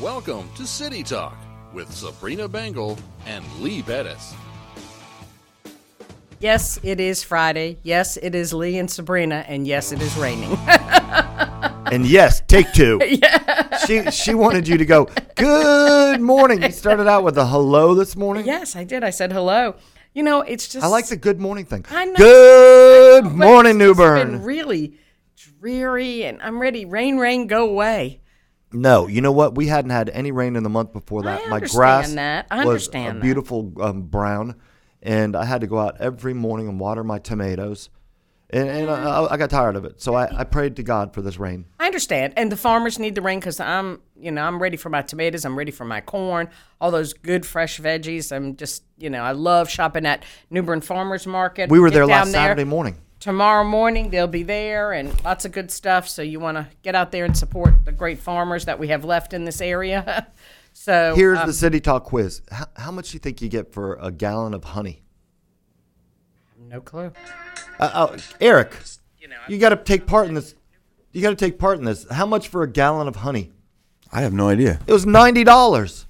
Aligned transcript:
Welcome 0.00 0.48
to 0.56 0.66
City 0.66 1.02
Talk 1.02 1.36
with 1.74 1.92
Sabrina 1.92 2.48
Bengel 2.48 2.98
and 3.26 3.44
Lee 3.60 3.82
Bettis. 3.82 4.34
Yes, 6.40 6.78
it 6.84 7.00
is 7.00 7.24
Friday. 7.24 7.78
Yes, 7.82 8.16
it 8.16 8.34
is 8.34 8.54
Lee 8.54 8.78
and 8.78 8.88
Sabrina, 8.88 9.44
and 9.48 9.66
yes, 9.66 9.90
it 9.92 10.00
is 10.02 10.16
raining. 10.16 10.56
And 11.90 12.04
yes, 12.06 12.42
take 12.46 12.70
two. 12.74 13.00
yeah. 13.08 13.78
She 13.78 14.10
she 14.10 14.34
wanted 14.34 14.68
you 14.68 14.76
to 14.76 14.84
go, 14.84 15.08
good 15.36 16.20
morning. 16.20 16.62
You 16.62 16.70
started 16.70 17.08
out 17.08 17.24
with 17.24 17.38
a 17.38 17.46
hello 17.46 17.94
this 17.94 18.14
morning. 18.14 18.44
yes, 18.44 18.76
I 18.76 18.84
did. 18.84 19.02
I 19.02 19.08
said 19.08 19.32
hello. 19.32 19.74
You 20.12 20.22
know, 20.22 20.42
it's 20.42 20.68
just 20.68 20.84
I 20.84 20.88
like 20.88 21.06
the 21.06 21.16
good 21.16 21.40
morning 21.40 21.64
thing. 21.64 21.86
I 21.90 22.04
know. 22.04 22.14
Good 22.14 23.24
But 23.24 23.32
morning, 23.32 23.80
it's 23.80 23.88
just 23.88 23.98
New 23.98 24.04
Bern. 24.04 24.30
been 24.32 24.42
really 24.42 24.98
dreary, 25.58 26.24
and 26.24 26.42
I'm 26.42 26.60
ready. 26.60 26.84
Rain, 26.84 27.16
rain, 27.16 27.46
go 27.46 27.66
away. 27.70 28.20
No, 28.72 29.06
you 29.06 29.20
know 29.20 29.32
what? 29.32 29.54
We 29.54 29.66
hadn't 29.66 29.90
had 29.90 30.10
any 30.10 30.30
rain 30.30 30.56
in 30.56 30.62
the 30.62 30.68
month 30.68 30.92
before 30.92 31.22
that. 31.22 31.42
I 31.46 31.48
My 31.48 31.60
grass 31.60 32.12
that. 32.12 32.46
I 32.50 32.64
was 32.64 32.88
a 32.88 32.90
that. 32.90 33.20
beautiful 33.20 33.72
um, 33.80 34.02
brown, 34.02 34.56
and 35.02 35.34
I 35.34 35.44
had 35.44 35.62
to 35.62 35.66
go 35.66 35.78
out 35.78 36.00
every 36.00 36.34
morning 36.34 36.68
and 36.68 36.78
water 36.78 37.02
my 37.02 37.18
tomatoes, 37.18 37.88
and, 38.50 38.68
and 38.68 38.90
I, 38.90 39.26
I 39.30 39.36
got 39.38 39.48
tired 39.48 39.76
of 39.76 39.86
it. 39.86 40.02
So 40.02 40.14
I, 40.14 40.40
I 40.40 40.44
prayed 40.44 40.76
to 40.76 40.82
God 40.82 41.14
for 41.14 41.22
this 41.22 41.38
rain. 41.38 41.64
I 41.80 41.86
understand, 41.86 42.34
and 42.36 42.52
the 42.52 42.56
farmers 42.56 42.98
need 42.98 43.14
the 43.14 43.22
rain 43.22 43.40
because 43.40 43.58
I'm, 43.58 44.02
you 44.14 44.30
know, 44.30 44.42
I'm 44.42 44.60
ready 44.60 44.76
for 44.76 44.90
my 44.90 45.00
tomatoes. 45.00 45.46
I'm 45.46 45.56
ready 45.56 45.70
for 45.70 45.86
my 45.86 46.02
corn, 46.02 46.50
all 46.78 46.90
those 46.90 47.14
good 47.14 47.46
fresh 47.46 47.80
veggies. 47.80 48.34
I'm 48.36 48.56
just, 48.56 48.84
you 48.98 49.08
know, 49.08 49.22
I 49.22 49.32
love 49.32 49.70
shopping 49.70 50.04
at 50.04 50.24
New 50.50 50.62
Bern 50.62 50.82
Farmers 50.82 51.26
Market. 51.26 51.70
We 51.70 51.80
were 51.80 51.88
Get 51.88 51.94
there 51.94 52.06
last 52.06 52.32
Saturday 52.32 52.64
morning. 52.64 52.96
Tomorrow 53.20 53.64
morning 53.64 54.10
they'll 54.10 54.26
be 54.26 54.42
there 54.42 54.92
and 54.92 55.22
lots 55.24 55.44
of 55.44 55.52
good 55.52 55.70
stuff 55.70 56.08
so 56.08 56.22
you 56.22 56.38
want 56.40 56.56
to 56.56 56.66
get 56.82 56.94
out 56.94 57.10
there 57.12 57.24
and 57.24 57.36
support 57.36 57.84
the 57.84 57.92
great 57.92 58.18
farmers 58.18 58.64
that 58.66 58.78
we 58.78 58.88
have 58.88 59.04
left 59.04 59.32
in 59.32 59.44
this 59.44 59.60
area 59.60 60.28
so 60.72 61.14
Here's 61.16 61.38
um, 61.38 61.46
the 61.46 61.52
City 61.52 61.80
Talk 61.80 62.04
quiz. 62.04 62.42
How, 62.50 62.66
how 62.76 62.90
much 62.92 63.10
do 63.10 63.14
you 63.16 63.20
think 63.20 63.42
you 63.42 63.48
get 63.48 63.72
for 63.72 63.94
a 64.00 64.10
gallon 64.12 64.54
of 64.54 64.62
honey? 64.64 65.02
no 66.68 66.80
clue 66.80 67.12
Uh, 67.80 67.90
uh, 68.12 68.18
Eric, 68.40 68.76
you 69.48 69.58
got 69.58 69.70
to 69.70 69.76
take 69.76 70.06
part 70.06 70.28
in 70.28 70.34
this. 70.34 70.54
You 71.12 71.22
got 71.22 71.30
to 71.30 71.36
take 71.36 71.58
part 71.58 71.78
in 71.78 71.84
this. 71.84 72.06
How 72.10 72.26
much 72.26 72.48
for 72.48 72.62
a 72.62 72.70
gallon 72.70 73.08
of 73.08 73.16
honey? 73.16 73.50
I 74.12 74.22
have 74.22 74.32
no 74.32 74.48
idea. 74.48 74.80
It 74.86 74.92
was 74.92 75.06
ninety 75.06 75.44
dollars. 75.44 76.06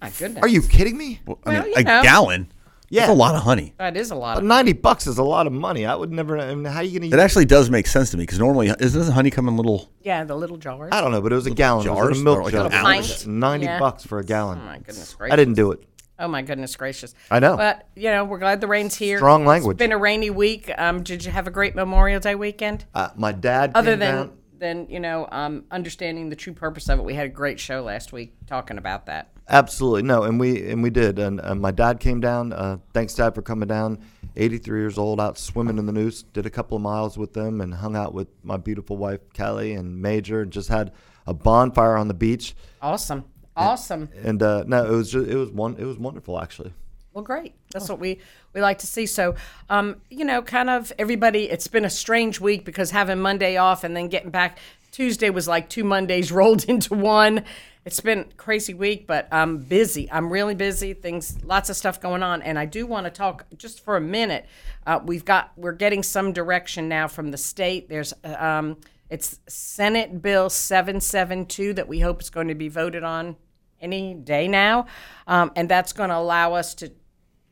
my 0.00 0.10
goodness 0.10 0.42
Are 0.42 0.48
you 0.48 0.62
kidding 0.62 0.96
me? 0.96 1.20
Well, 1.26 1.38
Well, 1.44 1.62
mean, 1.62 1.70
you 1.72 1.74
a 1.78 1.82
know. 1.82 2.02
gallon. 2.02 2.52
Yeah. 2.92 3.00
That's 3.06 3.10
a 3.12 3.14
lot 3.14 3.34
of 3.34 3.42
honey. 3.42 3.72
that 3.78 3.96
is 3.96 4.10
a 4.10 4.14
lot 4.14 4.34
But 4.34 4.42
of, 4.44 4.48
ninety 4.48 4.74
bucks 4.74 5.06
is 5.06 5.16
a 5.18 5.22
lot 5.24 5.46
of 5.46 5.52
money. 5.52 5.86
I 5.86 5.94
would 5.94 6.12
never. 6.12 6.38
I 6.38 6.54
mean, 6.54 6.64
how 6.66 6.78
are 6.80 6.82
you 6.82 7.00
gonna? 7.00 7.10
It 7.10 7.14
eat- 7.18 7.20
actually 7.20 7.46
does 7.46 7.70
make 7.70 7.86
sense 7.86 8.10
to 8.10 8.16
me 8.18 8.24
because 8.24 8.38
normally 8.38 8.68
doesn't 8.68 9.12
honey 9.12 9.30
come 9.30 9.48
in 9.48 9.56
little? 9.56 9.90
yeah 10.02 10.24
the 10.24 10.36
little 10.36 10.58
jars 10.58 10.90
I 10.92 11.00
don't 11.00 11.10
know, 11.10 11.20
but 11.22 11.32
it 11.32 11.36
was 11.36 11.46
a 11.46 11.50
gallon. 11.50 11.86
It 11.86 11.90
was 11.90 11.98
jars 11.98 12.16
in 12.18 12.22
a 12.22 12.24
milk 12.24 12.38
or 12.38 12.42
like 12.44 12.52
jug. 12.52 12.66
an 12.66 12.72
Little 12.72 12.86
ounce? 12.86 13.26
Ninety 13.26 13.66
Yeah. 13.66 13.78
bucks 13.78 14.04
for 14.04 14.18
a 14.18 14.24
gallon. 14.24 14.58
oh 14.62 14.66
my 14.66 14.76
goodness 14.78 15.14
gracious! 15.14 15.32
I 15.32 15.36
didn't 15.36 15.54
do 15.54 15.72
it. 15.72 15.82
oh 16.18 16.28
my 16.28 16.42
goodness 16.42 16.76
gracious 16.76 17.14
I 17.30 17.38
know. 17.40 17.56
but 17.56 17.88
you 17.96 18.10
know 18.10 18.24
we're 18.24 18.38
glad 18.38 18.60
the 18.60 18.66
rain's 18.68 18.94
here 18.94 19.16
Strong 19.18 19.46
language. 19.46 19.74
it's 19.74 19.78
been 19.78 19.92
a 19.92 19.98
rainy 19.98 20.28
week 20.30 20.70
um 20.76 21.02
did 21.02 21.24
you 21.24 21.30
have 21.32 21.46
a 21.46 21.50
great 21.50 21.74
memorial 21.74 22.20
day 22.20 22.34
weekend 22.34 22.84
Uh, 22.94 23.08
my 23.16 23.32
dad. 23.32 23.72
other 23.74 23.92
came 23.92 23.98
than 24.00 24.14
down. 24.16 24.32
than 24.58 24.86
you 24.90 25.00
know 25.00 25.26
um 25.32 25.64
understanding 25.70 26.28
the 26.28 26.36
true 26.36 26.52
purpose 26.52 26.88
of 26.90 26.98
it 26.98 27.02
we 27.04 27.14
had 27.14 27.24
a 27.26 27.30
great 27.30 27.58
show 27.58 27.82
last 27.82 28.12
week 28.12 28.34
talking 28.46 28.76
about 28.78 29.06
that 29.06 29.30
Absolutely 29.48 30.02
no, 30.02 30.22
and 30.22 30.38
we 30.38 30.70
and 30.70 30.82
we 30.82 30.90
did, 30.90 31.18
and 31.18 31.40
uh, 31.40 31.54
my 31.54 31.70
dad 31.70 32.00
came 32.00 32.20
down. 32.20 32.52
Uh, 32.52 32.78
thanks, 32.94 33.14
Dad, 33.14 33.34
for 33.34 33.42
coming 33.42 33.68
down. 33.68 33.98
Eighty-three 34.36 34.80
years 34.80 34.96
old, 34.96 35.20
out 35.20 35.36
swimming 35.36 35.78
in 35.78 35.86
the 35.86 35.92
Neuse. 35.92 36.22
Did 36.22 36.46
a 36.46 36.50
couple 36.50 36.76
of 36.76 36.82
miles 36.82 37.18
with 37.18 37.32
them, 37.34 37.60
and 37.60 37.74
hung 37.74 37.96
out 37.96 38.14
with 38.14 38.28
my 38.42 38.56
beautiful 38.56 38.96
wife 38.96 39.20
Kelly 39.34 39.74
and 39.74 40.00
Major, 40.00 40.42
and 40.42 40.52
just 40.52 40.68
had 40.68 40.92
a 41.26 41.34
bonfire 41.34 41.96
on 41.96 42.08
the 42.08 42.14
beach. 42.14 42.54
awesome 42.80 43.24
awesome 43.54 44.08
And 44.22 44.42
uh, 44.42 44.64
no, 44.66 44.86
it 44.86 44.96
was 44.96 45.12
just, 45.12 45.28
it 45.28 45.36
was 45.36 45.50
one 45.50 45.76
it 45.76 45.84
was 45.84 45.98
wonderful 45.98 46.40
actually. 46.40 46.72
Well, 47.12 47.22
great. 47.22 47.54
That's 47.70 47.90
what 47.90 47.98
we, 47.98 48.20
we 48.54 48.62
like 48.62 48.78
to 48.78 48.86
see. 48.86 49.04
So, 49.04 49.34
um, 49.68 49.96
you 50.08 50.24
know, 50.24 50.40
kind 50.40 50.70
of 50.70 50.90
everybody, 50.98 51.50
it's 51.50 51.68
been 51.68 51.84
a 51.84 51.90
strange 51.90 52.40
week 52.40 52.64
because 52.64 52.90
having 52.90 53.20
Monday 53.20 53.58
off 53.58 53.84
and 53.84 53.94
then 53.94 54.08
getting 54.08 54.30
back, 54.30 54.58
Tuesday 54.92 55.30
was 55.30 55.48
like 55.48 55.68
two 55.68 55.82
Mondays 55.82 56.30
rolled 56.40 56.64
into 56.64 56.94
one. 56.94 57.44
It's 57.84 57.98
been 57.98 58.30
crazy 58.36 58.74
week, 58.74 59.08
but 59.08 59.26
I'm 59.32 59.58
busy. 59.58 60.08
I'm 60.12 60.32
really 60.32 60.54
busy. 60.54 60.94
Things, 60.94 61.42
lots 61.42 61.68
of 61.68 61.76
stuff 61.76 62.00
going 62.00 62.22
on. 62.22 62.40
And 62.42 62.56
I 62.56 62.64
do 62.64 62.86
want 62.86 63.06
to 63.06 63.10
talk 63.10 63.46
just 63.56 63.84
for 63.84 63.96
a 63.96 64.00
minute. 64.00 64.46
Uh, 64.86 65.00
we've 65.04 65.24
got, 65.24 65.50
we're 65.56 65.72
getting 65.72 66.04
some 66.04 66.32
direction 66.32 66.88
now 66.88 67.08
from 67.08 67.32
the 67.32 67.38
state. 67.38 67.88
There's, 67.88 68.14
uh, 68.22 68.36
um, 68.38 68.76
it's 69.10 69.40
Senate 69.48 70.22
Bill 70.22 70.48
772 70.48 71.74
that 71.74 71.88
we 71.88 71.98
hope 71.98 72.22
is 72.22 72.30
going 72.30 72.48
to 72.48 72.54
be 72.54 72.68
voted 72.68 73.02
on 73.02 73.36
any 73.80 74.14
day 74.14 74.46
now. 74.46 74.86
Um, 75.26 75.50
and 75.56 75.68
that's 75.68 75.92
going 75.92 76.10
to 76.10 76.16
allow 76.16 76.54
us 76.54 76.74
to 76.76 76.92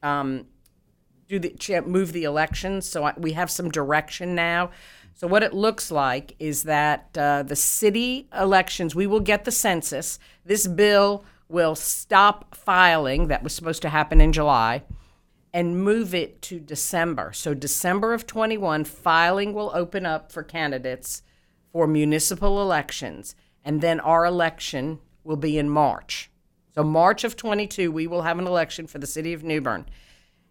um, 0.03 0.47
do 1.31 1.39
the 1.39 1.83
move 1.87 2.13
the 2.13 2.25
elections. 2.25 2.89
So 2.89 3.05
I, 3.05 3.15
we 3.17 3.33
have 3.33 3.51
some 3.51 3.71
direction 3.71 4.35
now. 4.35 4.71
So 5.21 5.27
what 5.27 5.43
it 5.43 5.53
looks 5.53 5.91
like 5.91 6.35
is 6.39 6.63
that 6.63 7.11
uh, 7.15 7.43
the 7.43 7.55
city 7.55 8.27
elections, 8.35 8.95
we 8.95 9.07
will 9.07 9.21
get 9.21 9.45
the 9.45 9.51
census. 9.51 10.19
This 10.47 10.67
bill 10.67 11.27
will 11.47 11.75
stop 11.75 12.55
filing 12.55 13.29
that 13.29 13.43
was 13.43 13.55
supposed 13.55 13.83
to 13.83 13.91
happen 13.91 14.23
in 14.23 14.33
July 14.33 14.83
and 15.53 15.85
move 15.85 16.15
it 16.15 16.41
to 16.41 16.59
December. 16.59 17.35
So 17.35 17.53
December 17.53 18.15
of 18.15 18.27
21, 18.27 18.85
filing 18.85 19.53
will 19.53 19.71
open 19.75 20.07
up 20.07 20.33
for 20.33 20.43
candidates 20.43 21.23
for 21.71 21.87
municipal 21.87 22.63
elections, 22.63 23.35
and 23.63 23.83
then 23.83 24.01
our 24.01 24.25
election 24.25 25.01
will 25.23 25.37
be 25.37 25.59
in 25.59 25.69
March. 25.69 26.31
So 26.75 26.83
March 26.83 27.25
of 27.25 27.37
22, 27.37 27.93
we 27.93 28.07
will 28.07 28.23
have 28.23 28.39
an 28.39 28.47
election 28.47 28.87
for 28.87 28.97
the 28.97 29.07
city 29.07 29.35
of 29.35 29.45
New 29.45 29.61
Bern. 29.61 29.85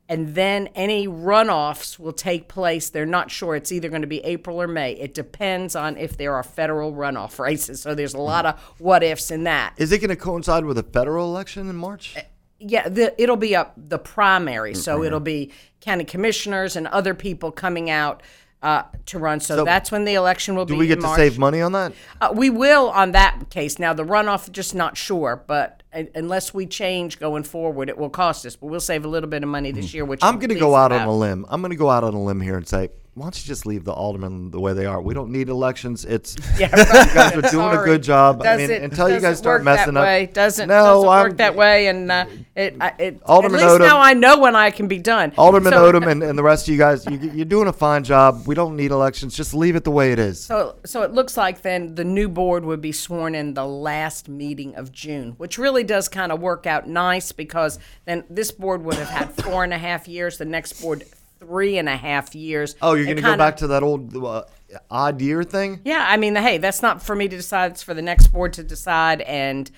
And 0.09 0.33
then 0.33 0.69
any 0.73 1.07
runoffs 1.07 1.99
will 1.99 2.13
take 2.13 2.47
place. 2.47 2.89
They're 2.89 3.05
not 3.05 3.29
sure. 3.29 3.55
It's 3.55 3.71
either 3.71 3.89
going 3.89 4.01
to 4.01 4.07
be 4.07 4.19
April 4.25 4.59
or 4.59 4.67
May. 4.67 4.93
It 4.93 5.13
depends 5.13 5.75
on 5.75 5.97
if 5.97 6.17
there 6.17 6.33
are 6.33 6.41
federal 6.41 6.93
runoff 6.93 7.37
races. 7.37 7.83
So 7.83 7.93
there's 7.93 8.15
a 8.15 8.19
lot 8.19 8.47
of 8.47 8.59
what 8.79 9.03
ifs 9.03 9.29
in 9.29 9.43
that. 9.43 9.75
Is 9.77 9.91
it 9.91 9.99
going 9.99 10.09
to 10.09 10.15
coincide 10.15 10.65
with 10.65 10.79
a 10.79 10.83
federal 10.83 11.27
election 11.27 11.69
in 11.69 11.75
March? 11.75 12.17
Uh, 12.17 12.21
yeah, 12.59 12.89
the, 12.89 13.21
it'll 13.21 13.37
be 13.37 13.55
up 13.55 13.73
the 13.77 13.99
primary, 13.99 14.73
so 14.73 15.03
it'll 15.03 15.21
be 15.21 15.53
county 15.79 16.03
commissioners 16.03 16.75
and 16.75 16.87
other 16.87 17.13
people 17.13 17.51
coming 17.51 17.89
out 17.89 18.21
uh, 18.61 18.83
to 19.05 19.19
run. 19.19 19.39
So, 19.39 19.57
So, 19.57 19.65
that's 19.65 19.91
when 19.91 20.05
the 20.05 20.15
election 20.15 20.55
will 20.55 20.65
Do 20.65 20.73
be. 20.73 20.75
Do 20.75 20.79
we 20.79 20.87
get 20.87 21.01
to 21.01 21.15
save 21.15 21.39
money 21.39 21.61
on 21.61 21.71
that? 21.73 21.93
Uh, 22.19 22.33
we 22.35 22.49
will 22.49 22.89
on 22.89 23.13
that 23.13 23.49
case. 23.49 23.79
Now 23.79 23.93
the 23.93 24.03
runoff, 24.03 24.51
just 24.51 24.75
not 24.75 24.97
sure, 24.97 25.43
but 25.47 25.83
uh, 25.93 26.03
unless 26.15 26.53
we 26.53 26.65
change 26.65 27.19
going 27.19 27.43
forward, 27.43 27.89
it 27.89 27.97
will 27.97 28.09
cost 28.09 28.45
us. 28.45 28.55
But 28.55 28.67
we'll 28.67 28.79
save 28.79 29.05
a 29.05 29.07
little 29.07 29.29
bit 29.29 29.43
of 29.43 29.49
money 29.49 29.71
this 29.71 29.93
year. 29.93 30.05
Which 30.05 30.23
I'm 30.23 30.35
I'm 30.35 30.39
going 30.39 30.49
to 30.49 30.55
go 30.59 30.75
out 30.75 30.91
on 30.91 31.07
a 31.07 31.15
limb. 31.15 31.45
I'm 31.49 31.61
going 31.61 31.71
to 31.71 31.77
go 31.77 31.89
out 31.89 32.03
on 32.03 32.13
a 32.13 32.21
limb 32.21 32.41
here 32.41 32.57
and 32.57 32.67
say, 32.67 32.89
why 33.19 33.25
don't 33.25 33.37
you 33.43 33.47
just 33.47 33.65
leave 33.65 33.83
the 33.83 33.91
aldermen 33.91 34.49
the 34.49 34.59
way 34.61 34.71
they 34.71 34.85
are? 34.85 35.01
We 35.01 35.13
don't 35.13 35.29
need 35.29 35.49
elections. 35.49 36.05
It's 36.05 36.37
Yeah, 36.57 36.69
you 36.75 37.13
guys 37.13 37.35
are 37.35 37.41
doing 37.51 37.77
a 37.77 37.83
good 37.83 38.01
job. 38.01 38.41
I 38.45 38.55
mean, 38.55 38.71
it- 38.71 38.81
until 38.81 39.09
you 39.09 39.19
guys 39.19 39.37
start 39.37 39.61
messing 39.63 39.95
that 39.95 39.99
up. 39.99 40.05
way. 40.05 40.25
Doesn't 40.27 40.69
no, 40.69 40.73
doesn't 40.73 41.09
I'm, 41.09 41.23
work 41.27 41.37
that 41.37 41.53
way, 41.55 41.87
and 41.87 42.09
uh, 42.09 42.25
it 42.55 42.77
I- 42.79 42.93
it 42.97 43.21
Alderman 43.25 43.59
at 43.59 43.65
least 43.65 43.75
Odham- 43.81 43.87
now 43.87 43.99
I 43.99 44.13
know 44.13 44.39
when 44.39 44.55
I 44.55 44.71
can 44.71 44.87
be 44.87 44.99
done. 44.99 45.33
Alderman 45.37 45.73
So- 45.73 45.91
Odom 45.91 46.09
and, 46.09 46.23
and 46.23 46.37
the 46.37 46.43
rest 46.43 46.67
of 46.67 46.71
you 46.71 46.77
guys, 46.77 47.05
you, 47.05 47.17
you're 47.17 47.45
doing 47.45 47.67
a 47.67 47.73
fine 47.73 48.05
job. 48.05 48.47
We 48.47 48.55
don't 48.55 48.77
need 48.77 48.91
elections. 48.91 49.35
Just 49.35 49.53
leave 49.53 49.75
it 49.75 49.83
the 49.83 49.91
way 49.91 50.13
it 50.13 50.19
is. 50.19 50.41
So, 50.41 50.77
so 50.85 51.03
it 51.03 51.11
looks 51.11 51.35
like 51.35 51.61
then 51.61 51.95
the 51.95 52.05
new 52.05 52.29
board 52.29 52.63
would 52.63 52.79
be 52.81 52.93
sworn 52.93 53.35
in 53.35 53.53
the 53.53 53.65
last 53.67 54.29
meeting 54.29 54.75
of 54.75 54.93
June, 54.93 55.33
which 55.37 55.57
really 55.57 55.83
does 55.83 56.07
kind 56.07 56.31
of 56.31 56.39
work 56.39 56.65
out 56.65 56.87
nice 56.87 57.33
because 57.33 57.79
then 58.05 58.23
this 58.29 58.51
board 58.51 58.83
would 58.85 58.95
have 58.95 59.09
had 59.09 59.33
four 59.43 59.65
and 59.65 59.73
a 59.73 59.77
half 59.77 60.07
years, 60.07 60.37
the 60.37 60.45
next 60.45 60.81
board 60.81 61.03
three 61.39 61.77
and 61.77 61.89
a 61.89 61.97
half 61.97 62.35
years. 62.35 62.75
Oh, 62.81 62.93
you're 62.93 63.05
going 63.05 63.17
to 63.17 63.23
go 63.23 63.37
back 63.37 63.57
to 63.57 63.67
that 63.67 63.83
old 63.83 64.15
uh, 64.15 64.43
odd 64.91 65.21
year 65.21 65.43
thing? 65.43 65.81
Yeah, 65.85 66.05
I 66.07 66.17
mean, 66.17 66.35
hey, 66.35 66.57
that's 66.57 66.81
not 66.81 67.01
for 67.01 67.15
me 67.15 67.27
to 67.27 67.35
decide. 67.35 67.71
It's 67.71 67.83
for 67.83 67.93
the 67.93 68.01
next 68.01 68.27
board 68.27 68.53
to 68.53 68.63
decide. 68.63 69.21
And 69.21 69.69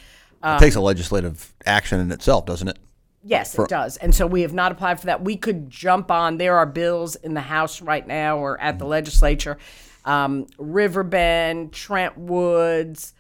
it 0.44 0.60
takes 0.60 0.76
a 0.76 0.82
legislative 0.82 1.54
action 1.66 2.00
in 2.00 2.12
itself, 2.12 2.46
doesn't 2.46 2.68
it? 2.68 2.78
yes, 3.24 3.58
it 3.58 3.70
does. 3.70 3.98
And 3.98 4.14
so 4.14 4.26
we 4.26 4.42
have 4.42 4.54
not 4.54 4.72
applied 4.72 5.00
for 5.00 5.08
that. 5.08 5.24
We 5.24 5.38
could 5.38 5.70
jump 5.70 6.12
on. 6.12 6.38
There 6.38 6.58
are 6.58 6.66
bills 6.66 7.16
in 7.16 7.34
the 7.34 7.42
House 7.42 7.82
right 7.82 8.06
now 8.06 8.38
or 8.38 8.60
at 8.60 8.80
the 8.80 8.86
legislature. 8.86 9.58
Um, 10.06 10.48
Riverbend, 10.58 11.74
Trent 11.74 12.18
Woods, 12.18 13.14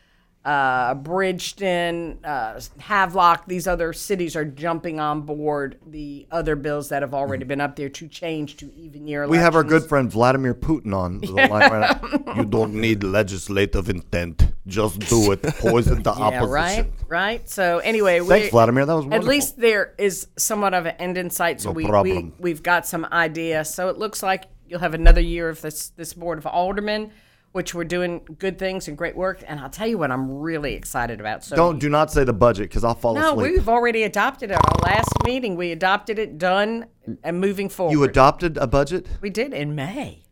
uh, 0.43 0.95
Bridgeton, 0.95 2.17
uh, 2.23 2.59
Havelock, 2.79 3.45
these 3.45 3.67
other 3.67 3.93
cities 3.93 4.35
are 4.35 4.45
jumping 4.45 4.99
on 4.99 5.21
board 5.21 5.77
the 5.85 6.25
other 6.31 6.55
bills 6.55 6.89
that 6.89 7.03
have 7.03 7.13
already 7.13 7.45
been 7.45 7.61
up 7.61 7.75
there 7.75 7.89
to 7.89 8.07
change 8.07 8.57
to 8.57 8.73
even 8.73 9.07
year 9.07 9.27
We 9.27 9.37
have 9.37 9.55
our 9.55 9.63
good 9.63 9.83
friend 9.83 10.11
Vladimir 10.11 10.55
Putin 10.55 10.95
on 10.95 11.19
the 11.19 11.31
line 11.31 11.49
right 11.49 12.01
now. 12.25 12.33
You 12.33 12.45
don't 12.45 12.73
need 12.73 13.03
legislative 13.03 13.87
intent. 13.89 14.51
Just 14.65 14.99
do 15.01 15.31
it. 15.31 15.43
Poison 15.43 16.01
the 16.01 16.11
Yeah, 16.17 16.23
opposition. 16.25 16.51
right, 16.51 16.91
right. 17.07 17.49
So 17.49 17.77
anyway, 17.79 18.19
Thanks, 18.21 18.49
Vladimir. 18.49 18.85
That 18.85 18.95
was 18.95 19.05
wonderful. 19.05 19.25
At 19.25 19.29
least 19.29 19.59
there 19.59 19.93
is 19.97 20.27
somewhat 20.37 20.73
of 20.73 20.85
an 20.87 20.95
end 20.97 21.17
in 21.17 21.29
sight, 21.29 21.61
so 21.61 21.69
No 21.69 21.73
we, 22.01 22.13
we 22.13 22.31
we've 22.39 22.63
got 22.63 22.87
some 22.87 23.05
idea. 23.11 23.63
So 23.65 23.89
it 23.89 23.97
looks 23.97 24.23
like 24.23 24.45
you'll 24.67 24.79
have 24.79 24.93
another 24.93 25.21
year 25.21 25.49
of 25.49 25.61
this 25.61 25.89
this 25.89 26.13
board 26.13 26.37
of 26.39 26.47
aldermen. 26.47 27.11
Which 27.51 27.73
we're 27.75 27.83
doing 27.83 28.21
good 28.39 28.57
things 28.57 28.87
and 28.87 28.97
great 28.97 29.15
work. 29.15 29.43
And 29.45 29.59
I'll 29.59 29.69
tell 29.69 29.87
you 29.87 29.97
what 29.97 30.11
I'm 30.11 30.39
really 30.39 30.73
excited 30.73 31.19
about. 31.19 31.43
So 31.43 31.55
Don't 31.55 31.79
do 31.79 31.89
not 31.89 32.11
say 32.11 32.23
the 32.23 32.33
budget 32.33 32.69
because 32.69 32.83
I'll 32.83 32.95
fall 32.95 33.15
no, 33.15 33.33
asleep. 33.33 33.53
we've 33.53 33.69
already 33.69 34.03
adopted 34.03 34.51
it. 34.51 34.55
Our 34.55 34.79
last 34.83 35.11
meeting, 35.25 35.55
we 35.55 35.71
adopted 35.71 36.17
it, 36.17 36.37
done, 36.37 36.85
and 37.23 37.41
moving 37.41 37.69
forward. 37.69 37.91
You 37.91 38.03
adopted 38.03 38.57
a 38.57 38.67
budget? 38.67 39.07
we 39.21 39.29
did 39.29 39.53
in 39.53 39.75
May. 39.75 40.23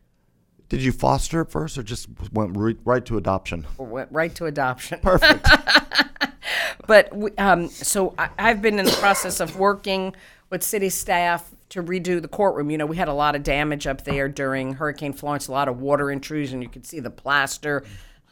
Did 0.68 0.82
you 0.82 0.92
foster 0.92 1.40
it 1.40 1.50
first, 1.50 1.76
or 1.76 1.82
just 1.82 2.08
went 2.32 2.56
re- 2.56 2.76
right 2.84 3.04
to 3.06 3.16
adoption? 3.16 3.66
Went 3.76 4.12
right 4.12 4.32
to 4.36 4.46
adoption. 4.46 5.00
Perfect. 5.00 5.46
But 6.86 7.14
we, 7.14 7.30
um, 7.36 7.68
so 7.68 8.14
I, 8.18 8.30
I've 8.36 8.60
been 8.60 8.80
in 8.80 8.84
the 8.84 8.90
process 8.92 9.38
of 9.38 9.56
working 9.56 10.14
with 10.48 10.64
city 10.64 10.88
staff 10.88 11.48
to 11.70 11.82
redo 11.82 12.20
the 12.20 12.28
courtroom. 12.28 12.70
You 12.70 12.78
know, 12.78 12.86
we 12.86 12.96
had 12.96 13.08
a 13.08 13.14
lot 13.14 13.34
of 13.34 13.42
damage 13.42 13.86
up 13.86 14.04
there 14.04 14.28
during 14.28 14.74
Hurricane 14.74 15.12
Florence, 15.12 15.48
a 15.48 15.52
lot 15.52 15.68
of 15.68 15.80
water 15.80 16.10
intrusion. 16.10 16.62
You 16.62 16.68
could 16.68 16.86
see 16.86 17.00
the 17.00 17.10
plaster 17.10 17.84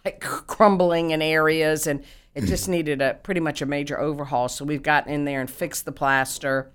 like 0.05 0.20
crumbling 0.20 1.11
in 1.11 1.23
areas, 1.23 1.87
and 1.87 2.05
it 2.35 2.44
just 2.44 2.69
needed 2.69 3.00
a 3.00 3.14
pretty 3.14 3.40
much 3.40 3.62
a 3.62 3.67
major 3.67 3.99
overhaul. 3.99 4.49
So 4.49 4.64
we've 4.64 4.82
gotten 4.82 5.12
in 5.12 5.25
there 5.25 5.40
and 5.40 5.50
fixed 5.50 5.85
the 5.85 5.93
plaster, 5.93 6.70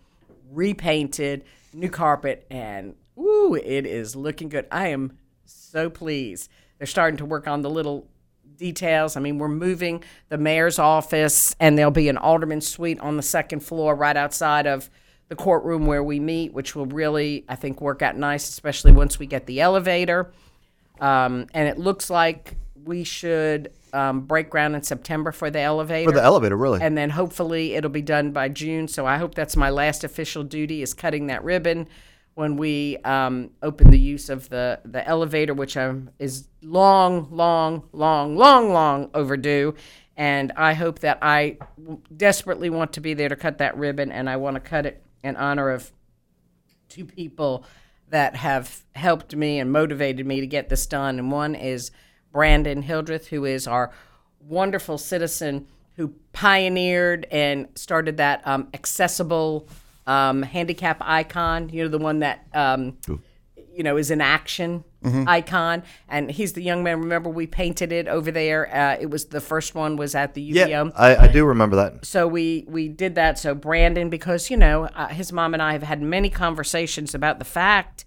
repainted, 0.51 1.43
new 1.73 1.89
carpet, 1.89 2.45
and 2.49 2.95
ooh, 3.17 3.55
it 3.55 3.85
is 3.85 4.15
looking 4.15 4.49
good. 4.49 4.65
I 4.71 4.87
am 4.87 5.17
so 5.45 5.89
pleased. 5.89 6.49
They're 6.77 6.87
starting 6.87 7.17
to 7.17 7.25
work 7.25 7.47
on 7.47 7.61
the 7.61 7.69
little 7.69 8.07
details. 8.55 9.17
I 9.17 9.19
mean, 9.19 9.37
we're 9.37 9.49
moving 9.49 10.03
the 10.29 10.37
mayor's 10.37 10.79
office, 10.79 11.55
and 11.59 11.77
there'll 11.77 11.91
be 11.91 12.07
an 12.07 12.17
alderman's 12.17 12.67
suite 12.67 12.99
on 13.01 13.17
the 13.17 13.23
second 13.23 13.61
floor 13.61 13.95
right 13.95 14.15
outside 14.15 14.65
of 14.65 14.89
the 15.33 15.43
courtroom 15.43 15.87
where 15.87 16.03
we 16.03 16.19
meet, 16.19 16.53
which 16.53 16.75
will 16.75 16.85
really, 16.85 17.43
I 17.49 17.55
think, 17.55 17.81
work 17.81 18.03
out 18.03 18.15
nice, 18.15 18.47
especially 18.49 18.91
once 18.91 19.17
we 19.17 19.25
get 19.25 19.47
the 19.47 19.61
elevator. 19.61 20.31
Um, 21.01 21.47
and 21.55 21.67
it 21.67 21.79
looks 21.79 22.11
like 22.11 22.55
we 22.83 23.03
should 23.03 23.71
um, 23.93 24.21
break 24.21 24.51
ground 24.51 24.75
in 24.75 24.83
September 24.83 25.31
for 25.31 25.49
the 25.49 25.59
elevator. 25.59 26.11
For 26.11 26.15
the 26.15 26.23
elevator, 26.23 26.55
really. 26.55 26.81
And 26.83 26.95
then 26.95 27.09
hopefully 27.09 27.73
it'll 27.73 27.89
be 27.89 28.03
done 28.03 28.31
by 28.31 28.49
June. 28.49 28.87
So 28.87 29.07
I 29.07 29.17
hope 29.17 29.33
that's 29.33 29.55
my 29.55 29.71
last 29.71 30.03
official 30.03 30.43
duty 30.43 30.83
is 30.83 30.93
cutting 30.93 31.27
that 31.27 31.43
ribbon 31.43 31.87
when 32.35 32.55
we 32.55 32.97
um, 32.97 33.49
open 33.63 33.89
the 33.89 33.99
use 33.99 34.29
of 34.29 34.49
the, 34.49 34.81
the 34.85 35.07
elevator, 35.07 35.55
which 35.55 35.75
um, 35.77 36.11
is 36.19 36.47
long, 36.61 37.27
long, 37.31 37.81
long, 37.91 38.37
long, 38.37 38.71
long 38.71 39.09
overdue. 39.15 39.73
And 40.15 40.51
I 40.55 40.73
hope 40.73 40.99
that 40.99 41.17
I 41.23 41.57
desperately 42.15 42.69
want 42.69 42.93
to 42.93 43.01
be 43.01 43.15
there 43.15 43.29
to 43.29 43.35
cut 43.35 43.57
that 43.57 43.75
ribbon, 43.77 44.11
and 44.11 44.29
I 44.29 44.35
want 44.37 44.57
to 44.57 44.59
cut 44.59 44.85
it 44.85 45.03
in 45.23 45.35
honor 45.35 45.69
of 45.69 45.91
two 46.89 47.05
people 47.05 47.65
that 48.09 48.35
have 48.35 48.83
helped 48.95 49.35
me 49.35 49.59
and 49.59 49.71
motivated 49.71 50.25
me 50.25 50.39
to 50.39 50.47
get 50.47 50.69
this 50.69 50.85
done. 50.85 51.17
And 51.17 51.31
one 51.31 51.55
is 51.55 51.91
Brandon 52.31 52.81
Hildreth, 52.81 53.27
who 53.27 53.45
is 53.45 53.67
our 53.67 53.91
wonderful 54.39 54.97
citizen 54.97 55.67
who 55.95 56.13
pioneered 56.33 57.25
and 57.31 57.67
started 57.75 58.17
that 58.17 58.45
um, 58.47 58.67
accessible 58.73 59.67
um, 60.05 60.41
handicap 60.41 60.97
icon. 61.01 61.69
You 61.69 61.83
know, 61.83 61.89
the 61.89 61.99
one 61.99 62.19
that 62.19 62.45
um, 62.53 62.97
you 63.73 63.83
know 63.83 63.97
is 63.97 64.11
in 64.11 64.21
action 64.21 64.83
icon. 65.27 65.83
And 66.07 66.31
he's 66.31 66.53
the 66.53 66.61
young 66.63 66.83
man. 66.83 66.99
Remember, 67.01 67.29
we 67.29 67.47
painted 67.47 67.91
it 67.91 68.07
over 68.07 68.31
there. 68.31 68.73
Uh, 68.73 68.97
it 68.99 69.09
was 69.09 69.25
the 69.25 69.41
first 69.41 69.75
one 69.75 69.95
was 69.95 70.15
at 70.15 70.33
the 70.33 70.51
UVM 70.51 70.69
yeah, 70.69 70.91
I, 70.95 71.25
I 71.25 71.27
do 71.27 71.45
remember 71.45 71.75
that. 71.77 72.05
so 72.05 72.27
we 72.27 72.65
we 72.67 72.87
did 72.87 73.15
that 73.15 73.39
so 73.39 73.55
brandon 73.55 74.09
because 74.09 74.49
you 74.49 74.57
know 74.57 74.85
uh, 74.85 75.07
his 75.07 75.31
mom 75.31 75.53
and 75.53 75.61
i 75.61 75.73
have 75.73 75.83
had 75.83 76.01
many 76.01 76.29
conversations 76.29 77.13
about 77.13 77.39
the 77.39 77.45
fact 77.45 78.05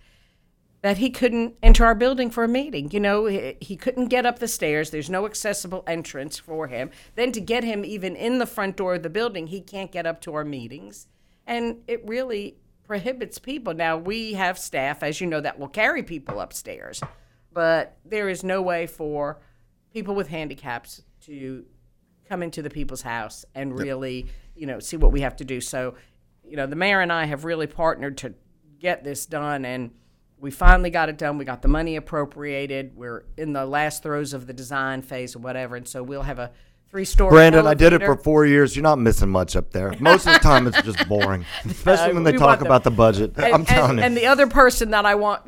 that 0.82 0.98
he 0.98 1.10
couldn't 1.10 1.54
enter 1.62 1.84
our 1.84 1.94
building 1.94 2.30
for 2.30 2.44
a 2.44 2.48
meeting 2.48 2.90
you 2.90 3.00
know 3.00 3.26
he, 3.26 3.56
he 3.60 3.76
couldn't 3.76 4.06
get 4.06 4.24
up 4.26 4.38
the 4.38 4.48
stairs 4.48 4.90
there's 4.90 5.10
no 5.10 5.26
accessible 5.26 5.82
entrance 5.86 6.38
for 6.38 6.68
him 6.68 6.90
then 7.14 7.32
to 7.32 7.40
get 7.40 7.64
him 7.64 7.84
even 7.84 8.14
in 8.16 8.38
the 8.38 8.46
front 8.46 8.76
door 8.76 8.94
of 8.94 9.02
the 9.02 9.10
building 9.10 9.48
he 9.48 9.60
can't 9.60 9.92
get 9.92 10.06
up 10.06 10.20
to 10.20 10.34
our 10.34 10.44
meetings 10.44 11.06
and 11.46 11.78
it 11.86 12.06
really 12.06 12.56
prohibits 12.86 13.38
people 13.38 13.74
now 13.74 13.96
we 13.96 14.34
have 14.34 14.58
staff 14.58 15.02
as 15.02 15.20
you 15.20 15.26
know 15.26 15.40
that 15.40 15.58
will 15.58 15.68
carry 15.68 16.02
people 16.02 16.40
upstairs 16.40 17.02
but 17.56 17.96
there 18.04 18.28
is 18.28 18.44
no 18.44 18.60
way 18.60 18.86
for 18.86 19.38
people 19.90 20.14
with 20.14 20.28
handicaps 20.28 21.00
to 21.22 21.64
come 22.28 22.42
into 22.42 22.60
the 22.60 22.68
people's 22.68 23.00
house 23.00 23.46
and 23.54 23.78
really, 23.78 24.26
you 24.54 24.66
know, 24.66 24.78
see 24.78 24.98
what 24.98 25.10
we 25.10 25.22
have 25.22 25.36
to 25.36 25.44
do. 25.44 25.58
So, 25.62 25.94
you 26.44 26.54
know, 26.54 26.66
the 26.66 26.76
mayor 26.76 27.00
and 27.00 27.10
I 27.10 27.24
have 27.24 27.46
really 27.46 27.66
partnered 27.66 28.18
to 28.18 28.34
get 28.78 29.04
this 29.04 29.24
done, 29.24 29.64
and 29.64 29.90
we 30.38 30.50
finally 30.50 30.90
got 30.90 31.08
it 31.08 31.16
done. 31.16 31.38
We 31.38 31.46
got 31.46 31.62
the 31.62 31.68
money 31.68 31.96
appropriated. 31.96 32.94
We're 32.94 33.24
in 33.38 33.54
the 33.54 33.64
last 33.64 34.02
throes 34.02 34.34
of 34.34 34.46
the 34.46 34.52
design 34.52 35.00
phase 35.00 35.34
or 35.34 35.38
whatever, 35.38 35.76
and 35.76 35.88
so 35.88 36.02
we'll 36.02 36.24
have 36.24 36.38
a 36.38 36.52
three-story. 36.90 37.30
Brandon, 37.30 37.66
I 37.66 37.74
did 37.74 37.92
it 37.92 38.02
for 38.02 38.16
four 38.16 38.46
years. 38.46 38.74
You're 38.76 38.82
not 38.82 38.98
missing 38.98 39.28
much 39.30 39.56
up 39.56 39.70
there. 39.72 39.94
Most 40.00 40.26
of 40.26 40.32
the 40.34 40.38
time, 40.40 40.66
it's 40.66 40.80
just 40.82 41.08
boring, 41.08 41.44
especially 41.64 42.14
when 42.14 42.24
they 42.24 42.32
we 42.32 42.38
talk 42.38 42.46
want 42.48 42.58
them- 42.60 42.66
about 42.68 42.84
the 42.84 42.90
budget. 42.90 43.32
And, 43.36 43.44
I'm 43.54 43.64
telling 43.64 43.90
and, 43.90 43.98
you. 43.98 44.04
and 44.04 44.16
the 44.16 44.26
other 44.26 44.46
person 44.46 44.90
that 44.90 45.04
I 45.06 45.14
want, 45.16 45.42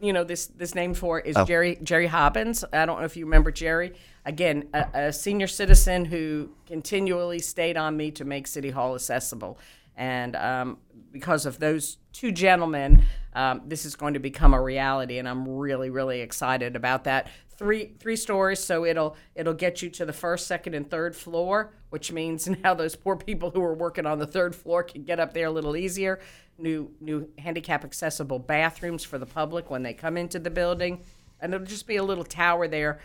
you 0.00 0.12
know, 0.12 0.24
this 0.24 0.46
this 0.46 0.74
name 0.74 0.94
for 0.94 1.20
is 1.20 1.36
Oh. 1.36 1.44
Jerry 1.44 1.78
Jerry 1.82 2.06
Hobbins. 2.06 2.64
I 2.72 2.86
don't 2.86 2.98
know 2.98 3.04
if 3.04 3.16
you 3.16 3.24
remember 3.26 3.50
Jerry. 3.50 3.92
Again, 4.26 4.68
a, 4.74 4.86
a 4.94 5.12
senior 5.12 5.46
citizen 5.46 6.04
who 6.04 6.50
continually 6.66 7.38
stayed 7.38 7.76
on 7.76 7.96
me 7.96 8.10
to 8.12 8.24
make 8.24 8.46
City 8.46 8.70
Hall 8.70 8.94
accessible, 8.94 9.58
and 9.96 10.36
um, 10.36 10.78
because 11.12 11.46
of 11.46 11.58
those 11.58 11.98
two 12.12 12.32
gentlemen, 12.32 13.04
um, 13.34 13.62
this 13.66 13.84
is 13.84 13.96
going 13.96 14.14
to 14.14 14.20
become 14.20 14.54
a 14.54 14.60
reality, 14.60 15.18
and 15.18 15.28
I'm 15.28 15.48
really 15.48 15.90
really 15.90 16.20
excited 16.20 16.76
about 16.76 17.04
that. 17.04 17.28
Three 17.56 17.92
three 17.98 18.16
stories, 18.16 18.60
so 18.60 18.84
it'll 18.84 19.16
it'll 19.34 19.54
get 19.54 19.82
you 19.82 19.90
to 19.90 20.04
the 20.04 20.12
first, 20.12 20.46
second, 20.46 20.74
and 20.74 20.90
third 20.90 21.14
floor, 21.14 21.72
which 21.90 22.10
means 22.12 22.48
now 22.62 22.74
those 22.74 22.96
poor 22.96 23.16
people 23.16 23.50
who 23.50 23.62
are 23.62 23.74
working 23.74 24.06
on 24.06 24.18
the 24.18 24.26
third 24.26 24.54
floor 24.54 24.82
can 24.82 25.04
get 25.04 25.20
up 25.20 25.34
there 25.34 25.46
a 25.46 25.50
little 25.50 25.76
easier. 25.76 26.20
New 26.58 26.90
new 27.00 27.28
handicap 27.38 27.84
accessible 27.84 28.38
bathrooms 28.38 29.04
for 29.04 29.18
the 29.18 29.26
public 29.26 29.70
when 29.70 29.82
they 29.82 29.94
come 29.94 30.16
into 30.16 30.38
the 30.38 30.50
building, 30.50 31.00
and 31.40 31.54
it'll 31.54 31.66
just 31.66 31.86
be 31.86 31.96
a 31.96 32.04
little 32.04 32.24
tower 32.24 32.66
there 32.66 33.00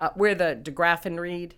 uh, 0.00 0.10
where 0.14 0.34
the 0.34 0.54
de 0.54 0.70
Graffenried 0.70 1.52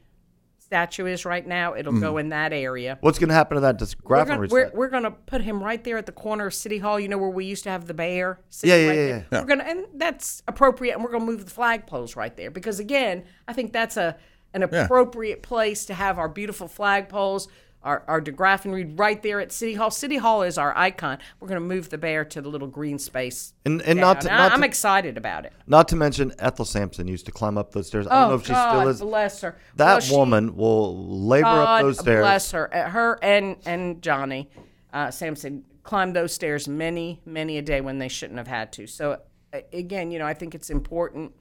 statue 0.72 1.04
is 1.04 1.26
right 1.26 1.46
now. 1.46 1.74
It'll 1.74 1.92
go 1.92 2.14
mm. 2.14 2.20
in 2.20 2.28
that 2.30 2.54
area. 2.54 2.96
What's 3.02 3.18
going 3.18 3.28
to 3.28 3.34
happen 3.34 3.56
to 3.56 3.60
that 3.60 3.74
We're 3.74 3.78
disgraph 3.78 4.26
gonna, 4.26 4.46
we're, 4.48 4.70
we're 4.72 4.88
gonna 4.88 5.10
put 5.10 5.42
him 5.42 5.62
right 5.62 5.84
there 5.84 5.98
at 5.98 6.06
the 6.06 6.12
corner 6.12 6.46
of 6.46 6.54
City 6.54 6.78
Hall. 6.78 6.98
You 6.98 7.08
know 7.08 7.18
where 7.18 7.28
we 7.28 7.44
used 7.44 7.64
to 7.64 7.70
have 7.70 7.86
the 7.86 7.92
bear. 7.92 8.40
sitting 8.48 8.74
Yeah, 8.74 8.80
yeah, 8.80 8.88
right 8.88 8.96
yeah, 8.96 9.06
there? 9.06 9.26
yeah. 9.30 9.40
We're 9.40 9.46
gonna, 9.46 9.64
and 9.64 9.84
that's 9.94 10.42
appropriate. 10.48 10.94
And 10.94 11.04
we're 11.04 11.12
gonna 11.12 11.26
move 11.26 11.44
the 11.44 11.50
flagpoles 11.50 12.16
right 12.16 12.34
there 12.34 12.50
because 12.50 12.80
again, 12.80 13.24
I 13.46 13.52
think 13.52 13.74
that's 13.74 13.98
a 13.98 14.16
an 14.54 14.62
appropriate 14.62 15.42
place 15.42 15.84
to 15.86 15.94
have 15.94 16.18
our 16.18 16.28
beautiful 16.28 16.68
flagpoles, 16.68 17.48
our 17.84 18.02
our 18.06 18.20
de 18.20 18.32
Graffenried 18.32 18.98
right 18.98 19.22
there 19.22 19.40
at 19.40 19.52
City 19.52 19.74
Hall. 19.74 19.90
City 19.90 20.16
Hall 20.16 20.42
is 20.42 20.56
our 20.58 20.76
icon. 20.76 21.18
We're 21.40 21.48
gonna 21.48 21.60
move 21.60 21.90
the 21.90 21.98
bear 21.98 22.24
to 22.26 22.40
the 22.40 22.48
little 22.48 22.68
green 22.68 22.98
space. 22.98 23.54
And- 23.64 23.82
and 23.82 23.98
not 24.00 24.20
to- 24.22 24.28
not 24.28 24.52
I, 24.52 24.54
am 24.54 24.60
to- 24.60 24.66
excited 24.66 25.16
about 25.16 25.44
it. 25.46 25.52
Not 25.66 25.88
to 25.88 25.96
mention 25.96 26.32
Ethel 26.38 26.64
Sampson 26.64 27.08
used 27.08 27.26
to 27.26 27.32
climb 27.32 27.58
up 27.58 27.72
those 27.72 27.88
stairs. 27.88 28.06
I 28.06 28.10
don't 28.20 28.28
know 28.28 28.32
Oh 28.34 28.36
if 28.38 28.46
she 28.46 28.52
God, 28.52 28.78
still 28.78 28.88
is. 28.88 29.00
bless 29.00 29.40
her. 29.42 29.56
That 29.76 29.86
Well, 29.94 30.00
she- 30.00 30.16
woman 30.16 30.56
will 30.56 30.96
labor 31.26 31.46
up 31.48 31.82
those 31.82 31.98
stairs. 31.98 32.22
bless 32.22 32.50
her. 32.52 32.72
Uh, 32.74 32.88
Her 32.90 33.18
and 33.22 33.56
and 33.66 34.00
Johnny 34.02 34.50
uh, 34.92 35.10
Sampson 35.10 35.64
climbed 35.82 36.14
those 36.14 36.32
stairs 36.32 36.68
many 36.68 37.20
many 37.24 37.58
a 37.58 37.62
day 37.62 37.80
when 37.80 37.98
they 37.98 38.08
shouldn't 38.08 38.38
have 38.38 38.46
had 38.48 38.72
to. 38.74 38.86
So 38.86 39.18
uh, 39.52 39.60
again, 39.72 40.10
you 40.10 40.18
know, 40.18 40.26
I 40.26 40.34
think 40.34 40.54
it's 40.54 40.70
important 40.70 41.32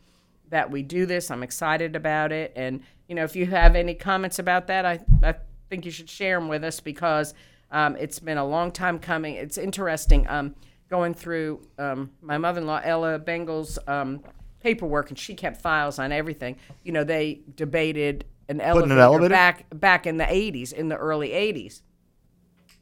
that 0.50 0.70
we 0.72 0.82
do 0.84 1.06
this. 1.06 1.30
I'm 1.32 1.44
excited 1.44 1.96
about 1.96 2.32
it, 2.32 2.52
and 2.56 2.82
you 3.08 3.16
know, 3.16 3.24
if 3.24 3.36
you 3.36 3.46
have 3.46 3.76
any 3.76 3.94
comments 3.94 4.40
about 4.40 4.68
that, 4.68 4.86
I 4.86 5.00
I 5.24 5.36
think 5.72 5.86
you 5.86 5.92
should 5.92 6.10
share 6.10 6.38
them 6.38 6.50
with 6.50 6.66
us 6.66 6.82
because 6.82 7.34
um, 7.72 7.96
it's 7.96 8.20
been 8.20 8.38
a 8.38 8.46
long 8.46 8.74
time 8.74 9.00
coming. 9.00 9.36
It's 9.36 9.58
interesting. 9.58 10.28
Um, 10.28 10.54
going 10.90 11.14
through 11.14 11.66
um, 11.80 12.12
my 12.22 12.38
mother-in-law 12.38 12.82
Ella 12.84 13.18
Bengel's 13.18 13.80
um, 13.88 14.22
paperwork, 14.60 15.10
and 15.10 15.18
she 15.18 15.34
kept 15.34 15.62
files 15.62 15.98
on 15.98 16.12
everything. 16.12 16.58
You 16.84 16.92
know, 16.92 17.06
they 17.06 17.40
debated 17.56 18.26
an 18.50 18.60
elevator, 18.60 18.94
an 18.94 19.00
elevator? 19.00 19.30
back 19.30 19.66
back 19.74 20.06
in 20.06 20.18
the 20.18 20.26
80s, 20.26 20.74
in 20.74 20.90
the 20.90 20.98
early 20.98 21.30
80s, 21.30 21.82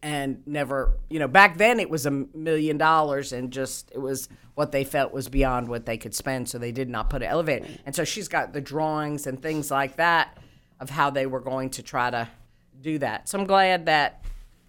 and 0.02 0.42
never, 0.48 0.98
you 1.12 1.20
know, 1.20 1.28
back 1.28 1.60
then 1.60 1.80
it 1.80 1.92
was 1.92 2.08
a 2.08 2.12
million 2.12 2.80
dollars, 2.80 3.32
and 3.32 3.54
just 3.54 3.92
it 3.94 4.00
was 4.00 4.28
what 4.56 4.72
they 4.72 4.84
felt 4.84 5.14
was 5.14 5.30
beyond 5.30 5.68
what 5.68 5.86
they 5.86 5.98
could 5.98 6.16
spend, 6.16 6.50
so 6.50 6.58
they 6.58 6.72
did 6.72 6.90
not 6.90 7.12
put 7.12 7.22
an 7.22 7.30
elevator. 7.30 7.68
And 7.86 7.96
so 7.96 8.04
she's 8.04 8.28
got 8.28 8.54
the 8.54 8.62
drawings 8.62 9.28
and 9.28 9.40
things 9.40 9.70
like 9.70 9.98
that 9.98 10.36
of 10.80 10.90
how 10.90 11.12
they 11.12 11.28
were 11.28 11.42
going 11.42 11.70
to 11.70 11.84
try 11.84 12.10
to 12.10 12.28
do 12.82 12.98
that. 13.00 13.30
So 13.30 13.40
I'm 13.40 13.46
glad 13.46 13.86
that 13.88 14.24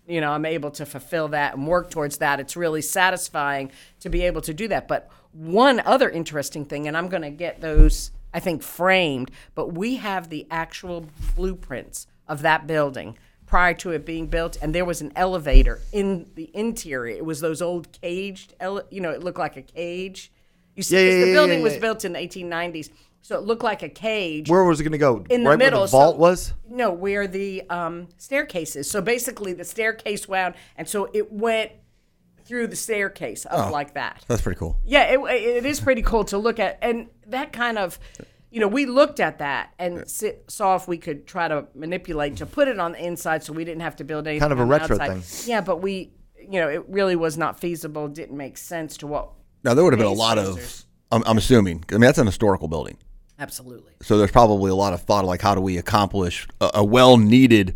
you 0.07 0.21
know, 0.21 0.33
I'm 0.33 0.45
able 0.45 0.73
to 0.73 0.85
fulfill 0.87 1.29
that 1.29 1.55
and 1.55 1.69
work 1.69 1.89
towards 1.91 2.19
that. 2.19 2.41
It's 2.41 2.57
really 2.57 2.83
satisfying 2.83 3.71
to 4.01 4.09
be 4.09 4.23
able 4.23 4.41
to 4.41 4.53
do 4.53 4.67
that. 4.67 4.89
But 4.89 5.09
one 5.33 5.79
other 5.81 6.11
interesting 6.11 6.65
thing, 6.65 6.89
and 6.89 6.97
I'm 6.97 7.09
going 7.09 7.23
to 7.23 7.31
get 7.31 7.61
those, 7.61 8.11
I 8.35 8.41
think, 8.41 8.65
framed, 8.65 9.31
but 9.55 9.75
we 9.75 9.97
have 9.97 10.29
the 10.29 10.49
actual 10.51 11.07
blueprints 11.37 12.09
of 12.27 12.43
that 12.43 12.67
building 12.67 13.19
prior 13.47 13.75
to 13.75 13.91
it 13.93 14.05
being 14.05 14.27
built, 14.27 14.57
and 14.61 14.75
there 14.75 14.85
was 14.85 15.01
an 15.01 15.13
elevator 15.15 15.81
in 15.93 16.27
the 16.35 16.51
interior. 16.55 17.17
It 17.17 17.25
was 17.25 17.41
those 17.41 17.63
old 17.63 17.93
caged, 18.01 18.55
ele- 18.59 18.83
you 18.91 19.01
know, 19.01 19.11
it 19.11 19.23
looked 19.23 19.39
like 19.39 19.57
a 19.57 19.63
cage. 19.63 20.33
You 20.75 20.83
see, 20.83 20.97
Yeah, 20.97 21.03
yeah, 21.03 21.21
the 21.21 21.27
yeah, 21.29 21.33
building 21.35 21.63
was 21.63 21.77
built 21.77 22.05
in 22.05 22.15
the 22.15 22.19
1890s, 22.19 22.91
so 23.23 23.37
it 23.39 23.43
looked 23.45 23.63
like 23.63 23.83
a 23.83 23.89
cage. 23.89 24.49
Where 24.51 24.65
was 24.65 24.81
it 24.81 24.85
going 24.85 24.93
to 24.93 24.99
go? 24.99 25.25
In 25.31 25.45
the 25.45 25.51
right 25.51 25.59
middle, 25.59 25.81
where 25.81 25.87
the 25.87 25.91
vault 25.91 26.17
so- 26.17 26.21
was. 26.21 26.55
No, 26.69 26.91
where 26.93 27.27
the 27.27 27.63
um, 27.71 28.09
staircase 28.17 28.77
is. 28.77 28.91
So 28.91 29.01
basically, 29.01 29.53
the 29.53 29.65
staircase 29.65 30.27
wound, 30.29 30.55
and 30.77 30.89
so 30.89 31.09
it 31.13 31.33
went 31.33 31.73
through 32.45 32.67
the 32.67 32.77
staircase 32.77 33.47
up 33.47 33.69
Oh. 33.69 33.73
like 33.73 33.95
that. 33.95 34.25
That's 34.27 34.43
pretty 34.43 34.59
cool. 34.59 34.79
Yeah, 34.85 35.03
it, 35.05 35.21
it 35.21 35.67
is 35.67 35.81
pretty 35.81 36.03
cool 36.03 36.25
to 36.25 36.39
look 36.39 36.59
at, 36.59 36.79
and 36.83 37.09
that 37.29 37.53
kind 37.53 37.79
of, 37.79 37.99
you 38.51 38.59
know, 38.59 38.67
we 38.67 38.87
looked 38.87 39.21
at 39.21 39.39
that 39.39 39.73
and 39.79 40.09
si- 40.09 40.33
saw 40.49 40.75
if 40.75 40.89
we 40.89 40.99
could 40.99 41.27
try 41.27 41.47
to 41.47 41.67
manipulate 41.75 42.37
to 42.39 42.47
put 42.47 42.67
it 42.67 42.81
on 42.81 42.93
the 42.93 43.05
inside, 43.07 43.45
so 43.45 43.53
we 43.53 43.65
didn't 43.65 43.83
have 43.83 43.95
to 43.97 44.05
build 44.05 44.27
anything. 44.27 44.41
Kind 44.41 44.53
of 44.53 44.59
a 44.59 44.65
retro 44.65 44.97
outside. 45.01 45.23
thing. 45.23 45.49
Yeah, 45.51 45.61
but 45.61 45.81
we, 45.81 46.13
you 46.39 46.59
know, 46.61 46.69
it 46.69 46.85
really 46.89 47.15
was 47.15 47.39
not 47.39 47.61
feasible. 47.61 48.09
Didn't 48.09 48.37
make 48.37 48.59
sense 48.59 48.97
to 48.99 49.07
what. 49.07 49.31
Now 49.63 49.75
there 49.75 49.85
would 49.85 49.93
have 49.93 49.99
been 50.01 50.07
a 50.09 50.13
lot 50.13 50.39
of. 50.39 50.85
I'm, 51.13 51.23
I'm 51.27 51.39
assuming. 51.39 51.85
I 51.91 51.95
mean, 51.95 52.01
that's 52.03 52.19
an 52.19 52.27
historical 52.27 52.67
building, 52.67 52.97
Absolutely. 53.41 53.93
so 54.03 54.19
there's 54.19 54.31
probably 54.31 54.71
a 54.71 54.75
lot 54.75 54.93
of 54.93 55.03
thought 55.03 55.25
like 55.25 55.41
how 55.41 55.55
do 55.55 55.61
we 55.61 55.79
accomplish 55.79 56.47
a, 56.61 56.71
a 56.75 56.85
well-needed 56.85 57.75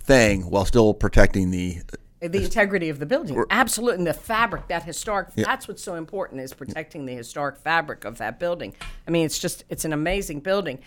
thing 0.00 0.42
while 0.50 0.64
still 0.64 0.94
protecting 0.94 1.50
the. 1.50 1.78
the 2.20 2.44
integrity 2.44 2.88
of 2.88 2.98
the 2.98 3.06
building. 3.06 3.44
Absolutely 3.50 3.98
and 3.98 4.06
the 4.06 4.14
fabric 4.14 4.68
that 4.68 4.82
historic 4.84 5.34
that's 5.34 5.66
what's 5.68 5.82
so 5.82 5.94
important 5.94 6.40
is 6.40 6.52
protecting 6.52 7.06
the 7.06 7.14
historic 7.14 7.56
fabric 7.56 8.04
of 8.04 8.18
that 8.18 8.38
building. 8.38 8.74
I 9.06 9.10
mean 9.10 9.24
it's 9.24 9.38
just 9.38 9.64
it's 9.68 9.84
an 9.84 9.92
amazing 9.92 10.40
building. 10.40 10.80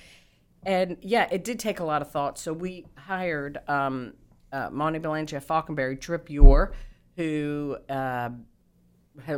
And 0.63 0.97
yeah 1.01 1.27
it 1.31 1.43
did 1.43 1.59
take 1.59 1.79
a 1.79 1.83
lot 1.83 2.01
of 2.01 2.11
thought. 2.11 2.37
So 2.37 2.53
we 2.53 2.85
hired 2.95 3.59
um, 3.67 4.13
uh, 4.51 4.69
monty 4.71 4.99
belanger 4.99 5.39
falconberry 5.39 5.97
trip 5.97 6.29
Yor, 6.29 6.73
who 7.15 7.77
uh, 7.89 8.29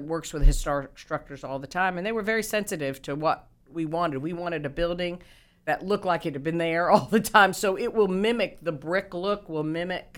works 0.01 0.33
with 0.33 0.43
historic 0.45 0.97
structures 0.97 1.43
all 1.43 1.59
the 1.59 1.67
time, 1.67 1.97
and 1.97 2.05
they 2.05 2.11
were 2.11 2.21
very 2.21 2.43
sensitive 2.43 3.01
to 3.03 3.15
what 3.15 3.47
we 3.73 3.85
wanted. 3.85 4.19
We 4.19 4.33
wanted 4.33 4.65
a 4.65 4.69
building 4.69 5.21
that 5.65 5.85
looked 5.85 6.05
like 6.05 6.25
it 6.25 6.33
had 6.33 6.43
been 6.43 6.57
there 6.57 6.89
all 6.91 7.05
the 7.05 7.19
time, 7.19 7.53
so 7.53 7.77
it 7.77 7.93
will 7.93 8.07
mimic 8.07 8.59
the 8.61 8.71
brick 8.71 9.13
look, 9.13 9.49
will 9.49 9.63
mimic 9.63 10.17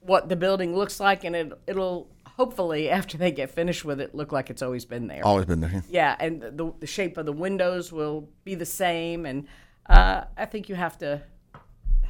what 0.00 0.28
the 0.28 0.36
building 0.36 0.74
looks 0.76 1.00
like, 1.00 1.24
and 1.24 1.34
it, 1.34 1.52
it'll 1.66 2.08
hopefully, 2.36 2.90
after 2.98 3.16
they 3.16 3.30
get 3.30 3.50
finished 3.50 3.84
with 3.84 4.00
it, 4.00 4.14
look 4.14 4.32
like 4.32 4.50
it's 4.50 4.62
always 4.62 4.84
been 4.84 5.06
there. 5.06 5.24
Always 5.24 5.46
been 5.46 5.60
there. 5.60 5.70
yeah. 5.72 5.80
Yeah, 5.88 6.16
and 6.20 6.42
the, 6.42 6.72
the 6.80 6.86
shape 6.86 7.16
of 7.16 7.26
the 7.26 7.32
windows 7.32 7.92
will 7.92 8.28
be 8.44 8.54
the 8.54 8.66
same, 8.66 9.26
and 9.26 9.46
uh, 9.86 10.24
I 10.36 10.46
think 10.46 10.68
you 10.68 10.74
have 10.74 10.98
to 10.98 11.22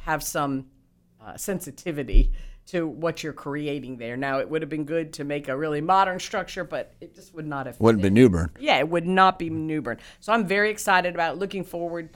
have 0.03 0.23
some 0.23 0.67
uh, 1.25 1.35
sensitivity 1.37 2.31
to 2.67 2.87
what 2.87 3.23
you're 3.23 3.33
creating 3.33 3.97
there. 3.97 4.17
Now, 4.17 4.39
it 4.39 4.49
would 4.49 4.61
have 4.61 4.69
been 4.69 4.85
good 4.85 5.13
to 5.13 5.23
make 5.23 5.47
a 5.47 5.55
really 5.55 5.81
modern 5.81 6.19
structure, 6.19 6.63
but 6.63 6.93
it 6.99 7.13
just 7.13 7.33
would 7.35 7.45
not 7.45 7.67
have. 7.67 7.79
Wouldn't 7.79 8.01
be 8.01 8.09
New 8.09 8.29
Bern. 8.29 8.49
Yeah, 8.59 8.77
it 8.77 8.89
would 8.89 9.05
not 9.05 9.37
be 9.37 9.49
New 9.49 9.81
Bern. 9.81 9.99
So 10.19 10.33
I'm 10.33 10.47
very 10.47 10.71
excited 10.71 11.13
about 11.13 11.35
it, 11.35 11.39
looking 11.39 11.63
forward 11.63 12.09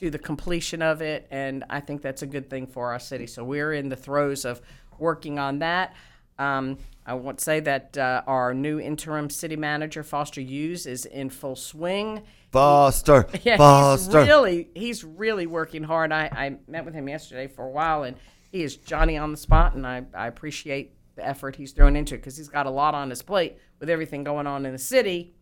to 0.00 0.10
the 0.10 0.18
completion 0.18 0.82
of 0.82 1.02
it, 1.02 1.28
and 1.30 1.64
I 1.70 1.80
think 1.80 2.02
that's 2.02 2.22
a 2.22 2.26
good 2.26 2.50
thing 2.50 2.66
for 2.66 2.92
our 2.92 2.98
city. 2.98 3.26
So 3.26 3.44
we're 3.44 3.74
in 3.74 3.88
the 3.88 3.96
throes 3.96 4.44
of 4.44 4.60
working 4.98 5.38
on 5.38 5.60
that. 5.60 5.94
Um, 6.38 6.78
I 7.04 7.14
want 7.14 7.38
to 7.38 7.44
say 7.44 7.60
that 7.60 7.98
uh, 7.98 8.22
our 8.26 8.54
new 8.54 8.80
interim 8.80 9.28
city 9.28 9.56
manager, 9.56 10.02
Foster 10.02 10.40
Hughes, 10.40 10.86
is 10.86 11.04
in 11.04 11.30
full 11.30 11.56
swing. 11.56 12.22
Foster. 12.52 13.26
Yeah, 13.42 13.56
Foster. 13.56 14.20
he's 14.20 14.28
really 14.28 14.68
he's 14.74 15.04
really 15.04 15.46
working 15.46 15.82
hard. 15.82 16.12
I, 16.12 16.24
I 16.26 16.56
met 16.70 16.84
with 16.84 16.94
him 16.94 17.08
yesterday 17.08 17.48
for 17.48 17.64
a 17.64 17.70
while, 17.70 18.04
and 18.04 18.16
he 18.52 18.62
is 18.62 18.76
Johnny 18.76 19.16
on 19.16 19.30
the 19.30 19.36
spot, 19.36 19.74
and 19.74 19.86
I, 19.86 20.04
I 20.14 20.26
appreciate 20.26 20.94
the 21.16 21.26
effort 21.26 21.56
he's 21.56 21.72
throwing 21.72 21.96
into 21.96 22.14
it 22.14 22.18
because 22.18 22.36
he's 22.36 22.48
got 22.48 22.66
a 22.66 22.70
lot 22.70 22.94
on 22.94 23.10
his 23.10 23.22
plate 23.22 23.56
with 23.80 23.90
everything 23.90 24.24
going 24.24 24.46
on 24.46 24.64
in 24.66 24.72
the 24.72 24.78
city, 24.78 25.34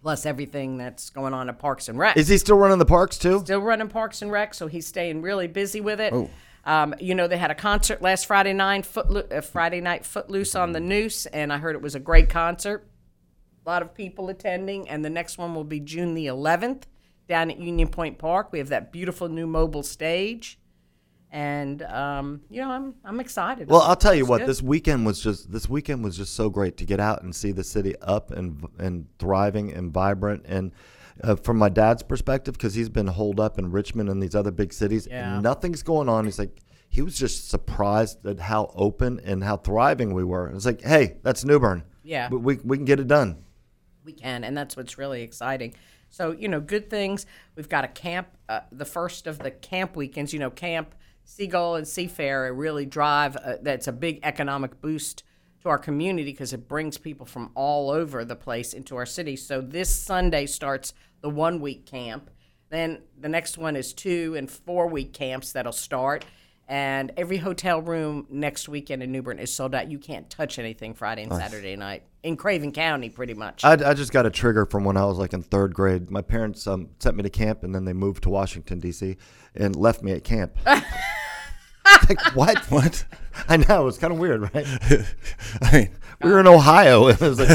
plus 0.00 0.24
everything 0.24 0.78
that's 0.78 1.10
going 1.10 1.34
on 1.34 1.48
at 1.48 1.58
Parks 1.58 1.88
and 1.88 1.98
Rec. 1.98 2.16
Is 2.16 2.28
he 2.28 2.38
still 2.38 2.56
running 2.56 2.78
the 2.78 2.86
parks 2.86 3.18
too? 3.18 3.40
Still 3.40 3.60
running 3.60 3.88
Parks 3.88 4.22
and 4.22 4.30
Rec, 4.30 4.54
so 4.54 4.68
he's 4.68 4.86
staying 4.86 5.22
really 5.22 5.48
busy 5.48 5.80
with 5.80 6.00
it. 6.00 6.12
Oh. 6.12 6.30
Um, 6.64 6.94
you 7.00 7.14
know, 7.14 7.26
they 7.26 7.38
had 7.38 7.50
a 7.50 7.54
concert 7.54 8.00
last 8.00 8.26
Friday 8.26 8.52
night, 8.52 8.84
Footlo- 8.84 9.32
uh, 9.32 9.40
Friday 9.40 9.80
night 9.80 10.04
Footloose 10.04 10.54
on 10.54 10.72
the 10.72 10.80
Neuse, 10.80 11.26
and 11.26 11.52
I 11.52 11.58
heard 11.58 11.74
it 11.74 11.82
was 11.82 11.96
a 11.96 12.00
great 12.00 12.28
concert. 12.28 12.86
A 13.66 13.68
lot 13.68 13.82
of 13.82 13.92
people 13.92 14.28
attending, 14.28 14.88
and 14.88 15.04
the 15.04 15.10
next 15.10 15.36
one 15.36 15.54
will 15.54 15.64
be 15.64 15.80
June 15.80 16.14
the 16.14 16.26
11th 16.26 16.82
down 17.28 17.50
at 17.50 17.58
Union 17.58 17.88
Point 17.88 18.18
Park. 18.18 18.52
We 18.52 18.58
have 18.58 18.68
that 18.68 18.92
beautiful 18.92 19.28
new 19.28 19.46
mobile 19.46 19.82
stage, 19.82 20.59
and 21.32 21.82
um, 21.82 22.40
you 22.50 22.60
know, 22.60 22.70
I'm 22.70 22.94
I'm 23.04 23.20
excited. 23.20 23.68
Well, 23.68 23.82
I'll 23.82 23.96
tell 23.96 24.14
you 24.14 24.26
what. 24.26 24.38
good. 24.40 24.48
This 24.48 24.62
weekend 24.62 25.06
was 25.06 25.22
just 25.22 25.50
this 25.52 25.68
weekend 25.68 26.02
was 26.04 26.16
just 26.16 26.34
so 26.34 26.50
great 26.50 26.76
to 26.78 26.84
get 26.84 27.00
out 27.00 27.22
and 27.22 27.34
see 27.34 27.52
the 27.52 27.64
city 27.64 27.94
up 28.02 28.30
and 28.30 28.66
and 28.78 29.06
thriving 29.18 29.72
and 29.72 29.92
vibrant. 29.92 30.44
And 30.46 30.72
uh, 31.22 31.36
from 31.36 31.58
my 31.58 31.68
dad's 31.68 32.02
perspective, 32.02 32.54
because 32.54 32.74
he's 32.74 32.88
been 32.88 33.06
holed 33.06 33.38
up 33.40 33.58
in 33.58 33.70
Richmond 33.70 34.08
and 34.08 34.22
these 34.22 34.34
other 34.34 34.50
big 34.50 34.72
cities, 34.72 35.06
Yeah. 35.10 35.34
and 35.34 35.42
nothing's 35.42 35.82
going 35.82 36.08
on. 36.08 36.24
He's 36.24 36.38
like, 36.38 36.60
he 36.88 37.02
was 37.02 37.16
just 37.18 37.48
surprised 37.50 38.24
at 38.26 38.40
how 38.40 38.72
open 38.74 39.20
and 39.24 39.44
how 39.44 39.56
thriving 39.58 40.14
we 40.14 40.24
were. 40.24 40.48
It's 40.48 40.64
like, 40.66 40.80
hey, 40.82 41.18
that's 41.22 41.44
New 41.44 41.60
Bern. 41.60 41.84
Yeah. 42.02 42.28
we, 42.30 42.38
we, 42.38 42.56
we 42.64 42.76
can 42.78 42.86
get 42.86 42.98
it 43.00 43.06
done. 43.06 43.44
we 44.04 44.12
can, 44.14 44.42
and 44.44 44.56
that's 44.56 44.76
what's 44.76 44.96
really 44.98 45.22
exciting. 45.22 45.74
So 46.08 46.32
you 46.32 46.48
know, 46.48 46.58
good 46.60 46.90
things. 46.90 47.26
We've 47.54 47.68
got 47.68 47.84
a 47.84 47.88
camp, 47.88 48.28
uh, 48.48 48.60
the 48.72 48.84
first 48.86 49.28
of 49.28 49.38
the 49.38 49.50
camp 49.52 49.94
weekends. 49.94 50.32
You 50.32 50.40
know, 50.40 50.50
camp 50.50 50.94
Seagull 51.30 51.76
and 51.76 51.86
Seafarer 51.86 52.52
really 52.52 52.84
drive. 52.84 53.36
Uh, 53.36 53.54
that's 53.62 53.86
a 53.86 53.92
big 53.92 54.18
economic 54.24 54.80
boost 54.80 55.22
to 55.62 55.68
our 55.68 55.78
community 55.78 56.32
because 56.32 56.52
it 56.52 56.66
brings 56.66 56.98
people 56.98 57.24
from 57.24 57.52
all 57.54 57.88
over 57.88 58.24
the 58.24 58.34
place 58.34 58.74
into 58.74 58.96
our 58.96 59.06
city. 59.06 59.36
So 59.36 59.60
this 59.60 59.94
Sunday 59.94 60.46
starts 60.46 60.92
the 61.20 61.30
one 61.30 61.60
week 61.60 61.86
camp. 61.86 62.30
Then 62.68 63.02
the 63.16 63.28
next 63.28 63.58
one 63.58 63.76
is 63.76 63.92
two 63.92 64.34
and 64.36 64.50
four 64.50 64.88
week 64.88 65.12
camps 65.12 65.52
that'll 65.52 65.70
start. 65.70 66.24
And 66.66 67.12
every 67.16 67.36
hotel 67.36 67.80
room 67.80 68.26
next 68.28 68.68
weekend 68.68 69.00
in 69.00 69.12
New 69.12 69.22
Bern 69.22 69.38
is 69.38 69.52
sold 69.52 69.72
out. 69.74 69.88
You 69.88 69.98
can't 69.98 70.28
touch 70.30 70.58
anything 70.58 70.94
Friday 70.94 71.22
and 71.22 71.32
Saturday 71.32 71.76
night 71.76 72.02
in 72.24 72.36
Craven 72.36 72.72
County, 72.72 73.08
pretty 73.08 73.34
much. 73.34 73.64
I, 73.64 73.72
I 73.72 73.94
just 73.94 74.12
got 74.12 74.26
a 74.26 74.30
trigger 74.30 74.66
from 74.66 74.84
when 74.84 74.96
I 74.96 75.04
was 75.04 75.18
like 75.18 75.32
in 75.32 75.42
third 75.42 75.74
grade. 75.74 76.10
My 76.10 76.22
parents 76.22 76.66
um, 76.66 76.90
sent 76.98 77.16
me 77.16 77.22
to 77.22 77.30
camp, 77.30 77.64
and 77.64 77.74
then 77.74 77.84
they 77.84 77.92
moved 77.92 78.24
to 78.24 78.30
Washington 78.30 78.78
D.C. 78.78 79.16
and 79.54 79.74
left 79.74 80.02
me 80.02 80.12
at 80.12 80.22
camp. 80.22 80.56
like 82.08 82.20
what? 82.34 82.58
What? 82.70 83.04
I 83.48 83.56
know 83.56 83.82
it 83.82 83.84
was 83.84 83.98
kind 83.98 84.12
of 84.12 84.18
weird, 84.18 84.42
right? 84.54 84.66
I 85.62 85.72
mean, 85.72 85.90
We 86.22 86.30
were 86.30 86.40
in 86.40 86.46
Ohio. 86.46 87.08
It 87.08 87.20
was 87.20 87.40
like 87.40 87.48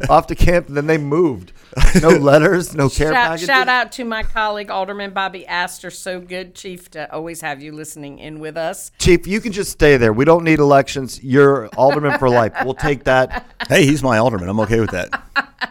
off 0.10 0.26
to 0.28 0.34
camp, 0.34 0.68
and 0.68 0.76
then 0.76 0.86
they 0.86 0.98
moved. 0.98 1.52
No 2.00 2.10
letters, 2.10 2.74
no 2.74 2.88
care 2.88 3.08
Shout, 3.12 3.14
packages. 3.14 3.46
shout 3.46 3.66
out 3.68 3.92
to 3.92 4.04
my 4.04 4.22
colleague 4.22 4.70
Alderman 4.70 5.12
Bobby 5.12 5.46
Aster. 5.46 5.90
So 5.90 6.20
good, 6.20 6.54
Chief, 6.54 6.90
to 6.90 7.10
always 7.12 7.40
have 7.40 7.62
you 7.62 7.72
listening 7.72 8.18
in 8.18 8.38
with 8.40 8.56
us. 8.56 8.92
Chief, 8.98 9.26
you 9.26 9.40
can 9.40 9.52
just 9.52 9.72
stay 9.72 9.96
there. 9.96 10.12
We 10.12 10.24
don't 10.26 10.44
need 10.44 10.58
elections. 10.58 11.22
You're 11.24 11.68
alderman 11.76 12.18
for 12.18 12.28
life. 12.28 12.52
We'll 12.62 12.74
take 12.74 13.04
that. 13.04 13.46
hey, 13.68 13.84
he's 13.86 14.02
my 14.02 14.18
alderman. 14.18 14.48
I'm 14.50 14.60
okay 14.60 14.80
with 14.80 14.90
that. 14.90 15.22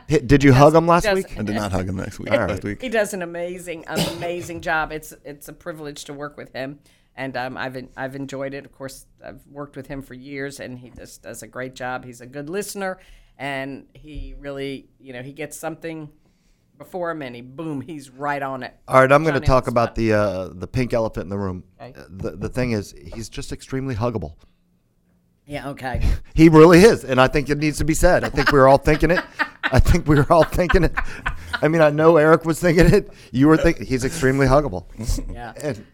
Did 0.07 0.43
you 0.43 0.51
hug 0.53 0.75
him 0.75 0.87
last 0.87 1.11
week? 1.13 1.37
I 1.39 1.43
did 1.43 1.55
not 1.55 1.71
hug 1.71 1.87
him 1.87 1.95
next 1.97 2.19
week. 2.19 2.31
All 2.31 2.39
right. 2.39 2.49
Last 2.49 2.63
week. 2.63 2.81
He 2.81 2.89
does 2.89 3.13
an 3.13 3.21
amazing, 3.21 3.85
amazing 3.87 4.61
job. 4.61 4.91
It's 4.91 5.13
it's 5.23 5.47
a 5.47 5.53
privilege 5.53 6.03
to 6.05 6.13
work 6.13 6.35
with 6.35 6.51
him, 6.53 6.79
and 7.15 7.35
um, 7.37 7.57
I've 7.57 7.87
I've 7.97 8.15
enjoyed 8.15 8.53
it. 8.53 8.65
Of 8.65 8.71
course, 8.71 9.05
I've 9.23 9.41
worked 9.47 9.75
with 9.75 9.87
him 9.87 10.01
for 10.01 10.13
years, 10.13 10.59
and 10.59 10.79
he 10.79 10.89
just 10.91 11.23
does 11.23 11.43
a 11.43 11.47
great 11.47 11.75
job. 11.75 12.05
He's 12.05 12.21
a 12.21 12.25
good 12.25 12.49
listener, 12.49 12.99
and 13.37 13.85
he 13.93 14.35
really, 14.39 14.89
you 14.99 15.13
know, 15.13 15.21
he 15.21 15.33
gets 15.33 15.57
something 15.57 16.09
before 16.77 17.11
him, 17.11 17.21
and 17.21 17.35
he 17.35 17.41
boom, 17.41 17.81
he's 17.81 18.09
right 18.09 18.41
on 18.41 18.63
it. 18.63 18.75
All 18.87 19.01
right, 19.01 19.11
I'm 19.11 19.23
going 19.23 19.35
to 19.35 19.39
talk 19.39 19.65
the 19.65 19.71
about 19.71 19.95
the 19.95 20.13
uh, 20.13 20.49
the 20.53 20.67
pink 20.67 20.93
elephant 20.93 21.25
in 21.25 21.29
the 21.29 21.37
room. 21.37 21.63
Okay. 21.81 21.93
Uh, 21.99 22.05
The 22.09 22.31
the 22.31 22.49
thing 22.49 22.71
is, 22.71 22.93
he's 23.13 23.29
just 23.29 23.51
extremely 23.51 23.95
huggable. 23.95 24.35
Yeah. 25.45 25.69
Okay. 25.69 26.01
He 26.33 26.47
really 26.47 26.79
is, 26.79 27.03
and 27.03 27.19
I 27.19 27.27
think 27.27 27.49
it 27.49 27.57
needs 27.57 27.77
to 27.79 27.83
be 27.83 27.93
said. 27.93 28.23
I 28.23 28.29
think 28.29 28.51
we 28.51 28.57
were 28.57 28.67
all 28.67 28.77
thinking 28.77 29.11
it. 29.11 29.23
I 29.63 29.79
think 29.79 30.07
we 30.07 30.15
were 30.15 30.31
all 30.31 30.45
thinking 30.45 30.85
it. 30.85 30.93
I 31.61 31.67
mean, 31.67 31.81
I 31.81 31.89
know 31.89 32.17
Eric 32.17 32.45
was 32.45 32.59
thinking 32.59 32.85
it. 32.91 33.11
You 33.31 33.47
were 33.47 33.57
thinking 33.57 33.85
he's 33.85 34.05
extremely 34.05 34.47
huggable. 34.47 34.85
Yeah. 35.31 35.53
And 35.61 35.85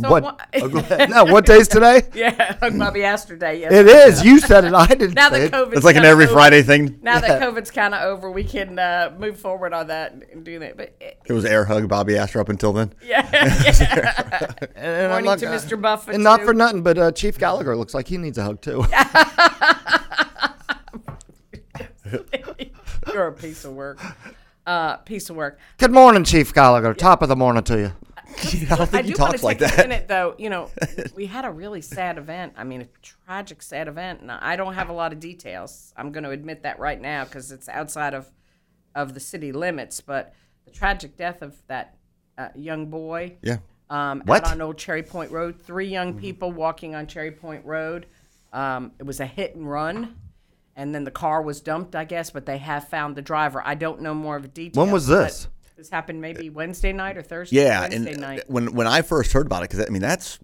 So 0.00 0.10
what? 0.10 0.22
wha- 0.22 0.36
oh. 0.54 1.06
No, 1.10 1.24
what 1.24 1.44
day's 1.44 1.68
today? 1.68 2.02
Yeah. 2.14 2.56
Hug 2.60 2.78
Bobby 2.78 3.04
Aster 3.04 3.36
Day. 3.36 3.60
Yes. 3.60 3.72
It 3.72 3.86
is. 3.86 4.24
You 4.24 4.38
said 4.40 4.64
it. 4.64 4.72
I 4.72 4.86
didn't 4.86 5.14
Now 5.14 5.28
say 5.30 5.40
that 5.40 5.46
it. 5.46 5.52
COVID. 5.52 5.74
It's 5.76 5.84
like 5.84 5.96
an 5.96 6.04
every 6.04 6.26
Friday 6.26 6.62
thing. 6.62 6.98
Now 7.02 7.20
that 7.20 7.40
COVID's 7.42 7.70
kind 7.70 7.94
of 7.94 8.02
over, 8.02 8.30
we 8.30 8.44
can 8.44 8.78
uh, 8.78 9.14
move 9.18 9.38
forward 9.38 9.72
on 9.74 9.88
that 9.88 10.12
and 10.32 10.44
do 10.44 10.58
that. 10.60 10.76
But 10.76 10.96
eh, 11.00 11.10
It 11.26 11.32
was 11.32 11.44
air 11.44 11.64
hug 11.66 11.88
Bobby 11.88 12.16
Aster 12.16 12.40
up 12.40 12.48
until 12.48 12.72
then. 12.72 12.92
yeah, 13.06 13.28
yeah. 13.32 14.50
And, 14.60 14.68
and 14.76 15.08
Morning 15.10 15.26
not- 15.26 15.38
to 15.40 15.46
Mr. 15.46 15.80
Buffett. 15.80 16.14
And 16.14 16.24
not 16.24 16.40
for 16.42 16.54
nothing, 16.54 16.82
but 16.82 16.96
uh, 16.98 17.12
Chief 17.12 17.38
Gallagher 17.38 17.76
looks 17.76 17.92
like 17.92 18.08
he 18.08 18.16
needs 18.18 18.38
a 18.38 18.44
hug 18.44 18.60
too. 18.62 18.84
You're 23.12 23.26
a 23.28 23.32
piece 23.32 23.64
of 23.64 23.72
work. 23.72 24.00
Uh, 24.66 24.96
piece 24.98 25.28
of 25.28 25.36
work. 25.36 25.58
Good 25.78 25.90
morning, 25.92 26.24
Chief 26.24 26.52
Gallagher. 26.54 26.94
Top 26.94 27.20
of 27.22 27.28
the 27.28 27.36
morning 27.36 27.62
to 27.64 27.78
you. 27.78 27.92
I 28.70 28.76
don't 28.76 28.88
think 28.88 29.06
do 29.06 29.12
he 29.12 29.18
want 29.18 29.30
talks 29.32 29.40
to 29.40 29.46
like 29.46 29.58
take 29.58 29.72
a 29.72 29.76
that. 29.76 29.88
minute, 29.88 30.08
though. 30.08 30.34
You 30.38 30.50
know, 30.50 30.70
we 31.16 31.26
had 31.26 31.44
a 31.44 31.50
really 31.50 31.80
sad 31.82 32.18
event. 32.18 32.54
I 32.56 32.64
mean, 32.64 32.82
a 32.82 32.88
tragic, 33.02 33.62
sad 33.62 33.88
event. 33.88 34.20
And 34.20 34.30
I 34.30 34.56
don't 34.56 34.74
have 34.74 34.88
a 34.88 34.92
lot 34.92 35.12
of 35.12 35.20
details. 35.20 35.92
I'm 35.96 36.12
going 36.12 36.24
to 36.24 36.30
admit 36.30 36.62
that 36.62 36.78
right 36.78 37.00
now 37.00 37.24
because 37.24 37.52
it's 37.52 37.68
outside 37.68 38.14
of 38.14 38.30
of 38.94 39.14
the 39.14 39.20
city 39.20 39.52
limits. 39.52 40.00
But 40.00 40.34
the 40.64 40.70
tragic 40.70 41.16
death 41.16 41.42
of 41.42 41.56
that 41.68 41.96
uh, 42.38 42.48
young 42.54 42.86
boy. 42.86 43.36
Yeah. 43.42 43.58
Um, 43.90 44.22
What? 44.24 44.44
Out 44.46 44.52
on 44.52 44.60
Old 44.62 44.78
Cherry 44.78 45.02
Point 45.02 45.30
Road. 45.30 45.60
Three 45.62 45.88
young 45.88 46.14
people 46.18 46.50
walking 46.52 46.94
on 46.94 47.06
Cherry 47.06 47.30
Point 47.32 47.64
Road. 47.64 48.06
Um, 48.52 48.92
it 48.98 49.04
was 49.04 49.20
a 49.20 49.26
hit 49.26 49.54
and 49.54 49.68
run. 49.70 50.16
And 50.74 50.94
then 50.94 51.04
the 51.04 51.10
car 51.10 51.42
was 51.42 51.60
dumped, 51.60 51.94
I 51.94 52.04
guess, 52.04 52.30
but 52.30 52.46
they 52.46 52.56
have 52.56 52.88
found 52.88 53.14
the 53.16 53.20
driver. 53.22 53.62
I 53.64 53.74
don't 53.74 54.00
know 54.00 54.14
more 54.14 54.36
of 54.36 54.42
the 54.42 54.48
details. 54.48 54.82
When 54.82 54.90
was 54.92 55.06
this? 55.06 55.48
This 55.82 55.90
happened 55.90 56.20
maybe 56.20 56.48
Wednesday 56.48 56.92
night 56.92 57.16
or 57.16 57.22
Thursday. 57.22 57.56
Yeah, 57.56 57.80
Wednesday 57.80 58.12
and 58.12 58.20
night. 58.20 58.44
when 58.46 58.72
when 58.72 58.86
I 58.86 59.02
first 59.02 59.32
heard 59.32 59.46
about 59.46 59.64
it, 59.64 59.70
because 59.70 59.84
I 59.84 59.90
mean 59.90 60.00
that's 60.00 60.38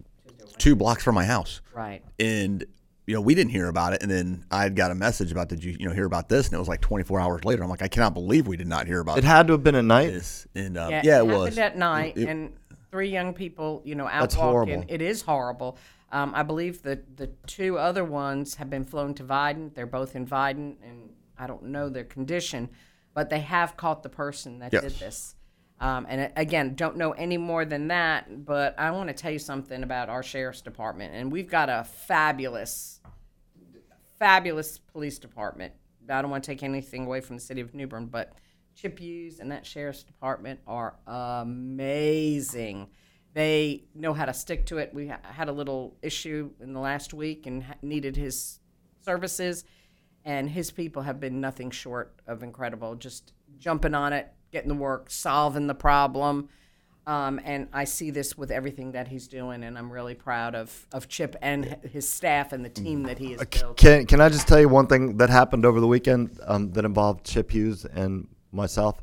two 0.57 0.75
blocks 0.75 1.01
from 1.01 1.15
my 1.15 1.23
house, 1.23 1.61
Right. 1.73 2.03
and 2.19 2.65
you 3.07 3.13
know 3.13 3.21
we 3.21 3.35
didn't 3.35 3.51
hear 3.51 3.69
about 3.69 3.93
it, 3.93 4.01
and 4.03 4.11
then 4.11 4.43
I 4.51 4.63
had 4.63 4.75
got 4.75 4.91
a 4.91 4.95
message 4.95 5.31
about 5.31 5.47
did 5.47 5.63
you 5.63 5.77
you 5.79 5.87
know 5.87 5.93
hear 5.93 6.03
about 6.03 6.27
this, 6.27 6.47
and 6.47 6.55
it 6.55 6.59
was 6.59 6.67
like 6.67 6.81
24 6.81 7.21
hours 7.21 7.45
later. 7.45 7.63
I'm 7.63 7.69
like 7.69 7.81
I 7.81 7.87
cannot 7.87 8.13
believe 8.13 8.47
we 8.47 8.57
did 8.57 8.67
not 8.67 8.85
hear 8.85 8.99
about 8.99 9.17
It 9.17 9.23
It 9.23 9.27
had 9.27 9.47
to 9.47 9.53
have 9.53 9.63
been 9.63 9.75
at 9.75 9.85
night. 9.85 10.07
this, 10.11 10.45
and 10.55 10.77
um, 10.77 10.91
Yeah, 10.91 11.01
yeah, 11.05 11.19
it, 11.21 11.29
it, 11.29 11.37
was. 11.37 11.57
at 11.57 11.77
night, 11.77 12.17
It- 12.17 12.27
and 12.27 12.51
three 12.91 13.09
young 13.09 13.33
people, 13.33 13.81
you 13.85 13.95
know, 13.95 14.07
out 14.07 14.19
That's 14.19 14.35
walking. 14.35 14.51
horrible. 14.73 14.85
It 14.89 15.01
is 15.01 15.21
horrible. 15.21 15.77
Um, 16.11 16.33
I 16.35 16.43
believe 16.43 16.81
the 16.81 16.99
the 17.15 17.27
two 17.47 17.77
other 17.77 18.03
ones 18.03 18.55
have 18.55 18.69
been 18.69 18.83
flown 18.83 19.13
to 19.13 19.23
Vidant. 19.23 19.73
They're 19.75 19.85
both 19.85 20.17
in 20.17 20.25
Vidant, 20.25 20.75
and 20.83 21.11
I 21.37 21.47
don't 21.47 21.63
know 21.67 21.87
their 21.87 22.03
condition, 22.03 22.67
but 23.13 23.29
they 23.29 23.39
have 23.41 23.75
caught 23.77 24.03
the 24.03 24.09
person 24.09 24.59
that 24.59 24.71
Yes. 24.73 24.83
did 24.83 24.91
this. 24.93 25.35
Um, 25.81 26.05
and 26.09 26.21
uh, 26.21 26.27
again, 26.35 26.75
don't 26.75 26.97
know 26.97 27.11
any 27.13 27.37
more 27.37 27.63
than 27.65 27.87
that. 27.87 28.45
But 28.45 28.77
I 28.77 28.91
want 28.91 29.07
to 29.07 29.13
tell 29.13 29.31
you 29.31 29.39
something 29.39 29.81
about 29.83 30.09
our 30.09 30.23
sheriff's 30.23 30.61
department, 30.61 31.13
and 31.15 31.31
we've 31.31 31.49
got 31.49 31.69
a 31.69 31.83
fabulous, 31.85 32.99
fabulous 34.17 34.77
police 34.77 35.19
department. 35.19 35.73
I 36.09 36.21
don't 36.21 36.31
want 36.31 36.43
to 36.43 36.51
take 36.51 36.63
anything 36.63 37.05
away 37.05 37.21
from 37.21 37.35
the 37.37 37.41
city 37.41 37.61
of 37.61 37.73
New 37.73 37.87
Bern, 37.87 38.07
but 38.07 38.33
Chip 38.75 38.99
Hughes 38.99 39.39
and 39.39 39.51
that 39.51 39.65
sheriff's 39.65 40.03
department 40.03 40.59
are 40.67 40.95
amazing. 41.05 42.87
They 43.33 43.83
know 43.93 44.13
how 44.13 44.25
to 44.25 44.33
stick 44.33 44.65
to 44.67 44.77
it. 44.79 44.93
We 44.93 45.07
ha- 45.09 45.19
had 45.23 45.49
a 45.49 45.51
little 45.51 45.97
issue 46.01 46.51
in 46.59 46.73
the 46.73 46.79
last 46.79 47.13
week 47.13 47.45
and 47.45 47.63
ha- 47.63 47.75
needed 47.81 48.15
his 48.15 48.59
services, 49.05 49.63
and 50.29 50.47
his 50.47 50.69
people 50.69 51.01
have 51.01 51.19
been 51.19 51.41
nothing 51.41 51.71
short 51.71 52.13
of 52.27 52.43
incredible. 52.43 52.93
Just 52.93 53.33
jumping 53.57 53.95
on 53.95 54.13
it, 54.13 54.31
getting 54.51 54.69
the 54.69 54.75
work, 54.75 55.09
solving 55.09 55.65
the 55.65 55.73
problem. 55.73 56.49
Um, 57.07 57.41
and 57.43 57.67
I 57.73 57.85
see 57.85 58.11
this 58.11 58.37
with 58.37 58.51
everything 58.51 58.91
that 58.91 59.07
he's 59.07 59.27
doing, 59.27 59.63
and 59.63 59.75
I'm 59.75 59.91
really 59.91 60.13
proud 60.13 60.53
of, 60.53 60.85
of 60.91 61.07
Chip 61.07 61.35
and 61.41 61.65
his 61.91 62.07
staff 62.07 62.53
and 62.53 62.63
the 62.63 62.69
team 62.69 63.03
that 63.03 63.17
he 63.17 63.31
has 63.31 63.43
built. 63.43 63.75
Can 63.77 64.05
Can 64.05 64.21
I 64.21 64.29
just 64.29 64.47
tell 64.47 64.59
you 64.59 64.69
one 64.69 64.85
thing 64.85 65.17
that 65.17 65.31
happened 65.31 65.65
over 65.65 65.79
the 65.79 65.87
weekend 65.87 66.39
um, 66.45 66.73
that 66.73 66.85
involved 66.85 67.25
Chip 67.25 67.49
Hughes 67.49 67.85
and 67.85 68.27
myself? 68.51 69.01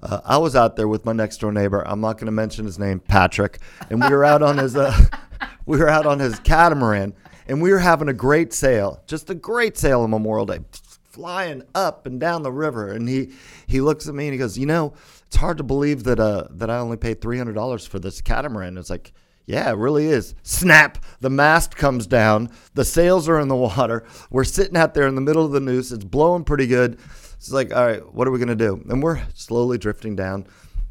Uh, 0.00 0.20
I 0.24 0.38
was 0.38 0.54
out 0.54 0.76
there 0.76 0.86
with 0.86 1.04
my 1.04 1.12
next 1.12 1.38
door 1.38 1.50
neighbor. 1.50 1.82
I'm 1.88 2.00
not 2.00 2.18
going 2.18 2.26
to 2.26 2.32
mention 2.32 2.64
his 2.66 2.78
name, 2.78 3.00
Patrick, 3.00 3.58
and 3.90 4.00
we 4.00 4.10
were 4.10 4.24
out 4.24 4.44
on 4.44 4.58
his 4.58 4.76
uh, 4.76 4.96
we 5.66 5.78
were 5.78 5.88
out 5.88 6.06
on 6.06 6.20
his 6.20 6.38
catamaran, 6.38 7.14
and 7.48 7.62
we 7.62 7.70
were 7.72 7.78
having 7.78 8.08
a 8.08 8.14
great 8.14 8.52
sail, 8.52 9.02
just 9.06 9.30
a 9.30 9.34
great 9.34 9.76
sail 9.76 10.02
on 10.02 10.10
Memorial 10.10 10.46
Day, 10.46 10.60
flying 11.04 11.62
up 11.74 12.06
and 12.06 12.20
down 12.20 12.42
the 12.42 12.52
river. 12.52 12.92
And 12.92 13.08
he 13.08 13.32
he 13.66 13.80
looks 13.80 14.08
at 14.08 14.14
me 14.14 14.26
and 14.26 14.32
he 14.32 14.38
goes, 14.38 14.58
"You 14.58 14.66
know, 14.66 14.94
it's 15.26 15.36
hard 15.36 15.58
to 15.58 15.64
believe 15.64 16.04
that 16.04 16.20
uh 16.20 16.48
that 16.50 16.70
I 16.70 16.78
only 16.78 16.96
paid 16.96 17.20
three 17.20 17.38
hundred 17.38 17.54
dollars 17.54 17.86
for 17.86 17.98
this 17.98 18.20
catamaran." 18.20 18.78
It's 18.78 18.90
like. 18.90 19.12
Yeah, 19.46 19.70
it 19.70 19.78
really 19.78 20.08
is. 20.08 20.34
Snap! 20.42 21.02
The 21.20 21.30
mast 21.30 21.74
comes 21.74 22.06
down. 22.06 22.50
The 22.74 22.84
sails 22.84 23.30
are 23.30 23.40
in 23.40 23.48
the 23.48 23.56
water. 23.56 24.04
We're 24.28 24.44
sitting 24.44 24.76
out 24.76 24.92
there 24.92 25.06
in 25.06 25.14
the 25.14 25.22
middle 25.22 25.42
of 25.42 25.52
the 25.52 25.60
Neuse. 25.60 25.90
It's 25.90 26.04
blowing 26.04 26.44
pretty 26.44 26.66
good. 26.66 26.98
It's 27.38 27.50
like, 27.50 27.74
all 27.74 27.86
right, 27.86 28.14
what 28.14 28.28
are 28.28 28.30
we 28.30 28.38
going 28.38 28.48
to 28.48 28.54
do? 28.54 28.84
And 28.90 29.02
we're 29.02 29.22
slowly 29.32 29.78
drifting 29.78 30.14
down. 30.14 30.46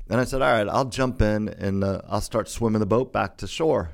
And 0.10 0.20
I 0.20 0.24
said, 0.24 0.42
all 0.42 0.52
right, 0.52 0.68
I'll 0.68 0.86
jump 0.86 1.22
in 1.22 1.50
and 1.50 1.84
uh, 1.84 2.02
I'll 2.08 2.20
start 2.20 2.50
swimming 2.50 2.80
the 2.80 2.88
boat 2.88 3.14
back 3.14 3.38
to 3.38 3.48
shore. 3.48 3.92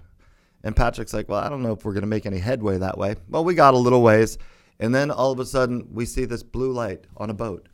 And 0.64 0.76
Patrick's 0.76 1.14
like, 1.14 1.28
well, 1.28 1.42
I 1.44 1.50
don't 1.50 1.62
know 1.62 1.74
if 1.74 1.84
we're 1.84 1.94
going 1.94 2.02
to 2.02 2.08
make 2.08 2.26
any 2.26 2.40
headway 2.40 2.78
that 2.78 2.98
way. 2.98 3.16
Well, 3.30 3.44
we 3.44 3.54
got 3.54 3.74
a 3.74 3.78
little 3.78 4.02
ways. 4.02 4.38
And 4.80 4.96
then 4.96 5.12
all 5.12 5.32
of 5.32 5.40
a 5.40 5.46
sudden, 5.46 5.88
we 5.92 6.06
see 6.06 6.26
this 6.26 6.44
blue 6.44 6.72
light 6.72 7.06
on 7.18 7.30
a 7.30 7.34
boat. 7.34 7.68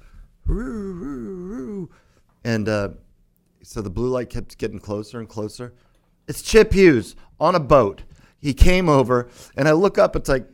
And 2.44 2.68
uh, 2.68 2.90
so 3.64 3.82
the 3.82 3.90
blue 3.90 4.10
light 4.10 4.30
kept 4.30 4.58
getting 4.58 4.80
closer 4.80 5.20
and 5.20 5.30
closer. 5.30 5.74
It's 6.28 6.42
Chip 6.42 6.74
Hughes 6.74 7.16
on 7.40 7.56
a 7.56 7.60
boat. 7.60 8.04
He 8.40 8.54
came 8.54 8.90
over, 8.90 9.30
and 9.56 9.68
I 9.68 9.74
look 9.74 9.98
up. 9.98 10.16
It's 10.16 10.30
like 10.30 10.48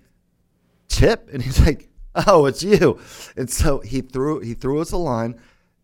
Chip, 0.90 1.30
and 1.32 1.42
he's 1.42 1.60
like, 1.66 1.90
"Oh, 2.28 2.46
it's 2.46 2.64
you." 2.64 3.00
And 3.38 3.50
so 3.50 3.80
he 3.80 4.02
threw 4.02 4.40
he 4.40 4.54
threw 4.54 4.82
us 4.82 4.92
a 4.92 4.98
line. 4.98 5.40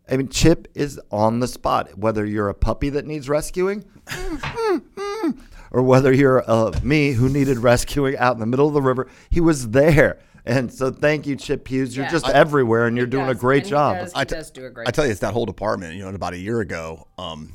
I 0.10 0.18
mean, 0.18 0.30
Chip 0.30 0.68
is 0.74 1.00
on 1.12 1.40
the 1.40 1.48
spot. 1.48 1.98
Whether 1.98 2.26
you're 2.26 2.50
a 2.50 2.54
puppy 2.54 2.90
that 2.90 3.06
needs 3.06 3.30
rescuing, 3.30 3.84
mm, 4.08 4.40
mm, 4.40 4.82
mm, 4.96 5.40
or 5.72 5.82
whether 5.82 6.12
you're 6.14 6.44
uh, 6.50 6.72
me 6.84 7.14
who 7.14 7.30
needed 7.30 7.58
rescuing 7.58 8.18
out 8.18 8.34
in 8.34 8.40
the 8.40 8.46
middle 8.46 8.68
of 8.68 8.74
the 8.74 8.82
river, 8.82 9.08
he 9.30 9.40
was 9.42 9.70
there. 9.70 10.20
And 10.46 10.74
so, 10.74 10.90
thank 10.92 11.28
you, 11.28 11.36
Chip 11.36 11.68
Hughes. 11.68 11.96
You're 11.96 12.06
Yeah. 12.06 12.12
just 12.12 12.28
I- 12.28 12.34
everywhere, 12.34 12.88
and 12.88 12.98
you're 12.98 13.06
doing 13.06 13.30
a 13.30 13.36
great 13.36 13.64
job. 13.66 13.98
does. 13.98 14.12
I 14.16 14.24
t- 14.24 14.36
does 14.36 14.50
do 14.50 14.66
a 14.66 14.70
great 14.72 14.88
I 14.88 14.92
tell 14.92 15.06
you, 15.06 15.12
it's 15.12 15.20
that 15.22 15.34
whole 15.34 15.46
department. 15.46 15.96
You 15.96 16.02
know, 16.04 16.10
about 16.10 16.34
a 16.34 16.40
year 16.40 16.60
ago, 16.62 17.08
um, 17.20 17.54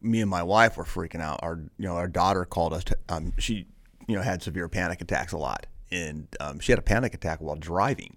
me 0.00 0.20
and 0.22 0.30
my 0.30 0.42
wife 0.42 0.76
were 0.78 0.84
freaking 0.84 1.20
out. 1.20 1.40
Our, 1.42 1.56
you 1.78 1.86
know, 1.86 1.94
our 1.96 2.08
daughter 2.08 2.44
called 2.46 2.72
us. 2.72 2.84
To, 2.84 2.96
um, 3.10 3.32
she, 3.38 3.66
you 4.08 4.16
know, 4.16 4.22
had 4.22 4.42
severe 4.42 4.66
panic 4.68 5.00
attacks 5.02 5.32
a 5.32 5.36
lot, 5.38 5.66
and 5.92 6.26
um, 6.40 6.58
she 6.58 6.72
had 6.72 6.78
a 6.78 6.82
panic 6.82 7.12
attack 7.12 7.40
while 7.42 7.56
driving. 7.56 8.16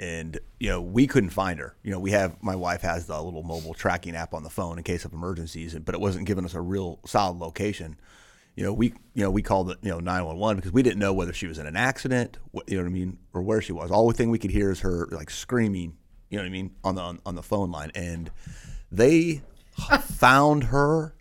And 0.00 0.40
you 0.58 0.68
know, 0.70 0.80
we 0.80 1.06
couldn't 1.06 1.30
find 1.30 1.60
her. 1.60 1.76
You 1.84 1.92
know, 1.92 2.00
we 2.00 2.10
have 2.10 2.42
my 2.42 2.56
wife 2.56 2.80
has 2.82 3.06
the 3.06 3.22
little 3.22 3.44
mobile 3.44 3.72
tracking 3.74 4.16
app 4.16 4.34
on 4.34 4.42
the 4.42 4.50
phone 4.50 4.78
in 4.78 4.84
case 4.84 5.04
of 5.04 5.12
emergencies, 5.12 5.76
but 5.78 5.94
it 5.94 6.00
wasn't 6.00 6.26
giving 6.26 6.44
us 6.44 6.54
a 6.54 6.60
real 6.60 6.98
solid 7.06 7.38
location. 7.38 7.96
You 8.54 8.64
know, 8.64 8.72
we 8.72 8.94
you 9.14 9.22
know 9.22 9.30
we 9.30 9.42
called 9.42 9.70
it 9.70 9.78
you 9.82 9.90
know 9.90 10.00
nine 10.00 10.24
one 10.24 10.36
one 10.36 10.56
because 10.56 10.72
we 10.72 10.82
didn't 10.82 10.98
know 10.98 11.12
whether 11.12 11.32
she 11.32 11.46
was 11.46 11.58
in 11.58 11.66
an 11.66 11.76
accident, 11.76 12.38
what, 12.50 12.68
you 12.68 12.76
know 12.76 12.82
what 12.82 12.90
I 12.90 12.92
mean, 12.92 13.18
or 13.32 13.42
where 13.42 13.62
she 13.62 13.72
was. 13.72 13.90
All 13.90 14.08
the 14.08 14.14
thing 14.14 14.30
we 14.30 14.38
could 14.38 14.50
hear 14.50 14.70
is 14.70 14.80
her 14.80 15.08
like 15.10 15.30
screaming, 15.30 15.96
you 16.28 16.38
know 16.38 16.44
what 16.44 16.48
I 16.48 16.52
mean, 16.52 16.74
on 16.84 16.94
the 16.94 17.02
on, 17.02 17.20
on 17.24 17.34
the 17.34 17.42
phone 17.42 17.70
line, 17.70 17.92
and 17.94 18.30
they 18.90 19.42
found 20.02 20.64
her 20.64 21.14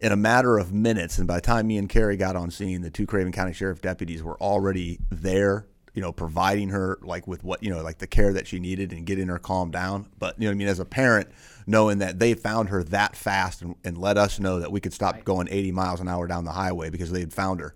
in 0.00 0.12
a 0.12 0.16
matter 0.16 0.58
of 0.58 0.72
minutes. 0.72 1.18
And 1.18 1.26
by 1.26 1.36
the 1.36 1.40
time 1.40 1.66
me 1.66 1.78
and 1.78 1.88
Carrie 1.88 2.16
got 2.16 2.36
on 2.36 2.50
scene, 2.50 2.82
the 2.82 2.90
two 2.90 3.06
Craven 3.06 3.32
County 3.32 3.52
Sheriff 3.52 3.80
deputies 3.80 4.22
were 4.22 4.40
already 4.40 4.98
there, 5.10 5.66
you 5.96 6.02
know, 6.02 6.12
providing 6.12 6.68
her 6.68 6.98
like 7.00 7.26
with 7.26 7.42
what, 7.42 7.62
you 7.62 7.70
know, 7.70 7.82
like 7.82 7.96
the 7.96 8.06
care 8.06 8.30
that 8.34 8.46
she 8.46 8.60
needed 8.60 8.92
and 8.92 9.06
getting 9.06 9.28
her 9.28 9.38
calmed 9.38 9.72
down. 9.72 10.06
But, 10.18 10.38
you 10.38 10.44
know 10.46 10.50
I 10.50 10.54
mean? 10.54 10.68
As 10.68 10.78
a 10.78 10.84
parent, 10.84 11.28
knowing 11.66 11.98
that 11.98 12.18
they 12.18 12.34
found 12.34 12.68
her 12.68 12.84
that 12.84 13.16
fast 13.16 13.62
and, 13.62 13.74
and 13.82 13.96
let 13.96 14.18
us 14.18 14.38
know 14.38 14.60
that 14.60 14.70
we 14.70 14.78
could 14.78 14.92
stop 14.92 15.24
going 15.24 15.48
80 15.50 15.72
miles 15.72 16.00
an 16.02 16.06
hour 16.06 16.26
down 16.26 16.44
the 16.44 16.52
highway 16.52 16.90
because 16.90 17.10
they 17.10 17.20
had 17.20 17.32
found 17.32 17.60
her 17.60 17.74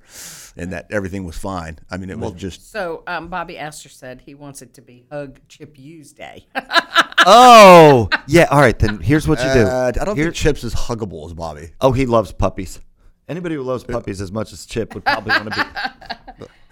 and 0.54 0.70
that 0.74 0.86
everything 0.90 1.24
was 1.24 1.38
fine. 1.38 1.78
I 1.90 1.96
mean, 1.96 2.10
it 2.10 2.18
was 2.18 2.34
just, 2.34 2.70
So 2.70 3.04
um, 3.06 3.28
Bobby 3.28 3.56
Aster 3.56 3.88
said 3.88 4.20
he 4.20 4.34
wants 4.34 4.60
it 4.60 4.74
to 4.74 4.82
be 4.82 5.06
Hug 5.10 5.40
Chip 5.48 5.78
Hughes 5.78 6.12
Day. 6.12 6.46
oh, 7.26 8.10
yeah. 8.26 8.48
All 8.50 8.60
right, 8.60 8.78
then 8.78 9.00
here's 9.00 9.26
what 9.26 9.38
you 9.38 9.50
do. 9.52 9.60
uh, 9.62 9.92
I 9.98 10.04
don't 10.04 10.14
Here- 10.14 10.26
think 10.26 10.36
Chips 10.36 10.62
is 10.62 10.74
huggable 10.74 11.24
as 11.24 11.32
Bobby. 11.32 11.70
Oh, 11.80 11.92
he 11.92 12.04
loves 12.04 12.32
puppies. 12.32 12.80
Anybody 13.28 13.54
who 13.54 13.62
loves 13.62 13.84
puppies 13.84 14.20
as 14.20 14.30
much 14.30 14.52
as 14.52 14.66
Chip 14.66 14.92
would 14.94 15.04
probably 15.04 15.30
want 15.30 15.54
to 15.54 15.64
be. 15.64 16.10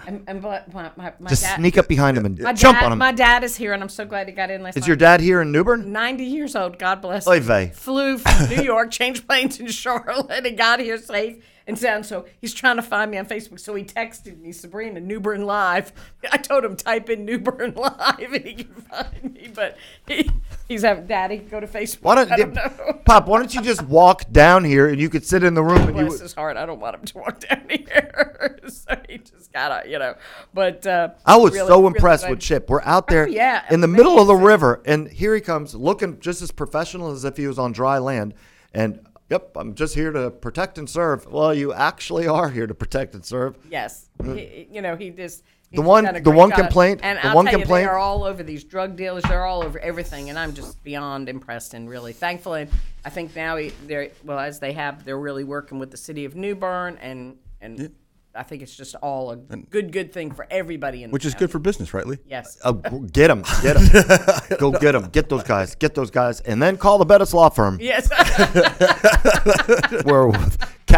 and, 0.08 0.24
and 0.26 0.40
but 0.40 0.72
my, 0.72 0.90
my, 0.96 1.12
my 1.20 1.28
Just 1.28 1.42
dad, 1.42 1.56
sneak 1.56 1.76
up 1.76 1.86
behind 1.86 2.16
him 2.16 2.24
and 2.24 2.38
my 2.40 2.54
jump 2.54 2.78
dad, 2.78 2.86
on 2.86 2.92
him. 2.92 2.98
My 2.98 3.12
dad 3.12 3.44
is 3.44 3.56
here, 3.56 3.74
and 3.74 3.82
I'm 3.82 3.90
so 3.90 4.06
glad 4.06 4.26
he 4.26 4.32
got 4.32 4.50
in 4.50 4.62
last 4.62 4.76
Is 4.78 4.82
night. 4.82 4.86
your 4.88 4.96
dad 4.96 5.20
here 5.20 5.42
in 5.42 5.52
New 5.52 5.62
Bern? 5.62 5.92
90 5.92 6.24
years 6.24 6.56
old, 6.56 6.78
God 6.78 7.02
bless 7.02 7.28
Oy 7.28 7.36
him. 7.36 7.42
vey. 7.42 7.72
Flew 7.74 8.16
from 8.16 8.48
New 8.48 8.62
York, 8.62 8.90
changed 8.90 9.28
planes 9.28 9.60
in 9.60 9.66
Charlotte, 9.68 10.46
and 10.46 10.56
got 10.56 10.80
here 10.80 10.96
safe 10.96 11.44
and 11.66 11.78
sound. 11.78 12.06
So 12.06 12.24
he's 12.40 12.54
trying 12.54 12.76
to 12.76 12.82
find 12.82 13.10
me 13.10 13.18
on 13.18 13.26
Facebook. 13.26 13.60
So 13.60 13.74
he 13.74 13.84
texted 13.84 14.40
me, 14.40 14.50
Sabrina, 14.52 14.98
New 15.00 15.20
Bern 15.20 15.44
Live. 15.44 15.92
I 16.32 16.38
told 16.38 16.64
him 16.64 16.74
type 16.74 17.10
in 17.10 17.24
New 17.26 17.38
Bern 17.38 17.74
Live 17.76 18.32
and 18.32 18.44
he 18.44 18.54
can 18.54 18.74
find 18.74 19.34
me. 19.34 19.50
But 19.54 19.76
he, 20.06 20.30
he's 20.68 20.82
having 20.82 21.06
daddy 21.06 21.38
go 21.38 21.58
to 21.60 21.66
Facebook. 21.66 22.02
Why 22.02 22.14
don't, 22.16 22.30
I 22.32 22.36
don't 22.36 22.54
know. 22.54 23.00
Pop? 23.04 23.26
Why 23.26 23.38
don't 23.38 23.52
you 23.54 23.62
just 23.62 23.82
walk 23.82 24.30
down 24.30 24.64
here 24.64 24.88
and 24.88 25.00
you 25.00 25.08
could 25.08 25.24
sit 25.24 25.42
in 25.42 25.54
the 25.54 25.62
room 25.62 25.88
and 25.88 25.96
you? 25.98 26.06
Bless 26.06 26.20
his 26.20 26.34
heart. 26.34 26.56
I 26.56 26.66
don't 26.66 26.78
want 26.80 26.96
him 26.96 27.04
to 27.04 27.18
walk 27.18 27.40
down 27.48 27.66
here. 27.68 28.58
so 28.68 28.94
he 29.08 29.18
just 29.18 29.52
gotta, 29.52 29.88
you 29.88 29.98
know. 29.98 30.14
But 30.54 30.86
uh, 30.86 31.10
I 31.26 31.36
was 31.36 31.54
really- 31.54 31.68
so 31.68 31.86
impressed 31.86 32.24
glad- 32.24 32.30
with 32.30 32.40
Chip. 32.40 32.68
We're 32.68 32.82
out 32.82 33.08
there 33.08 33.24
Oh, 33.24 33.28
yeah, 33.30 33.64
in 33.70 33.80
the 33.80 33.88
middle 33.88 34.20
of 34.20 34.26
the 34.26 34.36
river, 34.36 34.82
and 34.84 35.08
here 35.08 35.34
he 35.34 35.40
comes, 35.40 35.74
looking 35.74 36.20
just 36.20 36.42
as 36.42 36.50
professional 36.50 37.10
as 37.10 37.24
if 37.24 37.36
he 37.36 37.46
was 37.46 37.58
on 37.58 37.72
dry 37.72 37.98
land. 37.98 38.34
And 38.74 39.00
yep, 39.30 39.52
I'm 39.56 39.74
just 39.74 39.94
here 39.94 40.12
to 40.12 40.30
protect 40.30 40.76
and 40.78 40.88
serve. 40.88 41.26
Well, 41.26 41.54
you 41.54 41.72
actually 41.72 42.26
are 42.28 42.50
here 42.50 42.66
to 42.66 42.74
protect 42.74 43.14
and 43.14 43.24
serve. 43.24 43.56
Yes, 43.70 44.08
he, 44.22 44.68
you 44.70 44.82
know 44.82 44.96
he 44.96 45.10
just. 45.10 45.42
The 45.72 45.82
one- 45.82 46.22
the 46.22 46.30
one 46.30 46.48
job. 46.50 46.58
complaint- 46.60 47.00
and 47.02 47.18
the 47.18 47.26
I'll 47.28 47.34
one 47.34 47.44
tell 47.44 47.52
you, 47.54 47.58
complaint- 47.60 47.84
they 47.86 47.90
are 47.90 47.98
all 47.98 48.24
over 48.24 48.42
these 48.42 48.64
drug 48.64 48.96
dealers. 48.96 49.22
They're 49.24 49.44
all 49.44 49.62
over 49.62 49.78
everything, 49.78 50.30
and 50.30 50.38
I'm 50.38 50.54
just 50.54 50.82
beyond 50.82 51.28
impressed 51.28 51.74
and 51.74 51.88
really 51.90 52.12
thankful. 52.14 52.54
And 52.54 52.70
I 53.04 53.10
think 53.10 53.36
now 53.36 53.58
they're 53.86 54.08
well 54.24 54.38
as 54.38 54.60
they 54.60 54.72
have, 54.72 55.04
they're 55.04 55.18
really 55.18 55.44
working 55.44 55.78
with 55.78 55.90
the 55.90 55.96
city 55.98 56.24
of 56.24 56.34
New 56.34 56.54
Bern, 56.54 56.96
and 57.02 57.36
and 57.60 57.90
I 58.34 58.44
think 58.44 58.62
it's 58.62 58.76
just 58.76 58.94
all 58.96 59.32
a 59.32 59.36
good, 59.36 59.90
good 59.90 60.12
thing 60.12 60.30
for 60.30 60.46
everybody 60.50 61.02
in 61.02 61.10
Which 61.10 61.24
the 61.24 61.28
is 61.28 61.34
good 61.34 61.50
for 61.50 61.58
business, 61.58 61.92
right, 61.92 62.06
Lee? 62.06 62.18
Yes. 62.28 62.56
Uh, 62.62 62.70
get 62.72 63.28
them, 63.28 63.42
get 63.62 63.76
them, 63.76 64.58
go 64.60 64.70
get 64.70 64.92
them, 64.92 65.08
get 65.10 65.28
those 65.28 65.42
guys, 65.42 65.74
get 65.74 65.94
those 65.96 66.10
guys, 66.10 66.40
and 66.42 66.62
then 66.62 66.76
call 66.76 66.98
the 66.98 67.04
Bettis 67.04 67.34
Law 67.34 67.48
Firm 67.48 67.78
Yes. 67.80 68.08
where 70.04 70.28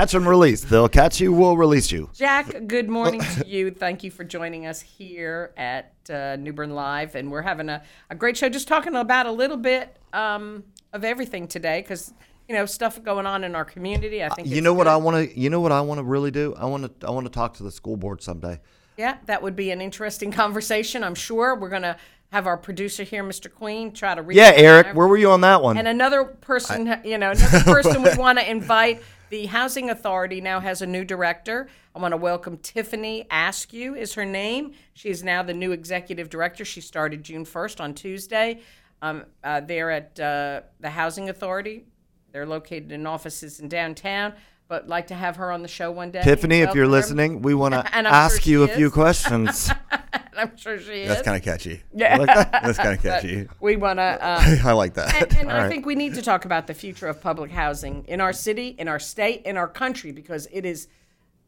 catch 0.01 0.15
and 0.15 0.27
release. 0.27 0.63
They'll 0.63 0.89
catch 0.89 1.21
you, 1.21 1.31
we'll 1.31 1.59
release 1.59 1.93
you. 1.93 2.09
Jack, 2.15 2.67
good 2.67 2.89
morning 2.89 3.21
to 3.21 3.47
you. 3.47 3.71
Thank 3.71 4.03
you 4.03 4.11
for 4.11 4.25
joining 4.25 4.65
us 4.67 4.81
here 4.81 5.53
at 5.59 5.93
uh, 6.09 6.37
New 6.37 6.55
Bern 6.55 6.71
Live. 6.71 7.17
And 7.17 7.31
we're 7.31 7.43
having 7.43 7.69
a, 7.69 7.83
a 8.09 8.15
great 8.15 8.39
show, 8.39 8.49
just 8.49 8.67
talking 8.67 8.97
about 8.97 9.27
a 9.27 9.31
little 9.31 9.59
bit 9.59 9.95
um, 10.15 10.65
of 10.95 11.05
everything 11.05 11.47
today 11.47 11.83
because, 11.83 12.15
you 12.49 12.55
know, 12.55 12.65
stuff 12.65 13.03
going 13.03 13.27
on 13.27 13.45
in 13.45 13.55
our 13.55 13.67
community. 13.67 14.25
I 14.25 14.31
think 14.31 14.49
You 14.49 14.63
know 14.63 14.73
what 14.73 14.85
good. 14.85 14.93
I 14.93 14.97
want 14.97 15.17
to. 15.33 15.39
You 15.39 15.51
know 15.51 15.61
what 15.61 15.71
I 15.71 15.83
want 15.83 15.99
to 15.99 16.05
really 16.05 16.31
do. 16.31 16.55
I 16.57 16.65
want 16.65 17.01
to. 17.01 17.07
I 17.07 17.11
want 17.11 17.27
to 17.27 17.31
talk 17.31 17.53
to 17.55 17.63
the 17.63 17.71
school 17.71 17.99
board 17.99 18.23
someday. 18.23 18.59
Yeah, 18.97 19.19
that 19.27 19.43
would 19.43 19.55
be 19.55 19.71
an 19.71 19.83
interesting 19.83 20.33
conversation, 20.43 21.05
I'm 21.05 21.15
sure. 21.15 21.55
We're 21.55 21.69
going 21.69 21.83
to 21.83 21.99
have 22.33 22.47
our 22.47 22.57
producer 22.57 23.03
here, 23.03 23.25
Mr. 23.25 23.53
Queen, 23.53 23.93
try 23.93 24.15
to 24.15 24.23
reach 24.23 24.37
Yeah, 24.37 24.53
Eric, 24.55 24.95
where 24.95 25.09
were 25.09 25.17
you 25.17 25.31
on 25.31 25.41
that 25.43 25.63
one? 25.63 25.77
And 25.77 25.89
another 25.89 26.25
person, 26.25 27.01
you 27.05 27.19
know, 27.19 27.33
another 27.33 27.61
person 27.65 28.03
we 28.03 28.15
want 28.15 28.39
to 28.39 28.49
invite. 28.49 29.03
The 29.31 29.47
Housing 29.47 29.91
Authority 29.91 30.41
now 30.41 30.59
has 30.59 30.83
a 30.83 30.87
new 30.87 31.05
director. 31.05 31.69
I 31.95 32.01
want 32.01 32.11
to 32.11 32.17
welcome 32.17 32.57
Tiffany 32.59 33.29
Askew 33.31 33.95
is 33.95 34.15
her 34.15 34.25
name. 34.25 34.73
She 34.93 35.09
is 35.09 35.23
now 35.23 35.45
the 35.45 35.55
new 35.55 35.71
executive 35.71 36.29
director. 36.29 36.65
She 36.65 36.81
started 36.81 37.23
June 37.23 37.45
1st 37.45 37.81
on 37.81 37.95
Tuesday. 37.95 38.61
Um, 39.03 39.25
uh, 39.45 39.61
they're 39.61 39.93
at 39.93 40.19
uh, 40.19 40.63
the 40.81 40.91
Housing 40.91 41.29
Authority. 41.29 41.85
They're 42.33 42.45
located 42.45 42.91
in 42.91 43.07
offices 43.07 43.61
in 43.61 43.69
downtown, 43.69 44.35
but 44.71 44.89
like 44.89 45.09
to 45.09 45.15
have 45.17 45.35
her 45.35 45.51
on 45.51 45.63
the 45.63 45.69
show 45.69 45.91
one 45.91 46.13
day. 46.13 46.23
Tiffany, 46.23 46.61
if 46.61 46.77
you're 46.77 46.87
listening, 46.87 47.43
we 47.43 47.55
want 47.55 47.75
to 47.75 47.85
ask 47.95 48.43
sure 48.43 48.53
you 48.53 48.63
a 48.63 48.69
few 48.69 48.87
is. 48.87 48.93
questions. 49.01 49.69
I'm 50.39 50.57
sure 50.57 50.79
she 50.79 51.03
is. 51.03 51.09
That's 51.09 51.23
kind 51.23 51.37
of 51.37 51.43
catchy. 51.43 51.83
yeah. 51.93 52.17
like 52.17 52.29
that? 52.29 52.53
That's 52.53 52.79
kind 52.79 52.95
of 52.95 53.03
catchy. 53.03 53.49
we 53.59 53.75
want 53.75 53.99
to. 53.99 54.03
Uh, 54.03 54.57
I 54.65 54.73
like 54.73 54.95
that. 54.95 55.23
and, 55.23 55.37
and 55.39 55.53
I 55.53 55.63
right. 55.63 55.69
think 55.69 55.87
we 55.87 55.97
need 55.97 56.15
to 56.15 56.23
talk 56.23 56.45
about 56.45 56.69
the 56.69 56.75
future 56.75 57.09
of 57.09 57.21
public 57.21 57.51
housing 57.51 58.05
in 58.07 58.21
our 58.21 58.33
city, 58.33 58.77
in 58.79 58.87
our 58.87 59.01
state, 59.01 59.43
in 59.43 59.57
our 59.57 59.67
country, 59.67 60.13
because 60.13 60.47
it 60.53 60.65
is 60.65 60.87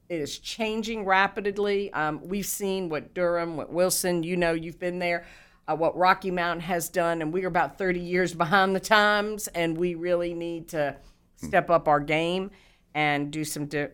it 0.08 0.20
is 0.20 0.36
changing 0.38 1.04
rapidly. 1.04 1.92
Um, 1.92 2.26
we've 2.26 2.44
seen 2.44 2.88
what 2.88 3.14
Durham, 3.14 3.56
what 3.56 3.72
Wilson, 3.72 4.24
you 4.24 4.36
know, 4.36 4.52
you've 4.52 4.80
been 4.80 4.98
there, 4.98 5.26
uh, 5.68 5.76
what 5.76 5.96
Rocky 5.96 6.32
Mountain 6.32 6.62
has 6.62 6.88
done, 6.88 7.22
and 7.22 7.32
we 7.32 7.44
are 7.44 7.48
about 7.48 7.78
30 7.78 8.00
years 8.00 8.34
behind 8.34 8.74
the 8.74 8.80
times, 8.80 9.46
and 9.46 9.78
we 9.78 9.94
really 9.94 10.34
need 10.34 10.66
to 10.70 10.96
step 11.36 11.70
up 11.70 11.86
our 11.86 12.00
game 12.00 12.50
and 12.94 13.30
do 13.30 13.44
some, 13.44 13.66
di- 13.66 13.88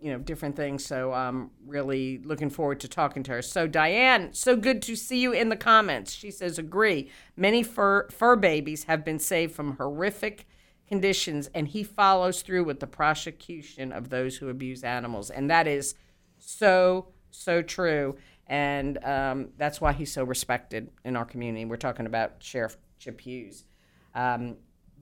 you 0.00 0.12
know, 0.12 0.18
different 0.18 0.56
things. 0.56 0.84
So 0.84 1.12
I'm 1.12 1.50
really 1.66 2.18
looking 2.18 2.50
forward 2.50 2.80
to 2.80 2.88
talking 2.88 3.22
to 3.24 3.32
her. 3.32 3.42
So 3.42 3.66
Diane, 3.66 4.32
so 4.32 4.56
good 4.56 4.82
to 4.82 4.96
see 4.96 5.20
you 5.20 5.32
in 5.32 5.48
the 5.48 5.56
comments. 5.56 6.12
She 6.12 6.30
says, 6.30 6.58
agree. 6.58 7.10
Many 7.36 7.62
fur 7.62 8.08
fur 8.08 8.36
babies 8.36 8.84
have 8.84 9.04
been 9.04 9.18
saved 9.18 9.54
from 9.54 9.76
horrific 9.76 10.46
conditions, 10.86 11.50
and 11.54 11.66
he 11.68 11.82
follows 11.82 12.42
through 12.42 12.64
with 12.64 12.80
the 12.80 12.86
prosecution 12.86 13.90
of 13.90 14.10
those 14.10 14.36
who 14.36 14.48
abuse 14.48 14.84
animals, 14.84 15.30
and 15.30 15.50
that 15.50 15.66
is 15.66 15.94
so 16.38 17.08
so 17.30 17.62
true. 17.62 18.16
And 18.46 19.02
um, 19.04 19.48
that's 19.56 19.80
why 19.80 19.92
he's 19.92 20.12
so 20.12 20.22
respected 20.22 20.90
in 21.04 21.16
our 21.16 21.24
community. 21.24 21.64
We're 21.64 21.76
talking 21.76 22.06
about 22.06 22.34
Sheriff 22.38 22.76
Chip 23.00 23.20
Hughes. 23.20 23.64
Um, 24.14 24.56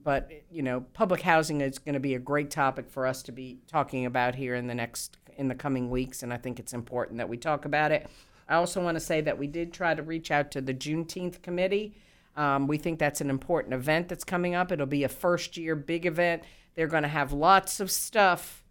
but 0.05 0.31
you 0.51 0.61
know, 0.61 0.81
public 0.93 1.21
housing 1.21 1.59
is 1.59 1.79
going 1.79 1.95
to 1.95 1.99
be 1.99 2.13
a 2.13 2.19
great 2.19 2.51
topic 2.51 2.89
for 2.89 3.07
us 3.07 3.23
to 3.23 3.31
be 3.33 3.57
talking 3.67 4.05
about 4.05 4.35
here 4.35 4.55
in 4.55 4.67
the 4.67 4.75
next 4.75 5.17
in 5.35 5.49
the 5.49 5.55
coming 5.55 5.89
weeks, 5.89 6.23
and 6.23 6.31
I 6.31 6.37
think 6.37 6.59
it's 6.59 6.73
important 6.73 7.17
that 7.17 7.27
we 7.27 7.35
talk 7.35 7.65
about 7.65 7.91
it. 7.91 8.07
I 8.47 8.55
also 8.55 8.81
want 8.81 8.95
to 8.95 9.01
say 9.01 9.19
that 9.21 9.37
we 9.37 9.47
did 9.47 9.73
try 9.73 9.95
to 9.95 10.03
reach 10.03 10.29
out 10.29 10.51
to 10.51 10.61
the 10.61 10.73
Juneteenth 10.73 11.41
committee. 11.41 11.95
Um, 12.37 12.67
we 12.67 12.77
think 12.77 12.99
that's 12.99 13.19
an 13.19 13.31
important 13.31 13.73
event 13.73 14.07
that's 14.07 14.23
coming 14.23 14.53
up. 14.53 14.71
It'll 14.71 14.85
be 14.85 15.03
a 15.03 15.09
first 15.09 15.57
year 15.57 15.75
big 15.75 16.05
event. 16.05 16.43
They're 16.75 16.87
going 16.87 17.03
to 17.03 17.09
have 17.09 17.33
lots 17.33 17.79
of 17.79 17.89
stuff 17.89 18.63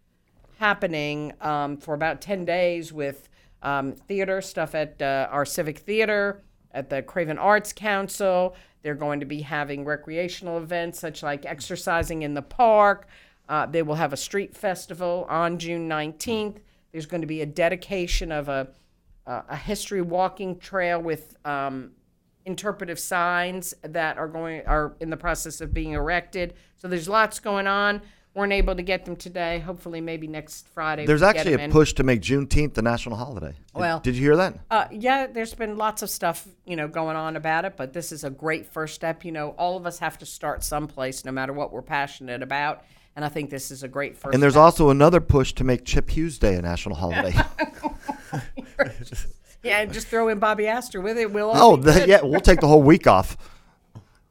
happening 0.59 1.33
um, 1.41 1.75
for 1.77 1.93
about 1.93 2.21
10 2.21 2.45
days 2.45 2.93
with 2.93 3.27
um, 3.61 3.91
theater 3.91 4.41
stuff 4.41 4.73
at 4.73 5.01
uh, 5.01 5.27
our 5.29 5.45
civic 5.45 5.79
theater 5.79 6.43
at 6.71 6.89
the 6.89 7.01
craven 7.01 7.37
arts 7.37 7.73
council 7.73 8.55
they're 8.85 8.95
going 8.95 9.19
to 9.19 9.25
be 9.25 9.41
having 9.41 9.83
recreational 9.83 10.59
events 10.59 10.99
such 10.99 11.23
like 11.23 11.45
exercising 11.45 12.21
in 12.21 12.35
the 12.35 12.41
park 12.41 13.07
uh, 13.49 13.65
they 13.65 13.81
will 13.81 13.95
have 13.95 14.13
a 14.13 14.17
street 14.17 14.55
festival 14.55 15.25
on 15.27 15.57
june 15.57 15.89
19th 15.89 16.59
there's 16.95 17.07
going 17.07 17.19
to 17.19 17.27
be 17.27 17.41
a 17.41 17.45
dedication 17.45 18.31
of 18.31 18.47
a, 18.47 18.69
uh, 19.27 19.41
a 19.49 19.57
history 19.57 20.01
walking 20.01 20.57
trail 20.57 21.01
with 21.01 21.35
um, 21.43 21.91
interpretive 22.45 22.97
signs 22.97 23.73
that 23.81 24.17
are 24.17 24.29
going 24.29 24.65
are 24.65 24.95
in 25.01 25.09
the 25.09 25.17
process 25.17 25.59
of 25.59 25.73
being 25.73 25.91
erected. 25.91 26.53
So 26.77 26.87
there's 26.87 27.09
lots 27.09 27.41
going 27.41 27.67
on. 27.67 28.01
Weren't 28.35 28.51
able 28.51 28.75
to 28.75 28.81
get 28.83 29.05
them 29.05 29.15
today. 29.15 29.59
Hopefully, 29.59 30.01
maybe 30.01 30.27
next 30.27 30.67
Friday. 30.67 31.05
There's 31.05 31.21
actually 31.21 31.51
get 31.51 31.59
a 31.59 31.63
'em 31.63 31.69
in. 31.69 31.71
push 31.71 31.93
to 31.93 32.03
make 32.03 32.21
Juneteenth 32.21 32.73
the 32.73 32.81
national 32.81 33.15
holiday. 33.15 33.53
Well- 33.73 34.01
did 34.01 34.15
you 34.15 34.21
hear 34.21 34.35
that? 34.35 34.59
Uh, 34.69 34.85
yeah, 34.91 35.25
there's 35.27 35.53
been 35.53 35.77
lots 35.77 36.01
of 36.01 36.09
stuff 36.09 36.45
you 36.65 36.75
know 36.75 36.89
going 36.89 37.15
on 37.15 37.37
about 37.37 37.63
it, 37.63 37.77
but 37.77 37.93
this 37.93 38.11
is 38.11 38.25
a 38.25 38.29
great 38.29 38.65
first 38.65 38.93
step. 38.93 39.23
You 39.23 39.31
know, 39.31 39.55
all 39.57 39.77
of 39.77 39.85
us 39.85 39.99
have 39.99 40.17
to 40.17 40.25
start 40.25 40.65
someplace, 40.65 41.23
no 41.23 41.31
matter 41.31 41.53
what 41.53 41.71
we're 41.71 41.81
passionate 41.81 42.43
about. 42.43 42.83
And 43.15 43.23
I 43.23 43.29
think 43.29 43.49
this 43.49 43.71
is 43.71 43.83
a 43.83 43.87
great 43.87 44.17
first. 44.17 44.33
And 44.33 44.43
there's 44.43 44.53
step. 44.53 44.63
also 44.63 44.89
another 44.89 45.21
push 45.21 45.53
to 45.53 45.63
make 45.63 45.85
Chip 45.85 46.09
Hughes 46.09 46.37
Day 46.37 46.55
a 46.55 46.61
national 46.61 46.95
holiday. 46.95 47.33
yeah, 49.63 49.79
and 49.79 49.93
just 49.93 50.07
throw 50.07 50.27
in 50.27 50.39
Bobby 50.39 50.67
Aster 50.67 51.01
with 51.01 51.17
it. 51.17 51.31
We'll 51.31 51.51
all 51.51 51.73
oh, 51.73 51.77
be 51.77 51.83
the, 51.83 52.07
yeah, 52.07 52.21
we'll 52.21 52.41
take 52.41 52.59
the 52.59 52.67
whole 52.67 52.83
week 52.83 53.07
off. 53.07 53.37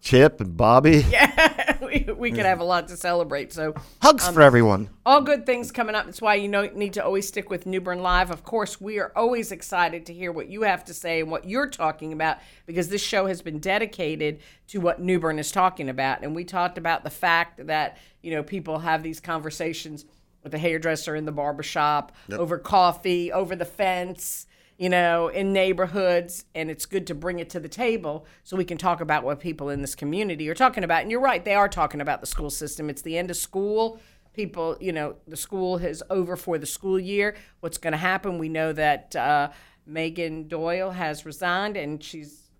Chip 0.05 0.40
and 0.43 0.55
Bobby. 0.55 1.05
Yeah, 1.14 1.79
we, 1.83 2.07
we 2.12 2.31
could 2.31 2.45
have 2.45 2.61
a 2.61 2.64
lot 2.64 2.88
to 2.88 2.97
celebrate. 2.97 3.53
So 3.53 3.75
Hugs 4.03 4.27
um, 4.27 4.35
for 4.35 4.43
everyone. 4.43 4.90
all 5.07 5.23
good 5.23 5.47
things 5.47 5.73
coming 5.73 5.95
up. 5.95 6.05
That's 6.05 6.21
why 6.21 6.35
you 6.35 6.49
know 6.49 6.67
need 6.67 6.93
to 6.95 7.05
always 7.05 7.27
stick 7.27 7.49
with 7.49 7.67
New 7.67 7.81
Bern 7.81 8.01
Live. 8.01 8.31
Of 8.31 8.45
course, 8.45 8.81
we 8.81 8.99
are 8.99 9.12
always 9.17 9.51
excited 9.51 10.05
to 10.07 10.12
hear 10.12 10.31
what 10.31 10.49
you 10.49 10.62
have 10.62 10.85
to 10.87 10.95
say 10.95 11.21
and 11.21 11.31
what 11.31 11.49
you're 11.49 11.69
talking 11.69 12.12
about 12.12 12.38
because 12.67 12.88
this 12.88 13.03
show 13.03 13.27
has 13.27 13.43
been 13.43 13.61
dedicated 13.61 14.40
to 14.69 14.79
what 14.79 15.01
New 15.01 15.19
Bern 15.19 15.38
is 15.38 15.51
talking 15.51 15.88
about. 15.88 16.23
And 16.23 16.35
we 16.35 16.45
talked 16.45 16.77
about 16.77 17.05
the 17.05 17.11
fact 17.11 17.67
that 17.67 17.97
you 18.23 18.33
know 18.33 18.43
people 18.43 18.81
have 18.81 19.03
these 19.03 19.21
conversations 19.21 20.05
with 20.43 20.53
the 20.53 20.59
hairdresser 20.59 21.17
in 21.17 21.25
the 21.25 21.33
barbershop 21.33 22.12
over 22.31 22.59
coffee, 22.59 23.33
over 23.33 23.57
the 23.57 23.64
fence. 23.64 24.47
You 24.76 24.88
know, 24.88 25.28
in 25.28 25.52
neighborhoods, 25.52 26.46
and 26.52 26.68
it's 26.68 26.84
good 26.84 27.06
to 27.06 27.14
bring 27.14 27.38
it 27.38 27.48
to 27.50 27.60
the 27.60 27.68
table 27.68 28.26
so 28.42 28.56
we 28.56 28.64
can 28.64 28.76
talk 28.76 29.00
about 29.00 29.22
what 29.22 29.38
people 29.38 29.68
in 29.68 29.82
this 29.82 29.94
community 29.94 30.48
are 30.48 30.54
talking 30.54 30.82
about. 30.82 31.02
And 31.02 31.12
you're 31.12 31.20
right, 31.20 31.44
they 31.44 31.54
are 31.54 31.68
talking 31.68 32.00
about 32.00 32.20
the 32.20 32.26
school 32.26 32.50
system. 32.50 32.90
It's 32.90 33.02
the 33.02 33.16
end 33.16 33.30
of 33.30 33.37
school 33.37 34.00
people, 34.34 34.76
you 34.80 34.92
know, 34.92 35.16
the 35.26 35.37
school 35.37 35.76
is 35.78 36.02
over 36.10 36.37
for 36.37 36.58
the 36.58 36.66
school 36.66 36.98
year. 36.98 37.37
What's 37.60 37.78
going 37.78 37.92
to 37.92 37.98
happen? 37.98 38.38
We 38.38 38.48
know 38.48 38.72
that 38.72 39.16
uh, 39.16 39.50
Megan 39.87 40.48
Doyle 40.48 40.90
has 40.90 41.24
resigned 41.24 41.76
and 41.76 42.02
she's, 42.02 42.50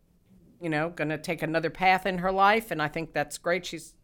you 0.61 0.71
know, 0.71 0.89
going 0.91 1.11
to 1.11 1.19
take 1.19 1.43
another 1.43 1.71
path 1.71 2.07
in 2.07 2.19
her 2.19 2.33
life. 2.33 2.71
And 2.71 2.81
I 2.81 2.89
think 2.89 3.13
that's 3.13 3.37
great. 3.37 3.67
She's, 3.67 3.95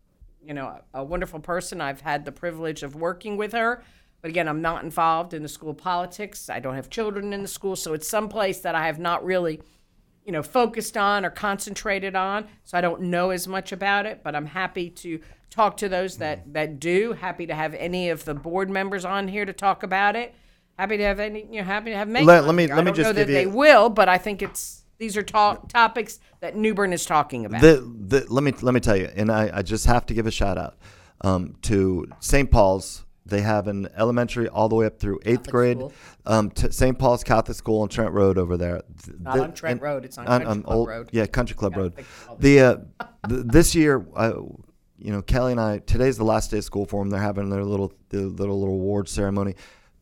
you 0.44 0.52
know, 0.52 0.66
a, 0.66 1.00
a 1.00 1.04
wonderful 1.04 1.40
person. 1.40 1.80
I've 1.80 2.02
had 2.02 2.24
the 2.24 2.32
privilege 2.32 2.82
of 2.82 2.94
working 2.94 3.36
with 3.36 3.52
her. 3.52 3.82
But 4.22 4.30
again, 4.30 4.48
I'm 4.48 4.61
not 4.61 4.85
involved 4.85 5.33
in 5.35 5.42
the 5.42 5.48
school 5.48 5.74
politics. 5.74 6.50
I 6.50 6.61
don't 6.61 6.74
have 6.74 6.90
children 6.90 7.33
in 7.33 7.42
the 7.42 7.48
school. 7.48 7.76
So 7.76 7.94
it's 7.94 8.09
someplace 8.09 8.61
that 8.61 8.74
I 8.74 8.87
have 8.87 8.98
not 8.98 9.24
really 9.24 9.61
you 10.24 10.33
know, 10.33 10.42
focused 10.42 10.96
on 10.96 11.24
or 11.24 11.30
concentrated 11.30 12.14
on. 12.14 12.46
So 12.64 12.76
I 12.76 12.80
don't 12.83 13.00
know 13.02 13.30
as 13.30 13.48
much 13.48 13.72
about 13.72 14.06
it, 14.06 14.20
but 14.22 14.37
I'm 14.37 14.46
happy 14.46 14.90
to 14.90 15.18
talk 15.48 15.78
to 15.78 15.88
those 15.88 16.18
that 16.18 16.52
that 16.52 16.78
do. 16.78 17.14
Happy 17.14 17.46
to 17.46 17.54
have 17.54 17.74
any 17.74 18.11
of 18.11 18.24
the 18.24 18.35
board 18.35 18.70
members 18.70 19.04
on 19.04 19.28
here 19.28 19.44
to 19.44 19.52
talk 19.52 19.83
about 19.83 20.16
it. 20.16 20.35
Happy 20.78 20.98
to 20.98 21.02
have 21.02 21.20
any, 21.20 21.46
you 21.50 21.61
know, 21.61 21.64
happy 21.64 21.90
to 21.90 21.96
have 21.96 22.06
Megan. 22.06 22.26
Let- 22.26 22.44
let 22.44 22.54
me- 22.54 22.66
let 22.68 22.78
I 22.78 22.83
me 22.83 22.92
just 22.92 23.09
know 23.09 23.12
that 23.12 23.28
you- 23.28 23.35
they 23.35 23.46
will, 23.46 23.88
but 23.88 24.09
I 24.09 24.18
think 24.18 24.42
it's 24.42 24.85
these 24.98 25.16
are 25.16 25.22
talk, 25.22 25.68
topics 25.70 26.20
that 26.40 26.54
New 26.54 26.74
Bern 26.74 26.92
is 26.92 27.06
talking 27.06 27.46
about. 27.46 27.62
The, 27.62 27.76
the, 28.06 28.26
let 28.28 28.44
me 28.44 28.52
let 28.61 28.74
me 28.74 28.80
tell 28.80 28.96
you, 28.96 29.09
and 29.16 29.33
I, 29.33 29.50
I 29.52 29.62
just 29.62 29.87
have 29.87 30.04
to 30.06 30.14
give 30.14 30.26
a 30.26 30.30
shout 30.30 30.59
out 30.59 30.76
um, 31.22 31.56
to 31.62 32.06
St. 32.20 32.50
Paul's. 32.50 33.04
They 33.26 33.42
have 33.42 33.68
an 33.68 33.88
elementary 33.96 34.48
all 34.48 34.68
the 34.68 34.74
way 34.76 34.87
up 34.87 34.98
through 34.98 35.20
eighth 35.24 35.50
grade. 35.50 35.80
Um, 36.26 36.50
t- 36.50 36.70
St. 36.70 36.98
Paul's 36.98 37.22
Catholic 37.22 37.56
School 37.56 37.83
on 37.83 37.88
Trent 37.88 38.12
Road 38.12 38.38
over 38.38 38.56
there. 38.56 38.80
Th- 39.04 39.18
Not 39.20 39.37
the- 39.37 39.42
on 39.44 39.52
Trent 39.52 39.72
and- 39.74 39.83
Road, 39.83 40.04
it's 40.04 40.18
on 40.18 40.26
Country 40.26 40.62
Club 40.62 40.88
Road. 40.88 41.09
Yeah, 41.12 41.26
Country 41.26 41.56
Club 41.56 41.76
Road. 41.76 41.94
think 41.94 42.06
of 42.09 42.26
all 42.30 42.37
The 42.37 42.61
uh, 42.61 42.76
th- 43.28 43.42
this 43.46 43.74
year, 43.74 44.04
uh, 44.16 44.33
you 44.98 45.12
know, 45.12 45.22
Kelly 45.22 45.52
and 45.52 45.61
I. 45.61 45.78
Today's 45.78 46.16
the 46.16 46.24
last 46.24 46.50
day 46.50 46.59
of 46.59 46.64
school 46.64 46.87
for 46.87 47.02
them. 47.02 47.11
They're 47.11 47.20
having 47.20 47.50
their 47.50 47.64
little 47.64 47.92
their 48.09 48.22
little 48.22 48.59
little 48.59 48.74
award 48.74 49.09
ceremony, 49.09 49.54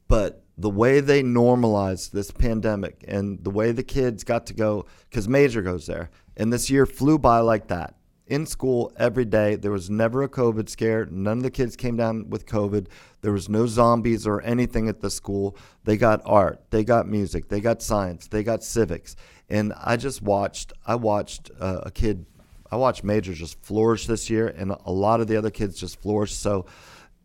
but 0.07 0.45
the 0.57 0.71
way 0.71 1.01
they 1.01 1.23
normalized 1.23 2.13
this 2.13 2.31
pandemic 2.31 3.05
and 3.07 3.43
the 3.45 3.51
way 3.51 3.71
the 3.73 3.85
kids 3.85 4.25
got 4.25 4.47
to 4.47 4.55
go 4.55 4.87
because 5.11 5.29
Major 5.29 5.63
goes 5.63 5.87
there, 5.87 6.11
and 6.37 6.53
this 6.53 6.69
year 6.71 6.87
flew 6.87 7.19
by 7.19 7.41
like 7.41 7.69
that. 7.69 7.95
In 8.29 8.47
school 8.47 8.93
every 8.97 9.25
day. 9.25 9.57
There 9.57 9.71
was 9.71 9.91
never 9.91 10.23
a 10.23 10.29
COVID 10.29 10.69
scare. 10.69 11.07
None 11.07 11.39
of 11.39 11.43
the 11.43 11.51
kids 11.51 11.77
came 11.77 11.97
down 11.97 12.31
with 12.31 12.47
COVID. 12.47 12.87
There 13.21 13.33
was 13.33 13.49
no 13.49 13.67
zombies 13.67 14.27
or 14.27 14.41
anything 14.43 14.89
at 14.89 15.01
the 15.01 15.11
school. 15.11 15.57
They 15.85 15.97
got 15.97 16.21
art, 16.25 16.61
they 16.71 16.85
got 16.85 17.09
music, 17.09 17.49
they 17.49 17.61
got 17.61 17.83
science, 17.83 18.29
they 18.29 18.43
got 18.43 18.63
civics. 18.63 19.17
And 19.49 19.73
I 19.77 19.97
just 19.97 20.23
watched, 20.23 20.73
I 20.87 20.95
watched 20.95 21.51
uh, 21.59 21.81
a 21.85 21.91
kid, 21.91 22.27
I 22.71 22.77
watched 22.77 23.03
Major 23.03 23.33
just 23.33 23.61
flourish 23.63 24.07
this 24.07 24.29
year, 24.29 24.49
and 24.49 24.73
a 24.85 24.93
lot 24.93 25.21
of 25.21 25.27
the 25.27 25.37
other 25.37 25.51
kids 25.51 25.81
just 25.81 26.01
flourish. 26.01 26.35
So, 26.35 26.67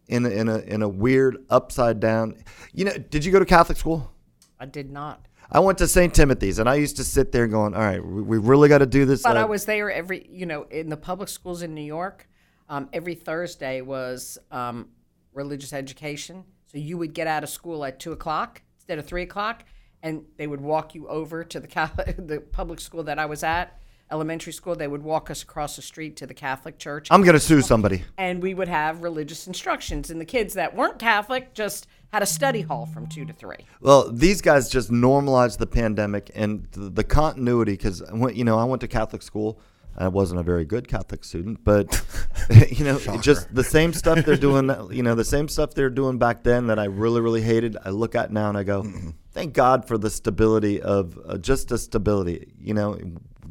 in 0.07 0.25
a, 0.25 0.29
in 0.29 0.49
a 0.49 0.57
in 0.59 0.81
a 0.81 0.89
weird 0.89 1.45
upside 1.49 1.99
down, 1.99 2.43
you 2.73 2.85
know, 2.85 2.93
did 2.93 3.23
you 3.23 3.31
go 3.31 3.39
to 3.39 3.45
Catholic 3.45 3.77
school? 3.77 4.11
I 4.59 4.65
did 4.65 4.91
not. 4.91 5.25
I 5.53 5.59
went 5.59 5.77
to 5.77 5.87
St. 5.87 6.13
Timothy's, 6.13 6.57
and 6.57 6.67
I 6.67 6.75
used 6.75 6.97
to 6.97 7.03
sit 7.03 7.31
there 7.31 7.47
going, 7.47 7.75
"All 7.75 7.81
right, 7.81 8.03
we, 8.03 8.39
really 8.39 8.69
got 8.69 8.79
to 8.79 8.87
do 8.87 9.05
this." 9.05 9.21
But 9.21 9.37
uh, 9.37 9.41
I 9.41 9.45
was 9.45 9.65
there 9.65 9.91
every, 9.91 10.27
you 10.31 10.47
know, 10.47 10.63
in 10.63 10.89
the 10.89 10.97
public 10.97 11.29
schools 11.29 11.61
in 11.61 11.75
New 11.75 11.81
York. 11.83 12.27
Um, 12.69 12.89
every 12.91 13.13
Thursday 13.13 13.81
was 13.81 14.39
um, 14.49 14.89
religious 15.33 15.71
education. 15.71 16.43
So 16.65 16.79
you 16.79 16.97
would 16.97 17.13
get 17.13 17.27
out 17.27 17.43
of 17.43 17.49
school 17.49 17.85
at 17.85 17.99
two 17.99 18.13
o'clock 18.13 18.63
instead 18.77 18.97
of 18.97 19.05
three 19.05 19.21
o'clock, 19.21 19.63
and 20.01 20.25
they 20.37 20.47
would 20.47 20.61
walk 20.61 20.95
you 20.95 21.07
over 21.07 21.43
to 21.43 21.59
the 21.59 21.67
Catholic, 21.67 22.15
the 22.27 22.39
public 22.39 22.79
school 22.79 23.03
that 23.03 23.19
I 23.19 23.27
was 23.27 23.43
at, 23.43 23.79
elementary 24.09 24.53
school. 24.53 24.75
They 24.75 24.87
would 24.87 25.03
walk 25.03 25.29
us 25.29 25.43
across 25.43 25.75
the 25.75 25.83
street 25.83 26.17
to 26.17 26.25
the 26.25 26.33
Catholic 26.33 26.79
church, 26.79 27.09
I'm 27.11 27.21
gonna 27.21 27.39
sue 27.39 27.61
somebody. 27.61 28.05
and 28.17 28.41
we 28.41 28.55
would 28.55 28.69
have 28.69 29.03
religious 29.03 29.45
instructions. 29.45 30.09
And 30.09 30.19
the 30.19 30.25
kids 30.25 30.55
that 30.55 30.75
weren't 30.75 30.97
Catholic 30.97 31.53
just 31.53 31.85
had 32.13 32.21
a 32.21 32.27
study 32.27 32.61
hall 32.61 32.85
from 32.85 33.07
two 33.07 33.25
to 33.25 33.33
three. 33.33 33.65
Well, 33.81 34.11
these 34.11 34.39
guys 34.39 34.69
just 34.69 34.91
normalized 34.91 35.57
the 35.57 35.65
pandemic 35.65 36.29
and 36.35 36.67
the, 36.71 36.91
the 36.91 37.03
continuity 37.03 37.71
because 37.73 38.03
you 38.33 38.43
know 38.43 38.59
I 38.59 38.65
went 38.65 38.81
to 38.81 38.87
Catholic 38.87 39.23
school. 39.23 39.59
I 39.97 40.07
wasn't 40.07 40.39
a 40.39 40.43
very 40.43 40.63
good 40.63 40.87
Catholic 40.87 41.23
student, 41.23 41.63
but 41.63 42.03
you 42.71 42.85
know, 42.85 42.99
just 43.17 43.53
the 43.53 43.63
same 43.63 43.93
stuff 43.93 44.25
they're 44.25 44.37
doing. 44.37 44.69
You 44.91 45.01
know, 45.01 45.15
the 45.15 45.25
same 45.25 45.47
stuff 45.47 45.73
they're 45.73 45.89
doing 45.89 46.19
back 46.19 46.43
then 46.43 46.67
that 46.67 46.77
I 46.77 46.85
really, 46.85 47.19
really 47.19 47.41
hated. 47.41 47.77
I 47.83 47.89
look 47.89 48.13
at 48.13 48.31
now 48.31 48.49
and 48.49 48.57
I 48.57 48.63
go, 48.63 48.85
thank 49.31 49.53
God 49.53 49.87
for 49.87 49.97
the 49.97 50.09
stability 50.09 50.81
of 50.81 51.17
uh, 51.27 51.37
just 51.37 51.69
the 51.69 51.79
stability. 51.79 52.53
You 52.59 52.75
know, 52.75 52.99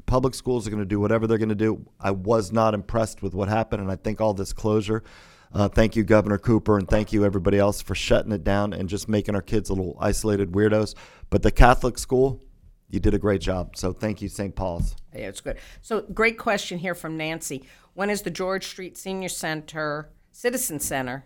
public 0.06 0.34
schools 0.34 0.66
are 0.66 0.70
going 0.70 0.82
to 0.82 0.88
do 0.88 1.00
whatever 1.00 1.26
they're 1.26 1.38
going 1.38 1.48
to 1.48 1.54
do. 1.54 1.84
I 2.00 2.12
was 2.12 2.52
not 2.52 2.74
impressed 2.74 3.22
with 3.22 3.34
what 3.34 3.48
happened, 3.48 3.82
and 3.82 3.90
I 3.90 3.96
think 3.96 4.20
all 4.20 4.34
this 4.34 4.52
closure. 4.52 5.02
Uh, 5.54 5.68
thank 5.68 5.96
you, 5.96 6.02
Governor 6.02 6.38
Cooper, 6.38 6.78
and 6.78 6.88
thank 6.88 7.12
you, 7.12 7.24
everybody 7.24 7.58
else, 7.58 7.82
for 7.82 7.94
shutting 7.94 8.32
it 8.32 8.42
down 8.42 8.72
and 8.72 8.88
just 8.88 9.08
making 9.08 9.34
our 9.34 9.42
kids 9.42 9.68
a 9.68 9.74
little 9.74 9.96
isolated 10.00 10.52
weirdos. 10.52 10.94
But 11.28 11.42
the 11.42 11.50
Catholic 11.50 11.98
school, 11.98 12.42
you 12.88 13.00
did 13.00 13.12
a 13.12 13.18
great 13.18 13.42
job. 13.42 13.76
So 13.76 13.92
thank 13.92 14.22
you, 14.22 14.28
St. 14.28 14.54
Paul's. 14.54 14.96
Yeah, 15.14 15.28
it's 15.28 15.40
good. 15.40 15.58
So, 15.82 16.02
great 16.02 16.38
question 16.38 16.78
here 16.78 16.94
from 16.94 17.16
Nancy. 17.16 17.64
When 17.94 18.08
is 18.08 18.22
the 18.22 18.30
George 18.30 18.66
Street 18.66 18.96
Senior 18.96 19.28
Center, 19.28 20.10
Citizen 20.30 20.80
Center, 20.80 21.24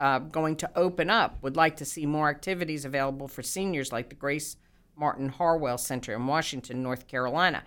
uh, 0.00 0.20
going 0.20 0.56
to 0.56 0.70
open 0.74 1.10
up? 1.10 1.42
Would 1.42 1.56
like 1.56 1.76
to 1.76 1.84
see 1.84 2.06
more 2.06 2.30
activities 2.30 2.86
available 2.86 3.28
for 3.28 3.42
seniors 3.42 3.92
like 3.92 4.08
the 4.08 4.14
Grace 4.14 4.56
Martin 4.96 5.28
Harwell 5.28 5.78
Center 5.78 6.14
in 6.14 6.26
Washington, 6.26 6.82
North 6.82 7.06
Carolina. 7.06 7.62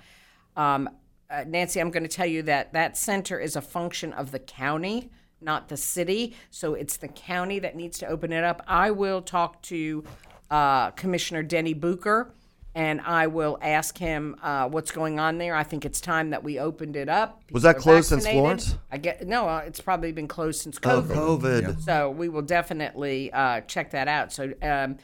Um, 0.55 0.89
uh, 1.29 1.45
Nancy, 1.47 1.79
I'm 1.79 1.91
going 1.91 2.03
to 2.03 2.09
tell 2.09 2.25
you 2.25 2.41
that 2.43 2.73
that 2.73 2.97
center 2.97 3.39
is 3.39 3.55
a 3.55 3.61
function 3.61 4.11
of 4.13 4.31
the 4.31 4.39
county, 4.39 5.11
not 5.41 5.69
the 5.69 5.77
city. 5.77 6.36
So 6.49 6.73
it's 6.73 6.97
the 6.97 7.08
county 7.08 7.60
that 7.60 7.75
needs 7.75 7.97
to 7.99 8.08
open 8.08 8.32
it 8.32 8.43
up. 8.43 8.63
I 8.67 8.91
will 8.91 9.21
talk 9.21 9.62
to 9.63 10.04
uh, 10.49 10.91
Commissioner 10.91 11.43
Denny 11.43 11.73
Bucher 11.73 12.32
and 12.73 13.01
I 13.01 13.27
will 13.27 13.58
ask 13.62 13.97
him 13.97 14.38
uh, 14.41 14.69
what's 14.69 14.91
going 14.91 15.19
on 15.19 15.38
there. 15.38 15.56
I 15.56 15.63
think 15.63 15.84
it's 15.84 15.99
time 15.99 16.30
that 16.30 16.43
we 16.43 16.58
opened 16.60 16.95
it 16.95 17.10
up. 17.10 17.41
Was 17.51 17.63
that 17.63 17.77
People 17.77 17.91
are 17.91 17.95
closed 17.95 18.10
since. 18.10 18.27
Florence? 18.27 18.77
I 18.91 18.97
get 18.97 19.27
no. 19.27 19.47
Uh, 19.47 19.63
it's 19.65 19.82
probably 19.82 20.12
been 20.13 20.27
closed 20.27 20.62
since 20.62 20.77
Oh, 20.84 21.01
COVID. 21.01 21.63
COVID. 21.63 21.82
So 21.82 22.10
we 22.12 22.30
will 22.30 22.41
definitely 22.41 23.32
uh, 23.34 23.62
check 23.62 23.91
that 23.91 24.08
out. 24.08 24.32
So 24.32 24.54
um, 24.62 24.97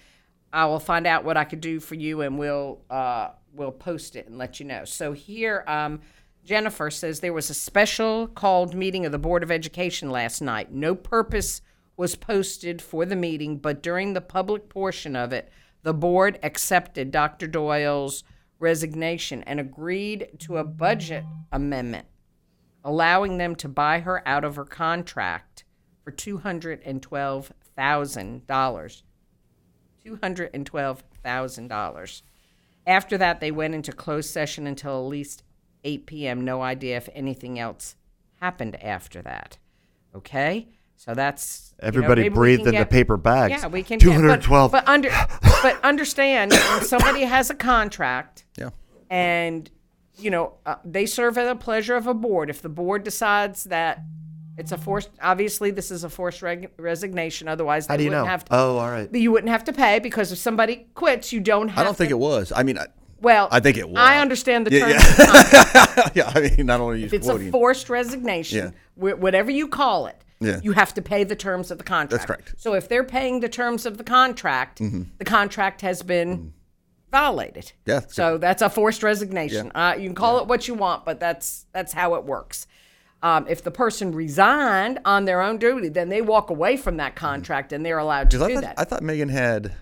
I 0.54 0.65
will 0.65 0.80
find 0.80 1.06
out 1.06 1.26
what 1.26 1.36
I 1.36 1.43
could 1.43 1.60
do 1.60 1.80
for 1.82 1.95
you, 1.95 2.21
and 2.21 2.39
we'll 2.39 2.80
uh, 2.89 3.32
we'll 3.54 3.71
post 3.71 4.15
it 4.15 4.28
and 4.28 4.38
let 4.38 4.62
you 4.62 4.65
know. 4.65 4.86
So 4.86 5.12
here, 5.12 5.65
um, 5.67 6.00
Jennifer 6.47 6.89
says 6.89 7.19
there 7.19 7.33
was 7.33 7.49
a 7.49 7.53
special 7.53 8.27
called 8.27 8.73
meeting 8.73 9.05
of 9.05 9.12
the 9.12 9.19
Board 9.19 9.43
of 9.43 9.51
Education 9.51 10.10
last 10.10 10.41
night. 10.41 10.71
No 10.71 10.95
purpose 10.95 11.62
was 11.97 12.15
posted 12.15 12.81
for 12.81 13.05
the 13.05 13.17
meeting, 13.17 13.57
but 13.57 13.83
during 13.83 14.13
the 14.13 14.21
public 14.21 14.69
portion 14.69 15.13
of 15.13 15.33
it, 15.33 15.51
the 15.83 15.93
board 15.93 16.39
accepted 16.41 17.12
Dr. 17.12 17.47
Doyle's 17.47 18.23
resignation 18.60 19.43
and 19.43 19.60
agreed 19.60 20.29
to 20.39 20.57
a 20.57 20.63
budget 20.63 21.25
amendment 21.51 22.07
allowing 22.88 23.38
them 23.38 23.53
to 23.53 23.67
buy 23.67 23.99
her 23.99 24.25
out 24.25 24.45
of 24.45 24.55
her 24.55 24.63
contract 24.63 25.65
for 26.05 26.13
$212,000. 26.13 29.01
$212,000. 30.05 32.21
After 32.88 33.17
that, 33.17 33.41
they 33.41 33.51
went 33.51 33.75
into 33.75 33.91
closed 33.91 34.29
session 34.29 34.65
until 34.65 34.93
at 34.93 35.10
least 35.10 35.43
8 35.88 36.06
p.m. 36.06 36.43
No 36.45 36.62
idea 36.62 36.97
if 36.97 37.08
anything 37.13 37.58
else 37.60 37.95
happened 38.41 38.76
after 38.84 39.21
that. 39.23 39.58
Okay? 40.15 40.67
So 40.95 41.13
that's 41.13 41.73
you 41.78 41.84
know, 41.84 41.88
Everybody 41.88 42.30
breathed 42.30 42.63
can 42.65 42.73
in 42.73 42.80
the 42.82 42.86
paper 42.86 43.17
bags. 43.17 43.62
Yeah, 43.62 43.67
we 43.67 43.84
can. 43.84 44.00
get- 44.00 44.08
but- 44.08 44.13
212. 44.13 44.71
But, 44.71 44.88
under, 44.88 45.10
but 45.62 45.80
understand 45.84 46.52
when 46.52 46.84
somebody 46.84 47.21
has 47.21 47.50
a 47.50 47.56
contract, 47.56 48.45
Yeah. 48.58 48.69
and 49.10 49.69
you 50.19 50.32
know 50.32 50.56
uh, 50.65 50.76
they 50.84 51.06
serve 51.06 51.38
at 51.38 51.45
the 51.45 51.56
pleasure 51.56 51.95
of 51.95 52.08
a 52.08 52.13
board. 52.15 52.50
If 52.50 52.62
the 52.63 52.69
board 52.69 53.04
decides 53.04 53.65
that 53.65 54.00
it's 54.58 54.71
a 54.71 54.78
forced, 54.80 55.12
obviously 55.21 55.69
this 55.69 55.91
is 55.91 56.04
a 56.04 56.10
forced 56.10 56.41
reg- 56.41 56.71
resignation. 56.80 57.47
Otherwise, 57.47 57.86
they 57.86 57.93
How 57.93 57.97
do 57.97 58.04
you 58.04 58.10
wouldn't 58.10 58.26
know? 58.26 58.32
have 58.32 58.45
to. 58.45 58.56
Oh, 58.56 58.78
all 58.80 58.89
right. 58.89 59.13
You 59.13 59.32
wouldn't 59.32 59.52
have 59.52 59.63
to 59.65 59.73
pay 59.73 60.00
because 60.00 60.32
if 60.32 60.39
somebody 60.39 60.88
quits, 60.95 61.32
you 61.32 61.39
don't 61.41 61.67
have. 61.69 61.78
I 61.78 61.84
don't 61.84 61.95
think 61.95 62.10
it 62.10 62.17
was. 62.17 62.52
I 62.56 62.63
mean, 62.63 62.80
I, 62.80 62.88
Well, 63.21 63.47
I 63.51 63.60
think 63.60 63.77
it 63.77 63.88
was. 63.89 63.97
I 63.97 64.19
understand 64.19 64.67
the 64.67 64.71
Yeah, 64.77 64.80
terms. 64.80 64.93
yeah. 64.93 65.10
of 65.12 65.17
the 65.17 65.23
contract. 65.95 66.15
yeah. 66.15 66.32
I 66.36 66.39
mean, 66.56 66.65
not 66.65 66.80
only 66.82 66.99
you 66.99 67.06
If 67.08 67.13
it's 67.13 67.27
a 67.27 67.39
forced 67.51 67.89
resignation, 67.89 68.73
wh- 68.95 69.19
whatever 69.19 69.49
you 69.51 69.67
call 69.67 70.08
it, 70.08 70.21
Yeah. 70.39 70.60
you 70.63 70.73
have 70.73 70.93
to 70.95 71.01
pay 71.01 71.23
the 71.23 71.36
terms 71.36 71.71
of 71.71 71.77
the 71.80 71.84
contract. 71.84 72.12
That's 72.12 72.25
correct. 72.25 72.56
So 72.58 72.73
if 72.73 72.88
they're 72.89 73.03
paying 73.03 73.39
the 73.39 73.49
terms 73.49 73.86
of 73.86 73.97
the 73.97 74.03
contract, 74.03 74.80
the 74.80 75.25
contract 75.25 75.82
has 75.82 76.03
been 76.03 76.53
violated. 77.12 77.71
Yeah. 77.86 78.01
So 78.08 78.38
that's 78.38 78.62
a 78.62 78.69
forced 78.69 79.01
resignation. 79.03 79.71
Uh, 79.73 79.95
you 79.97 80.08
can 80.10 80.15
call 80.15 80.39
it 80.39 80.47
what 80.47 80.67
you 80.67 80.73
want, 80.73 81.06
but 81.06 81.19
that's 81.19 81.65
that's 81.73 81.93
how 81.93 82.15
it 82.15 82.23
works. 82.25 82.67
Um, 83.23 83.47
if 83.49 83.63
the 83.63 83.71
person 83.71 84.13
resigned 84.13 84.99
on 85.03 85.25
their 85.25 85.41
own 85.41 85.58
duty, 85.58 85.89
then 85.89 86.10
they 86.10 86.21
walk 86.21 86.51
away 86.51 86.77
from 86.77 86.97
that 86.97 87.15
contract 87.15 87.73
and 87.73 87.84
they're 87.84 87.97
allowed 87.97 88.30
to 88.30 88.38
do 88.38 88.53
thought, 88.53 88.62
that. 88.62 88.75
I 88.77 88.84
thought 88.84 89.01
Megan 89.01 89.30
had, 89.30 89.73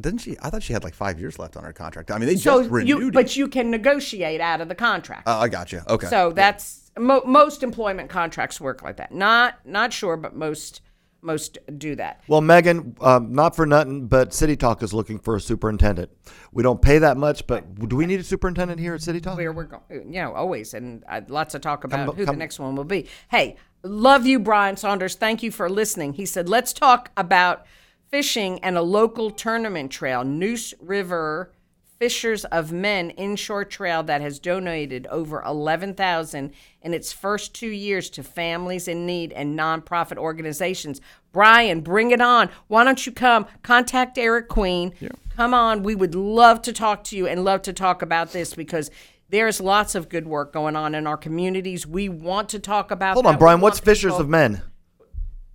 didn't 0.00 0.20
she? 0.20 0.36
I 0.42 0.50
thought 0.50 0.62
she 0.62 0.72
had 0.72 0.84
like 0.84 0.94
five 0.94 1.20
years 1.20 1.38
left 1.38 1.56
on 1.56 1.64
her 1.64 1.72
contract. 1.72 2.10
I 2.10 2.18
mean, 2.18 2.28
they 2.28 2.36
so 2.36 2.60
just 2.60 2.70
renewed 2.70 3.00
you, 3.00 3.08
it. 3.08 3.14
but 3.14 3.36
you 3.36 3.48
can 3.48 3.70
negotiate 3.70 4.40
out 4.40 4.60
of 4.60 4.68
the 4.68 4.74
contract. 4.74 5.24
Oh, 5.26 5.38
I 5.38 5.48
got 5.48 5.72
you. 5.72 5.82
Okay. 5.88 6.08
So 6.08 6.32
that's 6.32 6.90
mo- 6.98 7.22
most 7.24 7.62
employment 7.62 8.10
contracts 8.10 8.60
work 8.60 8.82
like 8.82 8.96
that. 8.96 9.12
Not 9.12 9.64
not 9.64 9.92
sure, 9.92 10.16
but 10.16 10.34
most 10.34 10.80
most 11.22 11.58
do 11.78 11.96
that. 11.96 12.20
Well, 12.28 12.42
Megan, 12.42 12.96
um, 13.00 13.32
not 13.32 13.56
for 13.56 13.64
nothing, 13.64 14.08
but 14.08 14.34
City 14.34 14.56
Talk 14.56 14.82
is 14.82 14.92
looking 14.92 15.18
for 15.18 15.36
a 15.36 15.40
superintendent. 15.40 16.10
We 16.52 16.62
don't 16.62 16.82
pay 16.82 16.98
that 16.98 17.16
much, 17.16 17.46
but 17.46 17.88
do 17.88 17.96
we 17.96 18.04
need 18.04 18.20
a 18.20 18.24
superintendent 18.24 18.78
here 18.78 18.94
at 18.94 19.02
City 19.02 19.20
Talk? 19.20 19.38
Where 19.38 19.52
we're 19.52 19.64
going, 19.64 19.82
you 19.90 20.20
know, 20.20 20.34
always, 20.34 20.74
and 20.74 21.02
uh, 21.08 21.22
lots 21.28 21.54
of 21.54 21.62
talk 21.62 21.84
about 21.84 22.06
Come- 22.06 22.16
who 22.16 22.26
come- 22.26 22.34
the 22.34 22.38
next 22.38 22.58
one 22.58 22.76
will 22.76 22.84
be. 22.84 23.08
Hey, 23.30 23.56
love 23.82 24.26
you, 24.26 24.38
Brian 24.38 24.76
Saunders. 24.76 25.14
Thank 25.14 25.42
you 25.42 25.50
for 25.50 25.70
listening. 25.70 26.12
He 26.14 26.26
said, 26.26 26.48
let's 26.48 26.72
talk 26.72 27.10
about 27.16 27.64
fishing 28.10 28.58
and 28.60 28.76
a 28.76 28.82
local 28.82 29.30
tournament 29.30 29.90
trail, 29.90 30.24
Neuse 30.24 30.74
River 30.80 31.50
Fishers 31.98 32.44
of 32.46 32.72
Men 32.72 33.10
inshore 33.10 33.64
trail 33.64 34.02
that 34.02 34.20
has 34.20 34.38
donated 34.40 35.06
over 35.06 35.40
11,000 35.42 36.52
in 36.82 36.92
its 36.94 37.12
first 37.12 37.54
2 37.54 37.68
years 37.68 38.10
to 38.10 38.22
families 38.22 38.88
in 38.88 39.06
need 39.06 39.32
and 39.32 39.56
nonprofit 39.58 40.16
organizations. 40.18 41.00
Brian, 41.32 41.80
bring 41.80 42.10
it 42.10 42.20
on. 42.20 42.50
Why 42.66 42.84
don't 42.84 43.06
you 43.06 43.12
come 43.12 43.46
contact 43.62 44.18
Eric 44.18 44.48
Queen? 44.48 44.92
Come 45.36 45.54
on. 45.54 45.82
We 45.82 45.94
would 45.94 46.14
love 46.14 46.62
to 46.62 46.72
talk 46.72 47.04
to 47.04 47.16
you 47.16 47.26
and 47.28 47.44
love 47.44 47.62
to 47.62 47.72
talk 47.72 48.02
about 48.02 48.32
this 48.32 48.54
because 48.54 48.90
there's 49.30 49.60
lots 49.60 49.94
of 49.94 50.08
good 50.08 50.26
work 50.26 50.52
going 50.52 50.76
on 50.76 50.94
in 50.94 51.06
our 51.06 51.16
communities. 51.16 51.86
We 51.86 52.08
want 52.08 52.48
to 52.50 52.58
talk 52.58 52.90
about 52.90 53.14
Hold 53.14 53.24
that. 53.26 53.30
on, 53.34 53.38
Brian. 53.38 53.60
What's 53.60 53.78
Fishers 53.80 54.12
people- 54.12 54.20
of 54.22 54.28
Men? 54.28 54.62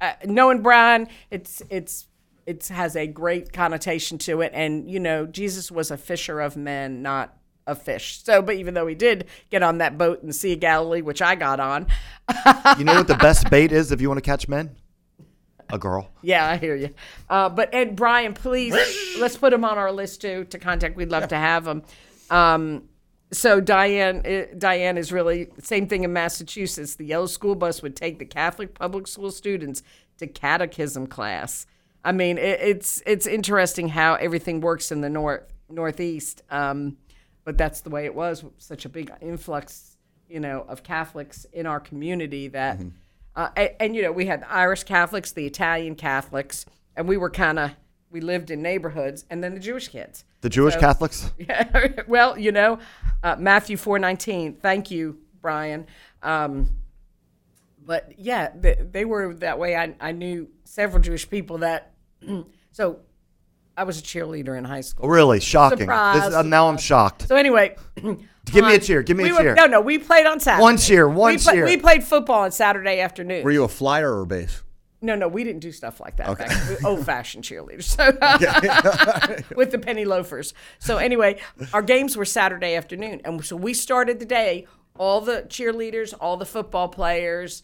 uh, 0.02 0.14
knowing 0.26 0.62
Brian, 0.62 1.08
it's 1.30 1.62
it's 1.70 2.08
it 2.50 2.68
has 2.70 2.96
a 2.96 3.06
great 3.06 3.54
connotation 3.54 4.18
to 4.18 4.42
it, 4.42 4.52
and 4.56 4.90
you 4.90 5.00
know 5.00 5.28
Jesus 5.28 5.72
was 5.72 5.92
a 5.92 5.98
fisher 5.98 6.40
of 6.42 6.58
men, 6.58 7.02
not 7.04 7.38
a 7.68 7.76
fish. 7.76 8.24
So, 8.24 8.42
but 8.42 8.56
even 8.56 8.74
though 8.74 8.88
he 8.88 8.96
did 8.96 9.28
get 9.52 9.62
on 9.62 9.78
that 9.78 9.98
boat 9.98 10.22
in 10.22 10.28
the 10.28 10.34
Sea 10.34 10.54
of 10.54 10.60
Galilee, 10.60 11.02
which 11.02 11.22
I 11.22 11.36
got 11.36 11.60
on, 11.60 11.86
You 12.78 12.86
know 12.86 12.96
what 12.96 13.08
the 13.08 13.16
best 13.16 13.50
bait 13.50 13.72
is 13.72 13.92
if 13.92 14.02
you 14.02 14.08
want 14.08 14.18
to 14.18 14.28
catch 14.28 14.48
men? 14.48 14.76
A 15.72 15.78
girl. 15.78 16.10
yeah, 16.24 16.48
I 16.48 16.58
hear 16.58 16.76
you. 16.76 16.90
Uh, 17.30 17.50
but 17.50 17.70
Ed 17.74 17.96
Brian, 17.96 18.34
please 18.34 18.74
let's 19.20 19.38
put 19.38 19.54
him 19.54 19.64
on 19.64 19.78
our 19.78 19.92
list 19.92 20.22
too 20.22 20.46
to 20.46 20.58
contact. 20.58 20.96
We'd 20.96 21.12
love 21.12 21.28
to 21.28 21.38
have 21.38 21.68
him. 21.68 21.84
Um, 22.32 22.90
so 23.32 23.62
Diane, 23.62 24.24
eh, 24.26 24.46
Diane 24.58 24.98
is 24.98 25.12
really 25.12 25.50
same 25.62 25.88
thing 25.88 26.04
in 26.04 26.12
Massachusetts. 26.12 26.96
The 26.96 27.06
yellow 27.06 27.28
school 27.28 27.54
bus 27.54 27.84
would 27.84 27.96
take 27.96 28.18
the 28.18 28.26
Catholic 28.26 28.74
public 28.74 29.06
school 29.06 29.30
students 29.30 29.84
to 30.18 30.26
catechism 30.26 31.06
class. 31.06 31.68
I 32.04 32.12
mean, 32.12 32.38
it, 32.38 32.60
it's 32.62 33.02
it's 33.06 33.28
interesting 33.28 33.90
how 33.90 34.16
everything 34.16 34.62
works 34.62 34.92
in 34.92 35.02
the 35.02 35.10
north 35.10 35.44
northeast. 35.70 36.42
Um, 36.50 36.98
but 37.44 37.58
that's 37.58 37.82
the 37.82 37.90
way 37.90 38.06
it 38.06 38.14
was. 38.16 38.44
Such 38.58 38.86
a 38.86 38.90
big 38.90 39.12
influx, 39.22 39.98
you 40.28 40.40
know, 40.40 40.66
of 40.68 40.84
Catholics 40.84 41.46
in 41.54 41.66
our 41.66 41.80
community 41.80 42.48
that, 42.50 42.78
Mm-hmm. 42.78 42.90
uh, 43.36 43.50
and, 43.56 43.70
and 43.80 43.96
you 43.96 44.02
know, 44.04 44.12
we 44.12 44.26
had 44.28 44.42
the 44.42 44.52
Irish 44.52 44.84
Catholics, 44.84 45.32
the 45.32 45.46
Italian 45.46 45.96
Catholics, 45.96 46.66
and 46.96 47.08
we 47.08 47.18
were 47.18 47.30
kind 47.30 47.58
of 47.60 47.72
we 48.12 48.22
lived 48.22 48.50
in 48.50 48.62
neighborhoods, 48.62 49.26
and 49.30 49.44
then 49.44 49.54
the 49.54 49.60
Jewish 49.60 49.88
kids. 49.90 50.26
The 50.42 50.50
Jewish 50.50 50.74
So- 50.76 50.80
Catholics. 50.80 51.32
Yeah, 51.38 51.88
well, 52.08 52.38
you 52.38 52.52
know, 52.52 52.80
uh, 53.24 53.36
Matthew 53.38 53.78
four 53.78 54.00
nineteen. 54.00 54.54
Thank 54.56 54.90
you, 54.92 55.18
Brian. 55.42 55.86
Um, 56.24 56.70
but 57.90 58.14
yeah, 58.20 58.52
they, 58.56 58.76
they 58.76 59.04
were 59.04 59.34
that 59.34 59.58
way. 59.58 59.76
I, 59.76 59.96
I 60.00 60.12
knew 60.12 60.48
several 60.64 61.02
Jewish 61.02 61.28
people 61.28 61.58
that. 61.60 61.92
so, 62.72 63.00
I 63.76 63.84
was 63.84 63.98
a 63.98 64.04
cheerleader 64.04 64.56
in 64.56 64.64
high 64.64 64.82
school. 64.82 65.10
Really 65.10 65.40
shocking. 65.40 65.80
Surprise, 65.80 66.22
This, 66.26 66.36
uh, 66.36 66.44
now 66.44 66.70
I'm 66.70 66.78
shocked. 66.78 67.28
So 67.28 67.36
anyway, 67.36 67.76
Give 68.46 68.64
me 68.66 68.76
a 68.76 68.80
cheer. 68.80 69.02
Give 69.02 69.18
me 69.18 69.24
we 69.24 69.30
a 69.32 69.34
were- 69.34 69.40
cheer. 69.40 69.56
no, 69.56 69.66
no, 69.66 69.82
we 69.82 69.98
played 69.98 70.28
on 70.28 70.40
Saturday. 70.40 70.62
One 70.62 70.78
cheer, 70.78 71.10
one 71.10 71.34
we 71.34 71.38
play- 71.40 71.54
cheer. 71.54 71.66
we 71.66 71.78
played 71.78 72.04
football 72.04 72.42
on 72.44 72.52
Saturday 72.52 73.00
afternoon. 73.00 73.44
Were 73.44 73.52
you 73.52 73.64
a 73.64 73.68
flyer 73.68 74.14
or 74.14 74.22
a 74.22 74.28
base? 74.28 74.62
No, 75.02 75.16
no, 75.16 75.28
we 75.28 75.44
didn't 75.44 75.62
do 75.62 75.72
stuff 75.72 76.00
like 76.00 76.18
that. 76.18 76.38
Back, 76.38 76.84
old-fashioned 76.84 77.44
cheerleaders, 77.44 77.84
so 79.48 79.56
with 79.56 79.72
the 79.72 79.80
penny 79.80 80.04
loafers. 80.04 80.54
So 80.80 80.98
anyway, 80.98 81.40
our 81.74 81.82
games 81.82 82.18
were 82.18 82.26
Saturday 82.26 82.76
afternoon, 82.76 83.22
and 83.24 83.44
so 83.44 83.56
we 83.56 83.74
started 83.74 84.20
the 84.20 84.26
day. 84.26 84.68
All 84.98 85.22
the 85.22 85.46
cheerleaders, 85.48 86.14
all 86.20 86.36
the 86.36 86.46
football 86.46 86.90
players, 86.90 87.64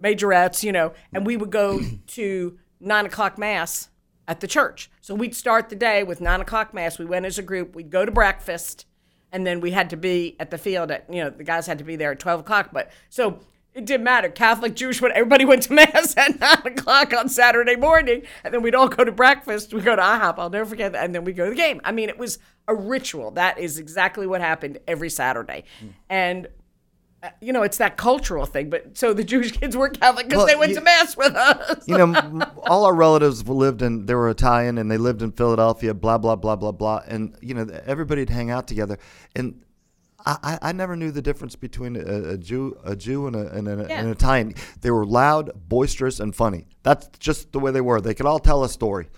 majorettes, 0.00 0.62
you 0.62 0.72
know, 0.72 0.92
and 1.12 1.26
we 1.26 1.36
would 1.36 1.50
go 1.50 1.80
to 2.08 2.58
nine 2.80 3.06
o'clock 3.06 3.38
mass 3.38 3.88
at 4.26 4.40
the 4.40 4.46
church. 4.46 4.90
So 5.00 5.14
we'd 5.14 5.34
start 5.34 5.68
the 5.68 5.76
day 5.76 6.02
with 6.02 6.20
nine 6.20 6.40
o'clock 6.40 6.72
mass. 6.72 6.98
We 6.98 7.04
went 7.04 7.26
as 7.26 7.38
a 7.38 7.42
group. 7.42 7.74
We'd 7.74 7.90
go 7.90 8.04
to 8.04 8.12
breakfast, 8.12 8.86
and 9.32 9.46
then 9.46 9.60
we 9.60 9.72
had 9.72 9.90
to 9.90 9.96
be 9.96 10.36
at 10.38 10.50
the 10.50 10.58
field 10.58 10.90
at 10.90 11.12
you 11.12 11.22
know 11.22 11.30
the 11.30 11.44
guys 11.44 11.66
had 11.66 11.78
to 11.78 11.84
be 11.84 11.96
there 11.96 12.12
at 12.12 12.20
twelve 12.20 12.40
o'clock. 12.40 12.70
But 12.72 12.90
so 13.08 13.40
it 13.74 13.84
didn't 13.84 14.04
matter 14.04 14.28
Catholic, 14.28 14.74
Jewish, 14.74 15.00
what 15.00 15.12
everybody 15.12 15.44
went 15.50 15.62
to 15.64 15.74
mass 15.74 16.16
at 16.16 16.38
nine 16.40 16.78
o'clock 16.78 17.12
on 17.12 17.28
Saturday 17.28 17.76
morning, 17.76 18.22
and 18.44 18.54
then 18.54 18.62
we'd 18.62 18.74
all 18.74 18.88
go 18.88 19.04
to 19.04 19.12
breakfast. 19.12 19.72
We 19.74 19.80
go 19.80 19.96
to 19.96 20.02
IHOP. 20.02 20.38
I'll 20.38 20.50
never 20.50 20.68
forget 20.68 20.92
that, 20.92 21.04
and 21.04 21.14
then 21.14 21.24
we 21.24 21.32
go 21.32 21.44
to 21.44 21.50
the 21.50 21.56
game. 21.56 21.80
I 21.84 21.92
mean, 21.92 22.08
it 22.08 22.18
was 22.18 22.38
a 22.68 22.74
ritual. 22.74 23.32
That 23.32 23.58
is 23.58 23.78
exactly 23.78 24.26
what 24.26 24.40
happened 24.40 24.78
every 24.86 25.10
Saturday, 25.10 25.64
and 26.08 26.46
uh, 26.46 26.48
Uh, 27.22 27.28
you 27.42 27.52
know, 27.52 27.62
it's 27.62 27.76
that 27.78 27.96
cultural 27.98 28.46
thing. 28.46 28.70
But 28.70 28.96
so 28.96 29.12
the 29.12 29.22
Jewish 29.24 29.52
kids 29.52 29.76
were 29.76 29.90
Catholic 29.90 30.26
because 30.26 30.38
Well, 30.38 30.46
they 30.46 30.56
went 30.56 30.70
you- 30.70 30.76
to 30.76 30.80
mass 30.82 31.16
with 31.16 31.34
us. 31.34 31.86
you 31.86 31.98
know, 31.98 32.14
all 32.66 32.86
our 32.86 32.94
relatives 32.94 33.46
lived 33.46 33.82
in, 33.82 34.06
they 34.06 34.14
were 34.14 34.30
Italian 34.30 34.78
and 34.78 34.90
they 34.90 34.96
lived 34.98 35.20
in 35.20 35.32
Philadelphia, 35.32 35.92
blah, 35.92 36.16
blah, 36.18 36.36
blah, 36.36 36.56
blah, 36.56 36.72
blah. 36.72 37.02
And, 37.06 37.36
you 37.42 37.52
know, 37.54 37.66
everybody'd 37.84 38.30
hang 38.30 38.50
out 38.50 38.66
together. 38.66 38.98
And 39.36 39.62
I, 40.24 40.36
I 40.42 40.58
I 40.68 40.72
never 40.72 40.96
knew 40.96 41.10
the 41.10 41.22
difference 41.22 41.56
between 41.56 41.96
a, 41.96 42.32
a 42.32 42.36
Jew, 42.38 42.78
a 42.84 42.94
Jew 42.94 43.26
and, 43.26 43.34
a, 43.36 43.50
and 43.52 43.68
a, 43.68 43.86
Yeah. 43.88 44.00
an 44.00 44.08
Italian. 44.10 44.54
They 44.82 44.90
were 44.90 45.06
loud, 45.06 45.50
boisterous, 45.68 46.20
and 46.20 46.34
funny. 46.34 46.66
That's 46.82 47.08
just 47.18 47.52
the 47.52 47.58
way 47.58 47.70
they 47.70 47.80
were. 47.80 48.00
They 48.02 48.12
could 48.14 48.26
all 48.26 48.38
tell 48.38 48.62
a 48.64 48.68
story. 48.68 49.08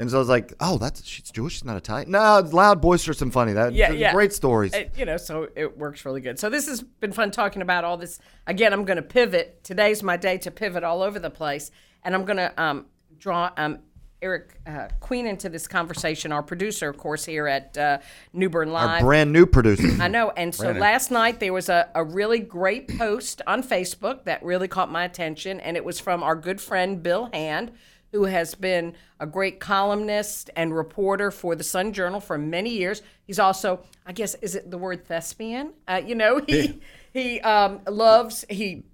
And 0.00 0.10
so 0.10 0.16
I 0.16 0.18
was 0.18 0.28
like, 0.28 0.54
oh, 0.60 0.78
that's 0.78 1.04
she's 1.04 1.30
Jewish, 1.30 1.54
she's 1.54 1.64
not 1.64 1.76
Italian. 1.76 2.10
No, 2.10 2.38
it's 2.38 2.54
loud, 2.54 2.80
boisterous, 2.80 3.20
and 3.20 3.32
funny. 3.32 3.52
That 3.52 3.74
yeah, 3.74 3.92
yeah. 3.92 4.12
great 4.12 4.32
stories. 4.32 4.74
Uh, 4.74 4.84
you 4.96 5.04
know, 5.04 5.18
so 5.18 5.48
it 5.54 5.76
works 5.76 6.06
really 6.06 6.22
good. 6.22 6.38
So 6.38 6.48
this 6.48 6.66
has 6.68 6.82
been 6.82 7.12
fun 7.12 7.30
talking 7.30 7.60
about 7.60 7.84
all 7.84 7.98
this. 7.98 8.18
Again, 8.46 8.72
I'm 8.72 8.86
going 8.86 8.96
to 8.96 9.02
pivot. 9.02 9.62
Today's 9.62 10.02
my 10.02 10.16
day 10.16 10.38
to 10.38 10.50
pivot 10.50 10.84
all 10.84 11.02
over 11.02 11.18
the 11.18 11.30
place, 11.30 11.70
and 12.02 12.14
I'm 12.14 12.24
going 12.24 12.38
to 12.38 12.62
um, 12.62 12.86
draw 13.18 13.50
um, 13.58 13.80
Eric 14.22 14.58
uh, 14.66 14.88
Queen 15.00 15.26
into 15.26 15.48
this 15.48 15.66
conversation. 15.68 16.32
Our 16.32 16.42
producer, 16.42 16.88
of 16.88 16.96
course, 16.96 17.24
here 17.24 17.46
at 17.46 17.76
uh, 17.76 17.98
New 18.32 18.48
Bern 18.48 18.72
Live. 18.72 18.88
Our 18.88 19.00
brand 19.00 19.32
new 19.32 19.46
producer. 19.46 20.02
I 20.02 20.08
know. 20.08 20.30
And 20.30 20.54
so 20.54 20.72
last 20.72 21.10
night 21.10 21.40
there 21.40 21.52
was 21.52 21.68
a, 21.68 21.90
a 21.94 22.04
really 22.04 22.38
great 22.38 22.96
post 22.98 23.42
on 23.46 23.62
Facebook 23.62 24.24
that 24.24 24.42
really 24.42 24.68
caught 24.68 24.90
my 24.90 25.04
attention, 25.04 25.60
and 25.60 25.76
it 25.76 25.84
was 25.84 26.00
from 26.00 26.22
our 26.22 26.36
good 26.36 26.60
friend 26.60 27.02
Bill 27.02 27.28
Hand, 27.32 27.72
who 28.12 28.24
has 28.24 28.54
been 28.54 28.94
a 29.20 29.26
great 29.26 29.60
columnist 29.60 30.50
and 30.56 30.74
reporter 30.74 31.30
for 31.30 31.54
the 31.54 31.64
Sun 31.64 31.92
Journal 31.92 32.20
for 32.20 32.36
many 32.38 32.70
years. 32.70 33.02
He's 33.24 33.38
also, 33.38 33.80
I 34.04 34.12
guess, 34.12 34.34
is 34.36 34.54
it 34.54 34.70
the 34.70 34.78
word 34.78 35.06
thespian? 35.06 35.72
Uh, 35.86 36.00
you 36.04 36.14
know, 36.14 36.40
he 36.46 36.80
he 37.12 37.40
um, 37.40 37.80
loves 37.88 38.44
he 38.50 38.84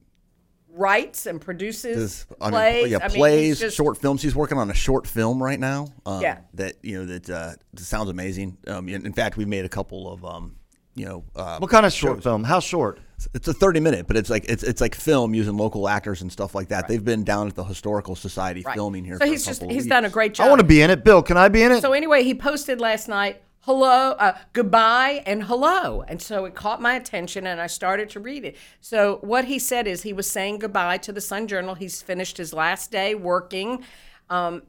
writes 0.68 1.24
and 1.24 1.40
produces 1.40 2.26
I 2.40 2.44
mean, 2.46 2.52
plays. 2.52 2.90
yeah, 2.90 2.98
I 3.00 3.08
mean, 3.08 3.16
plays, 3.16 3.60
just- 3.60 3.76
short 3.76 3.96
films. 3.98 4.22
He's 4.22 4.34
working 4.36 4.58
on 4.58 4.70
a 4.70 4.74
short 4.74 5.06
film 5.06 5.42
right 5.42 5.58
now. 5.58 5.88
Um, 6.04 6.20
Yeah. 6.20 6.40
that 6.54 6.74
you 6.82 6.98
know 6.98 7.06
that 7.06 7.30
uh, 7.30 7.52
sounds 7.76 8.10
amazing. 8.10 8.58
Um, 8.66 8.88
in, 8.88 9.06
in 9.06 9.12
fact, 9.12 9.36
we've 9.36 9.48
made 9.48 9.64
a 9.64 9.68
couple 9.70 10.12
of 10.12 10.24
um, 10.24 10.56
you 10.94 11.04
know, 11.06 11.24
uh, 11.34 11.58
what 11.58 11.70
kind 11.70 11.86
of 11.86 11.92
short 11.92 12.22
film? 12.22 12.44
How 12.44 12.60
short? 12.60 13.00
It's 13.34 13.48
a 13.48 13.52
thirty 13.52 13.80
minute, 13.80 14.06
but 14.06 14.16
it's 14.16 14.28
like 14.28 14.44
it's 14.48 14.62
it's 14.62 14.80
like 14.80 14.94
film 14.94 15.34
using 15.34 15.56
local 15.56 15.88
actors 15.88 16.22
and 16.22 16.30
stuff 16.30 16.54
like 16.54 16.68
that. 16.68 16.86
They've 16.88 17.04
been 17.04 17.24
down 17.24 17.48
at 17.48 17.54
the 17.54 17.64
Historical 17.64 18.14
Society 18.14 18.64
filming 18.74 19.04
here. 19.04 19.14
So 19.14 19.20
for 19.20 19.26
he's 19.26 19.42
a 19.44 19.46
just 19.46 19.62
he's 19.62 19.70
weeks. 19.70 19.86
done 19.86 20.04
a 20.04 20.10
great 20.10 20.34
job. 20.34 20.46
I 20.46 20.48
want 20.48 20.60
to 20.60 20.66
be 20.66 20.82
in 20.82 20.90
it. 20.90 21.02
Bill, 21.04 21.22
can 21.22 21.36
I 21.36 21.48
be 21.48 21.62
in 21.62 21.72
it? 21.72 21.80
So 21.80 21.92
anyway, 21.92 22.22
he 22.24 22.34
posted 22.34 22.80
last 22.80 23.08
night, 23.08 23.42
hello, 23.60 24.12
uh, 24.12 24.36
goodbye, 24.52 25.22
and 25.26 25.44
hello. 25.44 26.02
And 26.02 26.20
so 26.20 26.44
it 26.44 26.54
caught 26.54 26.80
my 26.80 26.94
attention, 26.94 27.46
and 27.46 27.60
I 27.60 27.66
started 27.66 28.10
to 28.10 28.20
read 28.20 28.44
it. 28.44 28.56
So 28.80 29.18
what 29.22 29.46
he 29.46 29.58
said 29.58 29.86
is 29.86 30.02
he 30.02 30.12
was 30.12 30.30
saying 30.30 30.58
goodbye 30.58 30.98
to 30.98 31.12
the 31.12 31.20
Sun 31.20 31.48
Journal. 31.48 31.74
He's 31.74 32.02
finished 32.02 32.36
his 32.36 32.52
last 32.52 32.92
day 32.92 33.14
working 33.14 33.82
um, 34.30 34.62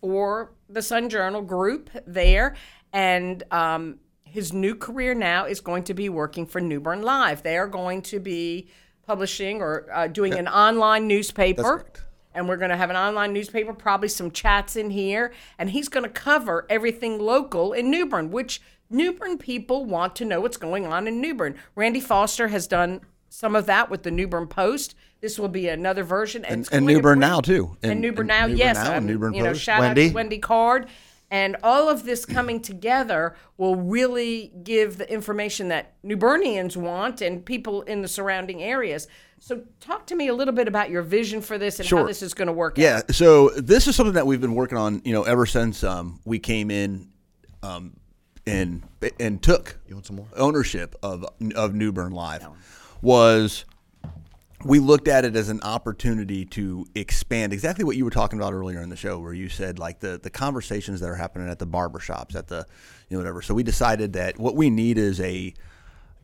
for 0.00 0.52
the 0.68 0.82
Sun 0.82 1.08
Journal 1.08 1.42
group 1.42 1.90
there, 2.06 2.54
and 2.92 3.42
um, 3.50 3.98
his 4.34 4.52
new 4.52 4.74
career 4.74 5.14
now 5.14 5.44
is 5.44 5.60
going 5.60 5.84
to 5.84 5.94
be 5.94 6.08
working 6.08 6.44
for 6.44 6.60
New 6.60 6.80
Bern 6.80 7.02
Live. 7.02 7.44
They 7.44 7.56
are 7.56 7.68
going 7.68 8.02
to 8.02 8.18
be 8.18 8.66
publishing 9.06 9.62
or 9.62 9.86
uh, 9.94 10.08
doing 10.08 10.34
an 10.34 10.48
online 10.48 11.06
newspaper 11.06 11.84
and 12.34 12.48
we're 12.48 12.56
going 12.56 12.70
to 12.70 12.76
have 12.76 12.90
an 12.90 12.96
online 12.96 13.32
newspaper, 13.32 13.72
probably 13.72 14.08
some 14.08 14.32
chats 14.32 14.74
in 14.74 14.90
here, 14.90 15.32
and 15.56 15.70
he's 15.70 15.88
going 15.88 16.02
to 16.02 16.10
cover 16.10 16.66
everything 16.68 17.20
local 17.20 17.72
in 17.72 17.90
New 17.90 18.06
Bern, 18.06 18.32
which 18.32 18.60
New 18.90 19.12
Bern 19.12 19.38
people 19.38 19.84
want 19.84 20.16
to 20.16 20.24
know 20.24 20.40
what's 20.40 20.56
going 20.56 20.84
on 20.84 21.06
in 21.06 21.20
New 21.20 21.36
Bern. 21.36 21.54
Randy 21.76 22.00
Foster 22.00 22.48
has 22.48 22.66
done 22.66 23.02
some 23.28 23.54
of 23.54 23.66
that 23.66 23.88
with 23.88 24.02
the 24.02 24.10
New 24.10 24.26
Bern 24.26 24.48
Post. 24.48 24.96
This 25.20 25.38
will 25.38 25.48
be 25.48 25.68
another 25.68 26.02
version, 26.02 26.44
and, 26.44 26.68
and, 26.72 26.88
and 26.88 27.02
to 27.02 27.16
now 27.16 27.40
too. 27.40 27.76
and, 27.82 28.00
New 28.00 28.12
Bern 28.12 28.26
now, 28.26 28.46
yes, 28.46 28.76
now, 28.76 28.94
and 28.94 28.98
um, 28.98 29.06
New 29.06 29.18
Bern 29.18 29.32
you 29.32 29.44
know, 29.44 29.50
Post. 29.50 29.62
shout 29.62 29.80
Wendy. 29.80 30.06
out 30.06 30.08
to 30.08 30.14
Wendy 30.14 30.38
Card. 30.38 30.88
And 31.34 31.56
all 31.64 31.88
of 31.88 32.04
this 32.04 32.24
coming 32.24 32.60
together 32.60 33.34
will 33.56 33.74
really 33.74 34.52
give 34.62 34.98
the 34.98 35.12
information 35.12 35.66
that 35.66 35.94
New 36.04 36.16
Bernians 36.16 36.76
want 36.76 37.20
and 37.20 37.44
people 37.44 37.82
in 37.82 38.02
the 38.02 38.06
surrounding 38.06 38.62
areas. 38.62 39.08
So, 39.40 39.64
talk 39.80 40.06
to 40.06 40.14
me 40.14 40.28
a 40.28 40.32
little 40.32 40.54
bit 40.54 40.68
about 40.68 40.90
your 40.90 41.02
vision 41.02 41.40
for 41.40 41.58
this 41.58 41.80
and 41.80 41.88
how 41.88 42.04
this 42.04 42.22
is 42.22 42.34
going 42.34 42.46
to 42.46 42.52
work 42.52 42.78
out. 42.78 42.82
Yeah, 42.82 43.00
so 43.10 43.48
this 43.48 43.88
is 43.88 43.96
something 43.96 44.14
that 44.14 44.28
we've 44.28 44.40
been 44.40 44.54
working 44.54 44.78
on, 44.78 45.02
you 45.04 45.12
know, 45.12 45.24
ever 45.24 45.44
since 45.44 45.82
um, 45.82 46.20
we 46.24 46.38
came 46.38 46.70
in 46.70 47.08
um, 47.64 47.96
and 48.46 48.84
and 49.18 49.42
took 49.42 49.76
ownership 50.36 50.94
of 51.02 51.26
of 51.56 51.74
New 51.74 51.90
Bern 51.90 52.12
Live. 52.12 52.46
Was 53.02 53.64
we 54.64 54.78
looked 54.78 55.08
at 55.08 55.24
it 55.24 55.36
as 55.36 55.48
an 55.48 55.60
opportunity 55.62 56.44
to 56.46 56.86
expand 56.94 57.52
exactly 57.52 57.84
what 57.84 57.96
you 57.96 58.04
were 58.04 58.10
talking 58.10 58.38
about 58.38 58.52
earlier 58.52 58.80
in 58.80 58.88
the 58.88 58.96
show 58.96 59.18
where 59.18 59.32
you 59.32 59.48
said 59.48 59.78
like 59.78 60.00
the 60.00 60.18
the 60.22 60.30
conversations 60.30 61.00
that 61.00 61.08
are 61.08 61.16
happening 61.16 61.48
at 61.48 61.58
the 61.58 61.66
barbershops 61.66 62.34
at 62.34 62.48
the 62.48 62.66
you 63.08 63.16
know 63.16 63.18
whatever. 63.18 63.42
So 63.42 63.54
we 63.54 63.62
decided 63.62 64.14
that 64.14 64.38
what 64.38 64.56
we 64.56 64.70
need 64.70 64.98
is 64.98 65.20
a 65.20 65.54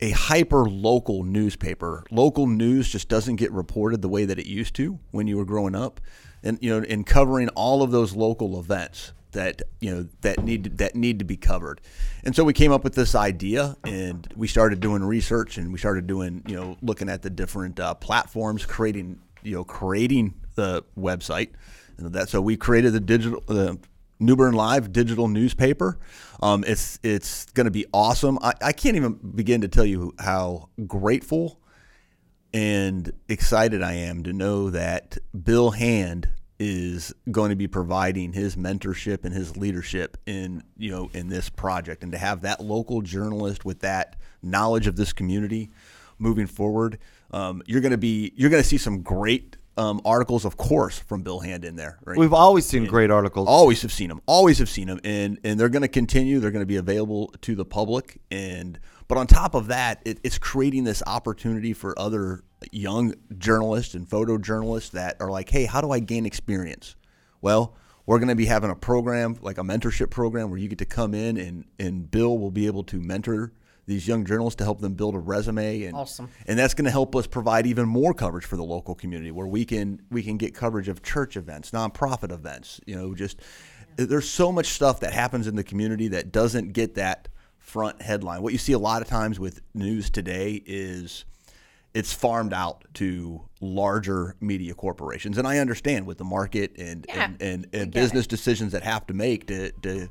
a 0.00 0.10
hyper 0.12 0.64
local 0.64 1.22
newspaper. 1.24 2.04
Local 2.10 2.46
news 2.46 2.88
just 2.88 3.08
doesn't 3.08 3.36
get 3.36 3.52
reported 3.52 4.00
the 4.00 4.08
way 4.08 4.24
that 4.24 4.38
it 4.38 4.46
used 4.46 4.74
to 4.76 4.98
when 5.10 5.26
you 5.26 5.36
were 5.36 5.44
growing 5.44 5.74
up 5.74 6.00
and 6.42 6.58
you 6.60 6.70
know 6.70 6.84
in 6.86 7.04
covering 7.04 7.48
all 7.50 7.82
of 7.82 7.90
those 7.90 8.14
local 8.14 8.58
events 8.58 9.12
that 9.32 9.62
you 9.80 9.94
know 9.94 10.08
that 10.20 10.42
need 10.44 10.78
that 10.78 10.94
need 10.94 11.18
to 11.18 11.24
be 11.24 11.36
covered 11.36 11.80
and 12.24 12.34
so 12.34 12.44
we 12.44 12.52
came 12.52 12.72
up 12.72 12.84
with 12.84 12.94
this 12.94 13.14
idea 13.14 13.76
and 13.84 14.32
we 14.36 14.46
started 14.46 14.80
doing 14.80 15.02
research 15.02 15.58
and 15.58 15.72
we 15.72 15.78
started 15.78 16.06
doing 16.06 16.42
you 16.46 16.56
know 16.56 16.76
looking 16.82 17.08
at 17.08 17.22
the 17.22 17.30
different 17.30 17.78
uh, 17.80 17.94
platforms 17.94 18.66
creating 18.66 19.20
you 19.42 19.54
know 19.54 19.64
creating 19.64 20.34
the 20.54 20.84
website 20.98 21.50
and 21.98 22.12
that 22.12 22.28
so 22.28 22.40
we 22.40 22.56
created 22.56 22.92
the 22.92 23.00
digital 23.00 23.42
the 23.46 23.78
New 24.22 24.36
Bern 24.36 24.52
Live 24.52 24.92
digital 24.92 25.28
newspaper. 25.28 25.98
Um, 26.42 26.62
it's 26.66 26.98
it's 27.02 27.46
going 27.46 27.64
to 27.64 27.70
be 27.70 27.86
awesome. 27.92 28.38
I, 28.42 28.52
I 28.60 28.72
can't 28.72 28.96
even 28.96 29.14
begin 29.34 29.62
to 29.62 29.68
tell 29.68 29.84
you 29.84 30.14
how 30.18 30.68
grateful 30.86 31.58
and 32.52 33.12
excited 33.28 33.82
I 33.82 33.94
am 33.94 34.22
to 34.24 34.32
know 34.32 34.70
that 34.70 35.16
Bill 35.42 35.70
Hand 35.70 36.28
is 36.60 37.14
going 37.30 37.48
to 37.48 37.56
be 37.56 37.66
providing 37.66 38.34
his 38.34 38.54
mentorship 38.54 39.24
and 39.24 39.34
his 39.34 39.56
leadership 39.56 40.18
in 40.26 40.62
you 40.76 40.90
know 40.90 41.10
in 41.14 41.28
this 41.28 41.48
project 41.48 42.02
and 42.02 42.12
to 42.12 42.18
have 42.18 42.42
that 42.42 42.62
local 42.62 43.00
journalist 43.00 43.64
with 43.64 43.80
that 43.80 44.16
knowledge 44.42 44.86
of 44.86 44.94
this 44.94 45.12
community 45.14 45.70
moving 46.18 46.46
forward 46.46 46.98
um, 47.30 47.62
you're 47.66 47.80
going 47.80 47.92
to 47.92 47.98
be 47.98 48.32
you're 48.36 48.50
going 48.50 48.62
to 48.62 48.68
see 48.68 48.76
some 48.76 49.00
great 49.00 49.56
um, 49.78 50.02
articles 50.04 50.44
of 50.44 50.58
course 50.58 50.98
from 50.98 51.22
bill 51.22 51.40
hand 51.40 51.64
in 51.64 51.76
there 51.76 51.98
right? 52.04 52.18
We've 52.18 52.34
always 52.34 52.66
seen 52.66 52.84
great 52.84 53.10
articles. 53.10 53.48
always 53.48 53.80
have 53.80 53.92
seen 53.92 54.10
them 54.10 54.20
always 54.26 54.58
have 54.58 54.68
seen 54.68 54.88
them 54.88 55.00
and 55.02 55.40
and 55.42 55.58
they're 55.58 55.70
going 55.70 55.80
to 55.80 55.88
continue 55.88 56.40
they're 56.40 56.50
going 56.50 56.62
to 56.62 56.66
be 56.66 56.76
available 56.76 57.32
to 57.40 57.54
the 57.54 57.64
public 57.64 58.20
and 58.30 58.78
but 59.08 59.16
on 59.16 59.26
top 59.26 59.54
of 59.54 59.68
that 59.68 60.02
it, 60.04 60.20
it's 60.22 60.36
creating 60.36 60.84
this 60.84 61.02
opportunity 61.06 61.72
for 61.72 61.98
other 61.98 62.42
young 62.72 63.14
journalists 63.38 63.94
and 63.94 64.08
photojournalists 64.08 64.90
that 64.92 65.16
are 65.20 65.30
like 65.30 65.48
hey 65.48 65.64
how 65.64 65.80
do 65.80 65.90
i 65.90 65.98
gain 65.98 66.26
experience? 66.26 66.96
Well 67.40 67.74
we're 68.06 68.18
going 68.18 68.28
to 68.28 68.34
be 68.34 68.46
having 68.46 68.70
a 68.70 68.74
program 68.74 69.36
like 69.40 69.58
a 69.58 69.62
mentorship 69.62 70.10
program 70.10 70.50
where 70.50 70.58
you 70.58 70.66
get 70.68 70.78
to 70.78 70.84
come 70.84 71.14
in 71.14 71.36
and 71.36 71.64
and 71.78 72.10
bill 72.10 72.38
will 72.38 72.50
be 72.50 72.66
able 72.66 72.84
to 72.84 73.00
mentor 73.00 73.52
these 73.86 74.06
young 74.06 74.24
journalists 74.24 74.58
to 74.58 74.64
help 74.64 74.80
them 74.80 74.94
build 74.94 75.14
a 75.14 75.18
resume 75.18 75.82
and 75.84 75.96
Awesome. 75.96 76.28
and 76.46 76.58
that's 76.58 76.74
going 76.74 76.84
to 76.84 76.90
help 76.90 77.16
us 77.16 77.26
provide 77.26 77.66
even 77.66 77.86
more 77.88 78.14
coverage 78.14 78.44
for 78.44 78.56
the 78.56 78.62
local 78.64 78.94
community 78.94 79.30
where 79.30 79.46
we 79.46 79.64
can 79.64 80.00
we 80.10 80.22
can 80.22 80.36
get 80.36 80.54
coverage 80.54 80.88
of 80.88 81.02
church 81.02 81.36
events 81.36 81.70
nonprofit 81.70 82.30
events 82.32 82.80
you 82.86 82.94
know 82.94 83.14
just 83.14 83.40
there's 83.96 84.28
so 84.28 84.52
much 84.52 84.66
stuff 84.66 85.00
that 85.00 85.12
happens 85.12 85.46
in 85.46 85.56
the 85.56 85.64
community 85.64 86.08
that 86.08 86.30
doesn't 86.32 86.72
get 86.72 86.94
that 86.94 87.28
front 87.58 88.00
headline. 88.00 88.42
What 88.42 88.52
you 88.52 88.58
see 88.58 88.72
a 88.72 88.78
lot 88.78 89.02
of 89.02 89.08
times 89.08 89.38
with 89.38 89.60
news 89.74 90.10
today 90.10 90.62
is 90.64 91.24
it's 91.94 92.12
farmed 92.12 92.52
out 92.52 92.84
to 92.94 93.42
larger 93.60 94.36
media 94.40 94.74
corporations 94.74 95.38
and 95.38 95.46
i 95.46 95.58
understand 95.58 96.06
with 96.06 96.18
the 96.18 96.24
market 96.24 96.72
and 96.78 97.04
Yeah, 97.08 97.24
and, 97.24 97.42
and, 97.42 97.64
and 97.72 97.92
get 97.92 98.00
business 98.00 98.26
decisions 98.26 98.72
that 98.72 98.82
have 98.82 99.06
to 99.08 99.14
make 99.14 99.46
to 99.48 99.72
to 99.82 100.08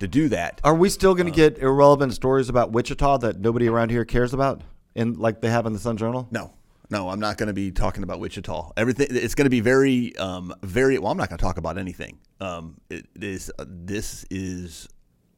to 0.00 0.08
do 0.08 0.28
that 0.28 0.60
Are 0.64 0.74
we 0.74 0.88
still 0.88 1.14
going 1.14 1.26
to 1.26 1.32
get 1.32 1.58
irrelevant 1.58 2.12
stories 2.14 2.48
about 2.48 2.72
Wichita 2.72 3.18
that 3.18 3.40
nobody 3.40 3.68
around 3.68 3.90
here 3.90 4.04
cares 4.04 4.34
about, 4.34 4.62
in 4.94 5.14
like 5.14 5.40
they 5.40 5.48
have 5.50 5.66
in 5.66 5.72
the 5.72 5.78
Sun 5.78 5.96
Journal? 5.98 6.26
No, 6.32 6.52
no, 6.90 7.08
I'm 7.08 7.20
not 7.20 7.38
going 7.38 7.46
to 7.46 7.52
be 7.54 7.70
talking 7.70 8.02
about 8.02 8.18
Wichita. 8.18 8.72
Everything 8.76 9.06
it's 9.10 9.34
going 9.36 9.46
to 9.46 9.50
be 9.50 9.60
very, 9.60 10.14
um, 10.16 10.52
very. 10.62 10.98
Well, 10.98 11.12
I'm 11.12 11.16
not 11.16 11.28
going 11.28 11.38
to 11.38 11.42
talk 11.44 11.58
about 11.58 11.78
anything. 11.78 12.18
Um, 12.40 12.76
it, 12.90 13.06
it 13.14 13.22
is 13.24 13.52
uh, 13.58 13.64
this 13.68 14.26
is 14.30 14.88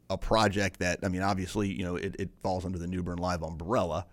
a 0.08 0.16
project 0.16 0.80
that 0.80 1.00
I 1.02 1.08
mean, 1.08 1.22
obviously, 1.22 1.68
you 1.70 1.84
know, 1.84 1.96
it, 1.96 2.16
it 2.18 2.30
falls 2.42 2.64
under 2.64 2.78
the 2.78 2.86
New 2.86 3.02
Bern 3.02 3.18
Live 3.18 3.42
umbrella, 3.42 4.06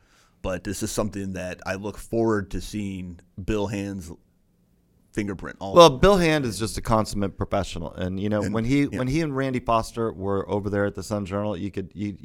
but 0.44 0.64
this 0.64 0.84
is 0.84 0.91
something 0.91 1.34
that 1.34 1.62
I 1.66 1.76
look 1.76 1.98
forward 1.98 2.52
to 2.52 2.62
seeing 2.62 3.20
Bill 3.44 3.66
Hand's 3.68 4.12
fingerprint. 5.14 5.58
All 5.60 5.74
Well, 5.74 5.89
Bill 5.89 6.18
Hand 6.18 6.46
is 6.46 6.60
just 6.60 6.78
a 6.78 6.82
consummate 6.82 7.38
professional, 7.38 7.91
and 7.94 8.20
you 8.20 8.30
know 8.30 8.44
when 8.44 8.66
he 8.66 8.86
when 8.86 9.08
he 9.08 9.22
and 9.22 9.36
Randy 9.36 9.60
Foster 9.60 10.14
were 10.14 10.48
over 10.48 10.70
there 10.70 10.86
at 10.86 10.94
the 10.94 11.02
Sun 11.02 11.26
Journal, 11.26 11.58
you 11.58 11.72
could 11.72 11.91
you, 11.96 12.16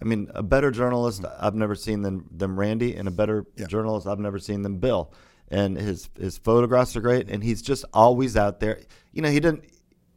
I 0.00 0.04
mean, 0.04 0.30
a 0.34 0.42
better 0.42 0.70
journalist 0.70 1.22
mm-hmm. 1.22 1.44
I've 1.44 1.54
never 1.54 1.74
seen 1.74 2.02
than 2.02 2.24
than 2.34 2.56
Randy, 2.56 2.94
and 2.94 3.08
a 3.08 3.10
better 3.10 3.44
journalist 3.68 4.06
I've 4.06 4.20
never 4.20 4.38
seen 4.38 4.62
than 4.62 4.78
Bill. 4.78 5.12
And 5.48 5.76
his 5.76 6.08
his 6.18 6.38
photographs 6.38 6.96
are 6.96 7.00
great, 7.00 7.28
and 7.28 7.42
he's 7.42 7.62
just 7.62 7.84
always 7.92 8.36
out 8.36 8.60
there. 8.60 8.80
You 9.12 9.22
know, 9.22 9.30
he 9.30 9.40
didn't. 9.40 9.64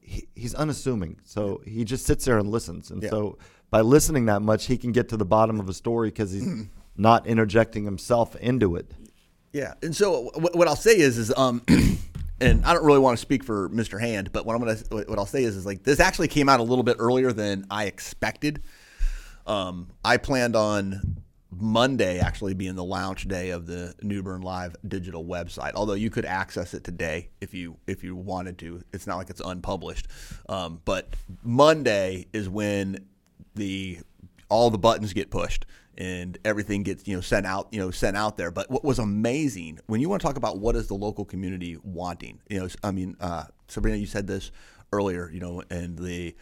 He, 0.02 0.28
he's 0.36 0.56
unassuming, 0.56 1.20
so 1.24 1.62
he 1.66 1.84
just 1.84 2.06
sits 2.06 2.26
there 2.26 2.40
and 2.40 2.50
listens, 2.50 2.90
and 2.90 3.04
so 3.04 3.38
by 3.70 3.82
listening 3.82 4.26
that 4.26 4.42
much, 4.42 4.66
he 4.66 4.78
can 4.78 4.92
get 4.92 5.10
to 5.10 5.18
the 5.18 5.26
bottom 5.26 5.60
of 5.60 5.70
a 5.70 5.74
story 5.74 6.10
because 6.10 6.32
he's 6.32 6.66
not 7.00 7.26
interjecting 7.26 7.86
himself 7.86 8.36
into 8.36 8.76
it. 8.76 8.92
Yeah, 9.54 9.74
and 9.82 9.96
so 9.96 10.30
what, 10.36 10.68
I'll 10.68 10.76
say 10.76 10.98
is, 11.00 11.18
is 11.18 11.34
um, 11.36 11.64
and 12.42 12.64
I 12.64 12.74
don't 12.74 12.86
really 12.86 13.00
want 13.00 13.18
to 13.18 13.22
speak 13.22 13.44
for 13.44 13.70
Mr. 13.70 14.00
Hand, 14.00 14.32
but 14.32 14.46
what 14.46 14.56
I'm 14.56 14.60
gonna, 14.60 15.06
what 15.08 15.18
I'll 15.18 15.26
say 15.26 15.44
is, 15.44 15.56
is 15.56 15.66
like 15.66 15.84
this 15.84 16.00
actually 16.00 16.28
came 16.28 16.48
out 16.48 16.60
a 16.60 16.64
little 16.64 16.84
bit 16.84 16.98
earlier 17.00 17.32
than 17.32 17.66
I 17.72 17.86
expected. 17.86 18.62
Um, 19.48 19.88
I 20.06 20.18
planned 20.18 20.56
on 20.56 21.24
Monday 21.52 22.20
actually 22.20 22.54
being 22.54 22.76
the 22.76 22.84
launch 22.84 23.28
day 23.28 23.50
of 23.50 23.66
the 23.66 23.96
New 24.04 24.22
Bern 24.22 24.42
Live 24.42 24.76
digital 24.88 25.26
website. 25.26 25.72
Although 25.74 25.94
you 25.94 26.12
could 26.12 26.26
access 26.26 26.76
it 26.76 26.84
today 26.84 27.30
if 27.42 27.56
you 27.56 27.78
if 27.88 28.04
you 28.04 28.16
wanted 28.16 28.60
to. 28.60 28.84
It's 28.94 29.08
not 29.08 29.18
like 29.18 29.32
it's 29.32 29.42
unpublished. 29.44 30.08
Um, 30.48 30.82
but 30.86 31.16
Monday 31.42 32.28
is 32.34 32.48
when 32.48 33.08
the 33.56 34.00
all 34.50 34.70
the 34.70 34.78
buttons 34.78 35.14
get 35.14 35.32
pushed 35.32 35.66
and 36.00 36.38
everything 36.46 36.84
gets 36.84 37.06
you 37.08 37.16
know 37.16 37.22
sent 37.22 37.46
out 37.46 37.68
you 37.72 37.80
know 37.80 37.92
sent 37.92 38.18
out 38.18 38.38
there. 38.38 38.50
But 38.50 38.72
what 38.72 38.84
was 38.84 38.98
amazing 38.98 39.80
when 39.88 40.00
you 40.00 40.10
want 40.10 40.22
to 40.22 40.28
talk 40.28 40.38
about 40.38 40.58
what 40.58 40.76
is 40.76 40.88
the 40.88 40.96
local 40.96 41.26
community 41.26 41.78
wanting? 41.84 42.40
You 42.50 42.62
know, 42.62 42.70
I 42.84 42.92
mean, 42.92 43.18
uh, 43.20 43.44
Sabrina, 43.68 43.98
you 43.98 44.08
said 44.08 44.26
this 44.26 44.52
earlier. 44.92 45.30
You 45.30 45.42
know, 45.42 45.62
and 45.70 46.00
the 46.00 46.36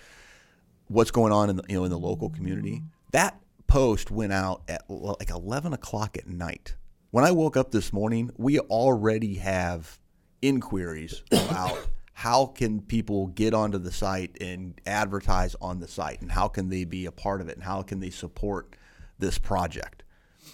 what's 0.88 1.12
going 1.12 1.34
on 1.34 1.49
in 1.49 1.58
the, 1.58 1.64
you 1.68 1.76
know 1.76 1.84
in 1.84 1.91
the 1.91 1.99
local 1.99 2.30
community. 2.30 2.84
That 3.12 3.39
post 3.66 4.12
went 4.12 4.32
out 4.32 4.62
at 4.70 4.84
like 4.88 5.32
eleven 5.32 5.74
o'clock 5.74 6.18
at 6.18 6.28
night. 6.28 6.76
When 7.10 7.26
I 7.26 7.32
woke 7.32 7.58
up 7.58 7.72
this 7.72 7.91
morning, 7.91 8.30
we 8.38 8.60
already 8.60 9.36
have 9.36 9.99
inquiries 10.41 11.24
about 11.32 11.76
how 12.14 12.47
can 12.47 12.82
people 12.82 13.28
get 13.28 13.53
onto 13.53 13.78
the 13.78 13.91
site 13.91 14.38
and 14.41 14.80
advertise 14.86 15.55
on 15.62 15.80
the 15.80 15.88
site, 15.88 16.22
and 16.22 16.32
how 16.32 16.47
can 16.47 16.70
they 16.70 16.84
be 16.84 17.08
a 17.08 17.12
part 17.12 17.41
of 17.41 17.49
it, 17.49 17.55
and 17.55 17.64
how 17.64 17.82
can 17.82 17.99
they 17.99 18.12
support 18.12 18.76
this 19.20 19.38
project 19.38 20.03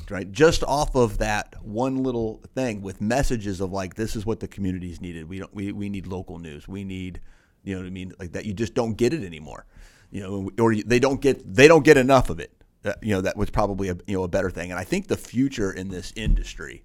right? 0.09 0.31
Just 0.31 0.63
off 0.63 0.95
of 0.95 1.17
that 1.19 1.55
one 1.63 2.03
little 2.03 2.41
thing 2.55 2.81
with 2.81 3.01
messages 3.01 3.61
of 3.61 3.71
like, 3.71 3.95
this 3.95 4.15
is 4.15 4.25
what 4.25 4.39
the 4.39 4.47
community's 4.47 5.01
needed. 5.01 5.29
We 5.29 5.39
don't, 5.39 5.53
we, 5.53 5.71
we 5.71 5.89
need 5.89 6.07
local 6.07 6.39
news. 6.39 6.67
We 6.67 6.83
need, 6.83 7.19
you 7.63 7.75
know 7.75 7.81
what 7.81 7.87
I 7.87 7.91
mean? 7.91 8.13
Like 8.19 8.33
that, 8.33 8.45
you 8.45 8.53
just 8.53 8.73
don't 8.73 8.95
get 8.95 9.13
it 9.13 9.23
anymore, 9.23 9.65
you 10.11 10.21
know, 10.21 10.49
or 10.59 10.75
they 10.75 10.99
don't 10.99 11.21
get, 11.21 11.53
they 11.53 11.67
don't 11.67 11.85
get 11.85 11.97
enough 11.97 12.29
of 12.29 12.39
it. 12.39 12.51
Uh, 12.85 12.93
you 13.01 13.13
know, 13.13 13.21
that 13.21 13.37
was 13.37 13.49
probably 13.49 13.89
a, 13.89 13.97
you 14.07 14.17
know, 14.17 14.23
a 14.23 14.27
better 14.27 14.49
thing. 14.49 14.71
And 14.71 14.79
I 14.79 14.83
think 14.83 15.07
the 15.07 15.17
future 15.17 15.71
in 15.71 15.89
this 15.89 16.11
industry, 16.15 16.83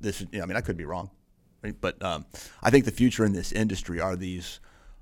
this, 0.00 0.20
you 0.20 0.26
know, 0.32 0.42
I 0.42 0.46
mean, 0.46 0.56
I 0.56 0.60
could 0.60 0.76
be 0.76 0.84
wrong, 0.84 1.10
right? 1.62 1.74
But 1.80 2.02
um, 2.02 2.26
I 2.62 2.70
think 2.70 2.84
the 2.84 2.90
future 2.90 3.24
in 3.24 3.32
this 3.32 3.52
industry 3.52 4.00
are 4.00 4.14
these, 4.14 4.60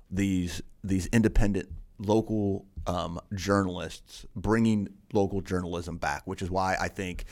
these, 0.09 0.61
these 0.83 1.07
independent 1.07 1.69
local 1.99 2.65
um, 2.85 3.19
journalists 3.33 4.25
bringing 4.35 4.87
local 5.13 5.41
journalism 5.41 5.97
back, 5.97 6.23
which 6.25 6.41
is 6.41 6.49
why 6.49 6.75
I 6.79 6.87
think, 6.87 7.25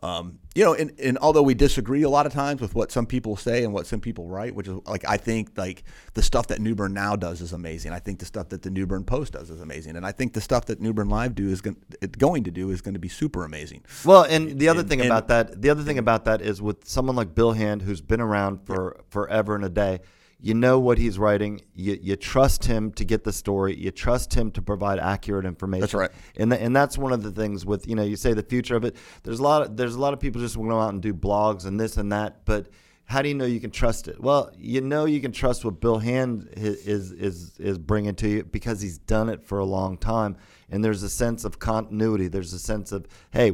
um, 0.00 0.38
you 0.54 0.62
know, 0.64 0.74
and, 0.74 0.92
and 1.00 1.18
although 1.18 1.42
we 1.42 1.54
disagree 1.54 2.02
a 2.02 2.08
lot 2.08 2.24
of 2.24 2.32
times 2.32 2.60
with 2.60 2.72
what 2.72 2.92
some 2.92 3.04
people 3.04 3.36
say 3.36 3.64
and 3.64 3.72
what 3.72 3.84
some 3.84 4.00
people 4.00 4.28
write, 4.28 4.54
which 4.54 4.68
is 4.68 4.74
like 4.86 5.04
I 5.08 5.16
think 5.16 5.58
like 5.58 5.82
the 6.14 6.22
stuff 6.22 6.46
that 6.48 6.60
New 6.60 6.76
Bern 6.76 6.94
now 6.94 7.16
does 7.16 7.40
is 7.40 7.52
amazing. 7.52 7.92
I 7.92 7.98
think 7.98 8.20
the 8.20 8.24
stuff 8.24 8.48
that 8.50 8.62
the 8.62 8.70
New 8.70 8.86
Bern 8.86 9.02
Post 9.02 9.32
does 9.32 9.50
is 9.50 9.60
amazing, 9.60 9.96
and 9.96 10.06
I 10.06 10.12
think 10.12 10.34
the 10.34 10.40
stuff 10.40 10.66
that 10.66 10.80
New 10.80 10.92
Bern 10.92 11.08
Live 11.08 11.34
do 11.34 11.48
is 11.48 11.60
going, 11.60 11.76
going 12.16 12.44
to 12.44 12.52
do 12.52 12.70
is 12.70 12.80
going 12.80 12.94
to 12.94 13.00
be 13.00 13.08
super 13.08 13.44
amazing. 13.44 13.82
Well, 14.04 14.22
and 14.22 14.56
the 14.60 14.68
other 14.68 14.80
And- 14.80 14.88
thing 14.88 15.00
and- 15.00 15.08
about 15.10 15.26
that, 15.28 15.60
the 15.60 15.70
other 15.70 15.82
thing 15.82 15.98
about 15.98 16.24
that 16.26 16.42
is 16.42 16.62
with 16.62 16.86
someone 16.88 17.16
like 17.16 17.34
Bill 17.34 17.52
Hand, 17.52 17.82
who's 17.82 18.00
been 18.00 18.20
around 18.20 18.60
for 18.66 19.00
forever 19.10 19.56
and 19.56 19.64
a 19.64 19.68
day. 19.68 19.98
You 20.40 20.54
know 20.54 20.78
what 20.78 20.98
he's 20.98 21.18
writing. 21.18 21.62
You, 21.74 21.98
you 22.00 22.14
trust 22.14 22.64
him 22.64 22.92
to 22.92 23.04
get 23.04 23.24
the 23.24 23.32
story. 23.32 23.76
You 23.76 23.90
trust 23.90 24.34
him 24.34 24.52
to 24.52 24.62
provide 24.62 25.00
accurate 25.00 25.44
information. 25.44 25.80
That's 25.80 25.94
right. 25.94 26.10
And 26.36 26.52
th- 26.52 26.62
and 26.62 26.76
that's 26.76 26.96
one 26.96 27.12
of 27.12 27.24
the 27.24 27.32
things 27.32 27.66
with 27.66 27.88
you 27.88 27.96
know 27.96 28.04
you 28.04 28.16
say 28.16 28.34
the 28.34 28.42
future 28.42 28.76
of 28.76 28.84
it. 28.84 28.96
There's 29.24 29.40
a 29.40 29.42
lot 29.42 29.62
of 29.62 29.76
there's 29.76 29.96
a 29.96 30.00
lot 30.00 30.12
of 30.12 30.20
people 30.20 30.40
just 30.40 30.56
want 30.56 30.68
to 30.68 30.74
go 30.74 30.80
out 30.80 30.92
and 30.92 31.02
do 31.02 31.12
blogs 31.12 31.66
and 31.66 31.78
this 31.80 31.96
and 31.96 32.12
that, 32.12 32.44
but 32.44 32.68
how 33.08 33.22
do 33.22 33.28
you 33.28 33.34
know 33.34 33.46
you 33.46 33.58
can 33.58 33.70
trust 33.70 34.06
it? 34.06 34.20
Well, 34.20 34.50
you 34.58 34.82
know 34.82 35.06
you 35.06 35.22
can 35.22 35.32
trust 35.32 35.64
what 35.64 35.80
Bill 35.80 35.98
Hand 35.98 36.50
is 36.52 37.10
is 37.12 37.58
is 37.58 37.78
bringing 37.78 38.14
to 38.16 38.28
you 38.28 38.44
because 38.44 38.82
he's 38.82 38.98
done 38.98 39.30
it 39.30 39.42
for 39.42 39.58
a 39.58 39.64
long 39.64 39.96
time, 39.96 40.36
and 40.70 40.84
there's 40.84 41.02
a 41.02 41.08
sense 41.08 41.44
of 41.44 41.58
continuity. 41.58 42.28
There's 42.28 42.52
a 42.52 42.58
sense 42.58 42.92
of 42.92 43.06
hey, 43.30 43.52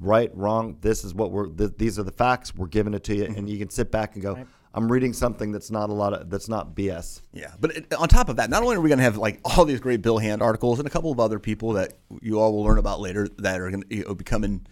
right, 0.00 0.34
wrong. 0.34 0.78
This 0.80 1.04
is 1.04 1.14
what 1.14 1.30
we're. 1.30 1.48
Th- 1.48 1.72
these 1.76 1.98
are 1.98 2.04
the 2.04 2.10
facts. 2.10 2.54
We're 2.54 2.68
giving 2.68 2.94
it 2.94 3.04
to 3.04 3.14
you, 3.14 3.24
mm-hmm. 3.24 3.34
and 3.38 3.50
you 3.50 3.58
can 3.58 3.68
sit 3.68 3.90
back 3.90 4.14
and 4.14 4.22
go. 4.22 4.46
I'm 4.76 4.92
reading 4.92 5.14
something 5.14 5.52
that's 5.52 5.70
not 5.70 5.88
a 5.88 5.94
lot 5.94 6.12
of 6.12 6.28
that's 6.28 6.50
not 6.50 6.74
BS. 6.74 7.22
Yeah, 7.32 7.52
but 7.58 7.74
it, 7.74 7.94
on 7.94 8.08
top 8.08 8.28
of 8.28 8.36
that, 8.36 8.50
not 8.50 8.62
only 8.62 8.76
are 8.76 8.80
we 8.80 8.90
going 8.90 8.98
to 8.98 9.04
have 9.04 9.16
like 9.16 9.40
all 9.44 9.64
these 9.64 9.80
great 9.80 10.02
Bill 10.02 10.18
Hand 10.18 10.42
articles 10.42 10.78
and 10.78 10.86
a 10.86 10.90
couple 10.90 11.10
of 11.10 11.18
other 11.18 11.38
people 11.38 11.72
that 11.72 11.94
you 12.20 12.38
all 12.38 12.52
will 12.52 12.62
learn 12.62 12.78
about 12.78 13.00
later 13.00 13.26
that 13.38 13.58
are 13.58 13.70
going 13.70 13.82
to 13.84 13.96
you 13.96 14.04
know, 14.04 14.14
be 14.14 14.22
coming 14.22 14.66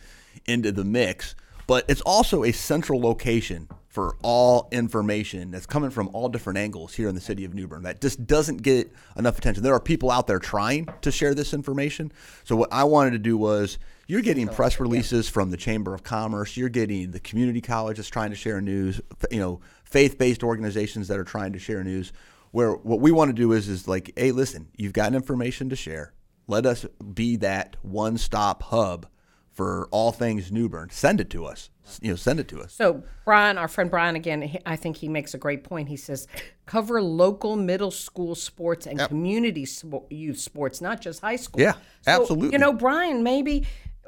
into 0.45 0.71
the 0.73 0.85
mix, 0.85 1.35
but 1.67 1.87
it's 1.89 2.03
also 2.03 2.45
a 2.45 2.53
central 2.53 3.01
location 3.01 3.67
for 3.89 4.17
all 4.23 4.69
information 4.73 5.53
that's 5.53 5.67
coming 5.67 5.89
from 5.89 6.11
all 6.13 6.29
different 6.29 6.59
angles 6.59 6.95
here 6.95 7.09
in 7.09 7.15
the 7.15 7.21
city 7.21 7.45
of 7.45 7.55
New 7.55 7.67
Bern 7.67 7.85
that 7.85 8.01
just 8.01 8.27
doesn't 8.27 8.59
get 8.59 8.93
enough 9.17 9.39
attention. 9.39 9.63
There 9.63 9.73
are 9.73 9.81
people 9.81 10.11
out 10.11 10.27
there 10.27 10.39
trying 10.39 10.89
to 11.01 11.11
share 11.11 11.33
this 11.33 11.55
information. 11.55 12.13
So 12.43 12.57
what 12.57 12.73
I 12.73 12.85
wanted 12.85 13.13
to 13.13 13.19
do 13.19 13.39
was 13.39 13.79
you're 14.07 14.21
getting 14.23 14.49
press 14.49 14.79
releases 14.81 15.29
from 15.29 15.51
the 15.51 15.57
Chamber 15.57 15.95
of 15.95 16.03
Commerce. 16.03 16.57
You're 16.57 16.69
getting 16.69 17.11
the 17.11 17.21
community 17.21 17.61
college 17.61 17.97
that's 17.97 18.09
trying 18.09 18.31
to 18.31 18.37
share 18.37 18.61
news. 18.61 19.01
You 19.31 19.39
know, 19.39 19.61
faith-based 19.85 20.43
organizations 20.43 21.09
that 21.09 21.19
are 21.19 21.25
trying 21.25 21.53
to 21.55 21.59
share 21.59 21.83
news. 21.85 22.13
Where 22.51 22.73
what 22.73 23.01
we 23.01 23.11
want 23.13 23.31
to 23.31 23.33
do 23.33 23.53
is 23.53 23.69
is 23.69 23.89
like, 23.89 24.13
hey, 24.17 24.31
listen, 24.31 24.69
you've 24.77 24.93
got 24.93 25.15
information 25.15 25.69
to 25.71 25.77
share. 25.77 26.13
Let 26.47 26.67
us 26.67 26.85
be 27.15 27.37
that 27.37 27.77
one-stop 27.83 28.63
hub 28.65 29.07
for 29.51 29.89
all 29.93 30.11
things 30.13 30.51
New 30.51 30.69
Bern, 30.69 30.91
send 30.91 31.21
it 31.21 31.31
to 31.31 31.47
us. 31.47 31.71
You 32.03 32.11
know, 32.11 32.17
send 32.17 32.41
it 32.41 32.49
to 32.49 32.61
us. 32.61 32.73
So 32.73 33.05
Brian, 33.25 33.57
our 33.57 33.69
friend 33.69 33.89
Brian, 33.91 34.17
again, 34.17 34.43
he- 34.43 34.59
I 34.67 34.75
think 34.75 34.97
he 34.97 35.09
makes 35.09 35.33
a 35.35 35.39
great 35.39 35.63
point. 35.65 35.89
He 35.89 35.97
says, 35.97 36.27
cover 36.67 37.01
local 37.01 37.55
middle 37.57 37.91
school 37.93 38.35
sports 38.35 38.87
and 38.87 38.99
community 38.99 39.65
spo- 39.65 40.07
youth 40.11 40.39
sports, 40.41 40.81
not 40.81 41.01
just 41.01 41.21
high 41.21 41.37
school. 41.37 41.61
Yeah, 41.63 41.75
So, 42.03 42.23
absolutely. 42.23 42.53
You 42.53 42.59
know, 42.59 42.73
Brian, 42.73 43.23
maybe 43.23 43.67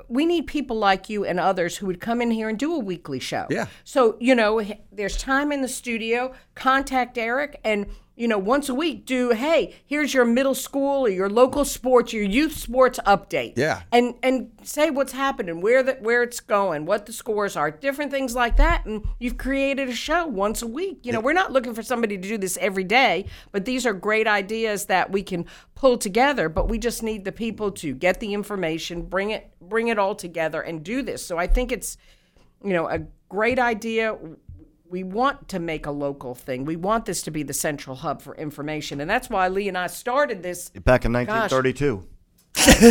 we 0.09 0.27
need 0.27 0.47
people 0.47 0.77
like 0.77 1.09
you 1.09 1.25
and 1.25 1.41
others 1.41 1.77
who 1.77 1.87
would 1.87 2.01
come 2.01 2.21
in 2.21 2.31
here 2.31 2.49
and 2.49 2.59
do 2.59 2.75
a 2.75 2.79
weekly 2.79 3.21
show. 3.21 3.47
Yeah. 3.51 3.67
So 3.85 4.17
you 4.21 4.35
know, 4.35 4.63
there's 4.93 5.17
time 5.17 5.53
in 5.53 5.63
the 5.63 5.69
studio. 5.69 6.35
Contact 6.55 7.19
Eric 7.19 7.61
and. 7.65 7.87
You 8.17 8.29
know, 8.29 8.39
once 8.39 8.71
a 8.71 8.75
week, 8.75 9.05
do 9.05 9.31
hey, 9.31 9.75
here's 9.85 10.15
your 10.15 10.25
middle 10.25 10.55
school 10.55 11.05
or 11.05 11.11
your 11.11 11.29
local 11.29 11.67
sports, 11.67 12.15
your 12.15 12.23
youth 12.25 12.57
sports 12.57 12.99
update 13.07 13.53
Yeah. 13.57 13.83
and 13.93 14.15
and 14.23 14.51
say 14.63 14.89
what's 14.91 15.13
happening, 15.13 15.61
where 15.61 15.83
the 15.83 15.95
where 16.01 16.23
it's 16.23 16.41
going, 16.41 16.87
what 16.87 17.05
the 17.05 17.13
scores 17.13 17.57
are, 17.57 17.71
different 17.71 18.11
things 18.11 18.35
like 18.35 18.57
that. 18.57 18.87
And 18.87 19.05
you've 19.19 19.37
created 19.37 19.91
a 19.91 19.95
show 19.95 20.27
once 20.27 20.63
a 20.63 20.67
week. 20.67 21.01
You 21.03 21.13
know, 21.13 21.21
we're 21.21 21.35
not 21.35 21.53
looking 21.53 21.75
for 21.75 21.83
somebody 21.83 22.17
to 22.17 22.29
do 22.29 22.39
this 22.39 22.57
every 22.59 22.85
day, 22.85 23.27
but 23.53 23.67
these 23.67 23.85
are 23.85 23.93
great 23.93 24.27
ideas 24.27 24.87
that 24.87 25.13
we 25.13 25.23
can 25.23 25.45
pull 25.75 25.99
together. 25.99 26.49
But 26.49 26.69
we 26.69 26.79
just 26.79 27.03
need 27.03 27.27
the 27.27 27.33
people 27.33 27.71
to 27.73 27.93
get 27.93 28.21
the 28.21 28.33
information, 28.33 29.03
bring 29.03 29.29
it 29.31 29.51
bring 29.61 29.89
it 29.89 29.99
all 29.99 30.15
together, 30.15 30.63
and 30.63 30.83
do 30.83 31.03
this. 31.03 31.23
So 31.23 31.37
I 31.37 31.47
think 31.47 31.71
it's 31.71 31.99
you 32.65 32.73
know 32.73 32.89
a 32.89 33.01
great 33.29 33.59
idea. 33.59 34.17
We 34.89 35.03
want 35.03 35.49
to 35.49 35.59
make 35.59 35.87
a 35.87 35.91
local 35.91 36.35
thing. 36.35 36.65
We 36.65 36.77
want 36.77 37.07
this 37.07 37.23
to 37.23 37.31
be 37.31 37.43
the 37.43 37.53
central 37.55 37.97
hub 37.97 38.23
for 38.23 38.35
information, 38.37 39.01
and 39.01 39.11
that's 39.11 39.29
why 39.29 39.49
Lee 39.49 39.69
and 39.69 39.77
I 39.77 39.89
started 39.89 40.43
this 40.43 40.69
Back 40.71 41.05
in 41.05 41.13
1932. 41.13 42.07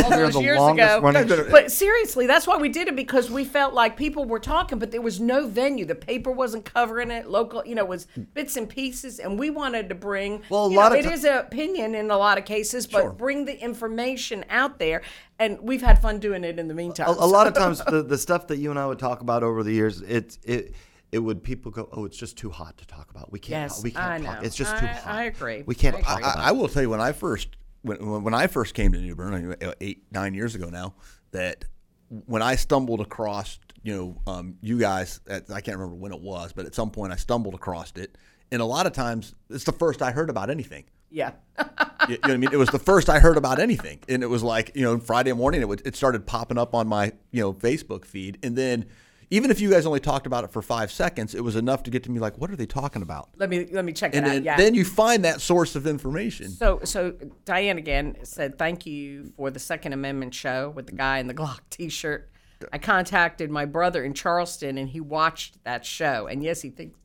all 0.03 0.09
those 0.09 0.39
years 0.41 0.61
ago. 0.61 0.99
running- 1.01 1.27
But 1.51 1.71
seriously, 1.71 2.27
that's 2.27 2.45
why 2.47 2.57
we 2.57 2.69
did 2.69 2.87
it 2.87 2.95
because 2.95 3.31
we 3.31 3.43
felt 3.45 3.73
like 3.73 3.97
people 3.97 4.25
were 4.25 4.39
talking, 4.39 4.77
but 4.77 4.91
there 4.91 5.01
was 5.01 5.19
no 5.19 5.47
venue. 5.47 5.85
The 5.85 5.95
paper 5.95 6.31
wasn't 6.31 6.65
covering 6.65 7.11
it. 7.11 7.27
Local, 7.29 7.65
you 7.65 7.75
know, 7.75 7.83
it 7.83 7.87
was 7.87 8.07
bits 8.33 8.57
and 8.57 8.69
pieces, 8.69 9.19
and 9.19 9.39
we 9.39 9.49
wanted 9.49 9.89
to 9.89 9.95
bring. 9.95 10.43
Well, 10.49 10.65
a 10.65 10.67
lot 10.67 10.91
know, 10.91 10.99
of 10.99 11.05
it 11.05 11.07
ti- 11.09 11.13
is 11.13 11.23
an 11.23 11.37
opinion 11.37 11.95
in 11.95 12.11
a 12.11 12.17
lot 12.17 12.37
of 12.37 12.45
cases, 12.45 12.87
but 12.87 13.17
bring 13.17 13.45
the 13.45 13.57
information 13.59 14.45
out 14.49 14.79
there, 14.79 15.01
and 15.39 15.59
we've 15.61 15.81
had 15.81 16.01
fun 16.01 16.19
doing 16.19 16.43
it 16.43 16.59
in 16.59 16.67
the 16.67 16.73
meantime. 16.75 17.07
a, 17.07 17.11
a 17.11 17.25
lot 17.25 17.47
of 17.47 17.53
times 17.53 17.81
the, 17.85 18.03
the 18.03 18.17
stuff 18.17 18.47
that 18.47 18.57
you 18.57 18.69
and 18.69 18.79
I 18.79 18.85
would 18.85 18.99
talk 18.99 19.21
about 19.21 19.43
over 19.43 19.63
the 19.63 19.71
years, 19.73 20.01
it's 20.01 20.37
it 20.43 20.73
it 21.12 21.20
would 21.20 21.43
people 21.43 21.72
go, 21.72 21.88
oh, 21.91 22.06
it's 22.06 22.18
just 22.18 22.38
too 22.38 22.49
hot 22.49 22.78
to 22.78 22.86
talk 22.88 23.10
about. 23.12 23.32
We 23.32 23.39
can't. 23.39 23.72
Yes, 23.72 23.84
we 23.84 23.91
can't 23.91 24.06
I 24.06 24.20
talk. 24.20 24.41
know. 24.41 24.45
It's 24.45 24.56
just 24.56 24.78
too 24.78 24.86
hot. 24.86 25.08
I 25.08 25.24
agree. 25.26 25.64
We 25.66 25.76
can't 25.76 25.95
I 25.95 25.99
agree. 25.99 26.24
I, 26.24 26.49
I 26.49 26.51
will 26.51 26.68
tell 26.68 26.82
you 26.82 26.89
when 26.89 27.01
I 27.01 27.12
first 27.12 27.56
when 27.84 28.06
when 28.06 28.24
when 28.24 28.34
I 28.34 28.47
first 28.47 28.74
came 28.74 28.91
to 28.93 28.99
New 28.99 29.16
Bern 29.16 29.56
uh, 29.62 29.72
eight 29.82 30.03
nine 30.12 30.34
years 30.34 30.56
ago 30.56 30.70
now 30.70 30.95
that 31.32 31.66
when 32.10 32.41
I 32.41 32.56
stumbled 32.56 33.01
across 33.01 33.60
you 33.84 33.95
know 33.95 34.32
um, 34.32 34.56
you 34.62 34.80
guys 34.80 35.20
at, 35.28 35.49
I 35.51 35.62
can't 35.62 35.78
remember 35.78 35.95
when 35.95 36.12
it 36.12 36.22
was 36.22 36.53
but 36.53 36.66
at 36.66 36.74
some 36.76 36.89
point 36.89 37.14
I 37.14 37.16
stumbled 37.18 37.53
across 37.53 37.91
it 37.95 38.18
and 38.51 38.62
a 38.62 38.66
lot 38.66 38.86
of 38.88 38.93
times 38.93 39.36
it's 39.49 39.64
the 39.64 39.72
first 39.72 40.01
I 40.01 40.12
heard 40.12 40.30
about 40.30 40.49
anything. 40.49 40.86
yeah, 41.10 41.32
You, 42.08 42.14
you 42.14 42.18
know 42.18 42.20
what 42.22 42.32
I 42.32 42.38
mean? 42.38 42.49
It 42.53 42.58
was 42.58 42.70
the 42.70 42.80
first 42.80 43.10
I 43.10 43.20
heard 43.20 43.38
about 43.38 43.58
anything, 43.60 43.99
and 44.08 44.22
it 44.22 44.28
was 44.28 44.43
like 44.43 44.72
you 44.76 44.84
know 44.84 44.99
Friday 44.99 45.34
morning 45.34 45.62
it 45.62 45.68
would, 45.68 45.82
it 45.86 45.95
started 45.95 46.28
popping 46.28 46.58
up 46.58 46.76
on 46.76 46.88
my 46.88 47.14
you 47.32 47.41
know 47.41 47.53
Facebook 47.53 48.06
feed, 48.06 48.38
and 48.43 48.56
then 48.56 48.86
even 49.30 49.51
if 49.51 49.59
you 49.59 49.69
guys 49.71 49.86
only 49.86 49.99
talked 49.99 50.26
about 50.28 50.43
it 50.43 50.51
for 50.51 50.61
five 50.61 50.91
seconds, 50.91 51.34
it 51.36 51.43
was 51.43 51.55
enough 51.55 51.84
to 51.84 51.91
get 51.91 52.03
to 52.03 52.11
me 52.11 52.19
like, 52.19 52.38
what 52.38 52.49
are 52.51 52.55
they 52.55 52.65
talking 52.65 53.01
about? 53.01 53.30
let 53.38 53.49
me 53.49 53.67
let 53.71 53.86
me 53.86 53.91
check 53.93 54.13
it 54.13 54.17
And 54.17 54.26
out. 54.26 54.32
then, 54.34 54.43
yeah. 54.43 54.57
then 54.57 54.76
you 54.76 54.86
find 54.86 55.26
that 55.26 55.41
source 55.41 55.76
of 55.76 55.88
information. 55.88 56.49
So, 56.49 56.80
so 56.84 57.13
Diane 57.45 57.78
again 57.78 58.17
said, 58.23 58.57
"Thank 58.57 58.86
you 58.86 59.32
for 59.38 59.49
the 59.51 59.59
Second 59.59 59.93
Amendment 59.93 60.34
show 60.34 60.69
with 60.69 60.88
the 60.88 60.93
guy 60.95 61.19
in 61.19 61.28
the 61.28 61.34
Glock 61.34 61.59
T-shirt." 61.69 62.30
I 62.71 62.78
contacted 62.78 63.51
my 63.51 63.65
brother 63.65 64.03
in 64.03 64.13
Charleston, 64.13 64.78
and 64.78 64.88
he 64.89 65.01
watched 65.01 65.63
that 65.65 65.86
show. 65.86 66.28
And 66.28 66.41
yes, 66.41 66.61
he 66.61 66.69
thinks 66.69 66.97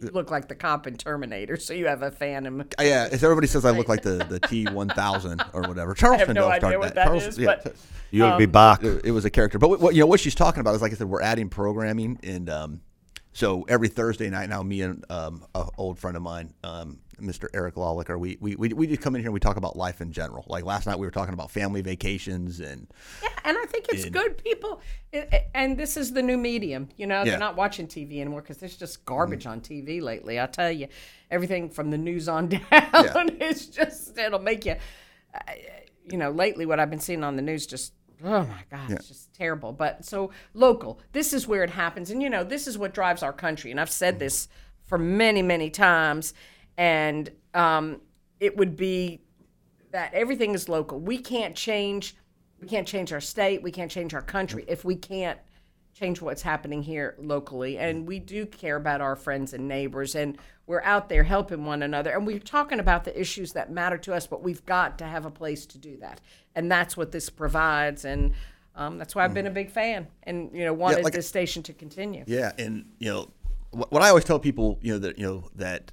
look 0.00 0.30
like 0.30 0.48
the 0.48 0.54
cop 0.54 0.86
in 0.86 0.96
Terminator. 0.96 1.56
So 1.56 1.74
you 1.74 1.86
have 1.86 2.02
a 2.02 2.10
fan. 2.10 2.46
In, 2.46 2.60
Uh, 2.60 2.64
Yeah, 2.80 3.06
if 3.10 3.22
everybody 3.22 3.46
says 3.46 3.64
I 3.64 3.70
look 3.70 3.88
like 3.88 4.02
the, 4.02 4.24
the 4.28 4.40
T 4.48 4.64
one 4.66 4.88
thousand 4.88 5.42
or 5.52 5.62
whatever. 5.62 5.94
Charleston 5.94 6.34
no 6.34 6.42
Dale 6.42 6.50
idea 6.50 6.60
started 6.60 6.78
what 6.78 6.86
that. 6.88 6.94
that 6.96 7.04
Charles- 7.06 7.26
is, 7.26 7.38
yeah, 7.38 7.56
but- 7.64 7.74
you 8.10 8.22
would 8.24 8.38
be 8.38 8.46
back. 8.46 8.82
it, 8.84 9.04
it 9.04 9.10
was 9.10 9.24
a 9.24 9.30
character. 9.30 9.58
But 9.58 9.80
what 9.80 9.94
you 9.94 10.00
know 10.00 10.06
what 10.06 10.20
she's 10.20 10.34
talking 10.34 10.60
about 10.60 10.74
is 10.74 10.82
like 10.82 10.92
I 10.92 10.94
said, 10.94 11.08
we're 11.08 11.20
adding 11.22 11.48
programming, 11.48 12.18
and 12.22 12.48
um, 12.48 12.80
so 13.32 13.64
every 13.68 13.88
Thursday 13.88 14.30
night 14.30 14.48
now, 14.48 14.62
me 14.62 14.80
and 14.82 15.04
um, 15.10 15.44
an 15.54 15.66
old 15.76 15.98
friend 15.98 16.16
of 16.16 16.22
mine, 16.22 16.54
um, 16.64 16.98
Mr. 17.20 17.48
Eric 17.54 17.74
Lawlicker, 17.74 18.18
we, 18.18 18.36
we 18.40 18.56
we 18.56 18.68
we 18.68 18.86
just 18.86 19.00
come 19.00 19.14
in 19.14 19.20
here 19.20 19.28
and 19.28 19.34
we 19.34 19.40
talk 19.40 19.56
about 19.56 19.76
life 19.76 20.00
in 20.00 20.12
general. 20.12 20.44
Like 20.48 20.64
last 20.64 20.86
night, 20.86 20.98
we 20.98 21.06
were 21.06 21.10
talking 21.10 21.34
about 21.34 21.50
family 21.50 21.82
vacations 21.82 22.60
and 22.60 22.86
yeah, 23.22 23.28
and 23.44 23.56
I 23.56 23.64
think 23.66 23.86
it's 23.90 24.04
good. 24.06 24.42
People, 24.42 24.80
eh, 25.12 25.24
eh, 25.32 25.40
and 25.54 25.76
this 25.78 25.96
is 25.96 26.12
the 26.12 26.22
new 26.22 26.36
medium. 26.36 26.88
You 26.96 27.06
know, 27.06 27.24
they're 27.24 27.38
not 27.38 27.56
watching 27.56 27.86
TV 27.86 28.20
anymore 28.20 28.40
because 28.40 28.58
there's 28.58 28.76
just 28.76 29.04
garbage 29.04 29.44
mm. 29.44 29.50
on 29.50 29.60
TV 29.60 30.00
lately. 30.00 30.40
I 30.40 30.46
tell 30.46 30.70
you, 30.70 30.88
everything 31.30 31.70
from 31.70 31.90
the 31.90 31.98
news 31.98 32.28
on 32.28 32.48
down, 32.48 32.60
it's 32.70 33.66
just 33.66 34.16
it'll 34.18 34.38
make 34.38 34.64
you. 34.64 34.76
uh, 35.34 35.52
You 36.10 36.16
know, 36.16 36.30
lately 36.30 36.64
what 36.64 36.80
I've 36.80 36.88
been 36.88 37.00
seeing 37.00 37.22
on 37.22 37.36
the 37.36 37.42
news 37.42 37.66
just. 37.66 37.92
Oh 38.24 38.44
my 38.46 38.64
God, 38.70 38.90
it's 38.90 39.06
just 39.06 39.32
terrible. 39.34 39.72
But 39.72 40.04
so 40.04 40.30
local, 40.52 40.98
this 41.12 41.32
is 41.32 41.46
where 41.46 41.62
it 41.62 41.70
happens. 41.70 42.10
And, 42.10 42.20
you 42.20 42.28
know, 42.28 42.42
this 42.42 42.66
is 42.66 42.76
what 42.76 42.92
drives 42.92 43.22
our 43.22 43.32
country. 43.32 43.70
And 43.70 43.78
I've 43.80 43.90
said 43.92 44.16
mm. 44.16 44.20
this 44.20 44.48
for 44.86 44.98
many, 44.98 45.42
many 45.42 45.70
times. 45.70 46.34
And 46.78 47.30
um, 47.52 48.00
it 48.40 48.56
would 48.56 48.76
be 48.76 49.20
that 49.90 50.14
everything 50.14 50.54
is 50.54 50.68
local. 50.68 50.98
We 50.98 51.18
can't 51.18 51.54
change 51.54 52.14
we 52.60 52.66
can't 52.66 52.88
change 52.88 53.12
our 53.12 53.20
state, 53.20 53.62
we 53.62 53.70
can't 53.70 53.90
change 53.90 54.14
our 54.14 54.22
country 54.22 54.64
if 54.66 54.84
we 54.84 54.96
can't 54.96 55.38
change 55.94 56.20
what's 56.20 56.42
happening 56.42 56.82
here 56.82 57.16
locally. 57.18 57.78
And 57.78 58.06
we 58.06 58.18
do 58.18 58.46
care 58.46 58.76
about 58.76 59.00
our 59.00 59.16
friends 59.16 59.52
and 59.52 59.66
neighbors 59.66 60.14
and 60.14 60.38
we're 60.66 60.82
out 60.82 61.08
there 61.08 61.24
helping 61.24 61.64
one 61.64 61.82
another 61.82 62.10
and 62.10 62.26
we're 62.26 62.38
talking 62.38 62.78
about 62.78 63.04
the 63.04 63.18
issues 63.18 63.52
that 63.52 63.70
matter 63.70 63.98
to 63.98 64.14
us, 64.14 64.26
but 64.26 64.42
we've 64.42 64.64
got 64.66 64.98
to 64.98 65.04
have 65.04 65.24
a 65.24 65.30
place 65.30 65.66
to 65.66 65.78
do 65.78 65.96
that. 65.98 66.20
And 66.54 66.70
that's 66.70 66.96
what 66.96 67.12
this 67.12 67.30
provides 67.30 68.04
and 68.04 68.32
um, 68.74 68.96
that's 68.96 69.14
why 69.14 69.24
I've 69.24 69.34
been 69.34 69.46
a 69.46 69.50
big 69.50 69.70
fan 69.70 70.06
and 70.22 70.50
you 70.52 70.64
know 70.64 70.72
wanted 70.72 71.02
like- 71.02 71.12
this 71.12 71.26
station 71.26 71.64
to 71.64 71.72
continue. 71.72 72.22
Yeah, 72.28 72.52
and 72.58 72.84
you 72.98 73.10
know 73.10 73.30
what, 73.70 73.90
what 73.90 74.02
I 74.02 74.08
always 74.08 74.24
tell 74.24 74.38
people, 74.38 74.78
you 74.82 74.92
know 74.92 74.98
that 75.00 75.18
you 75.18 75.26
know 75.26 75.50
that 75.56 75.90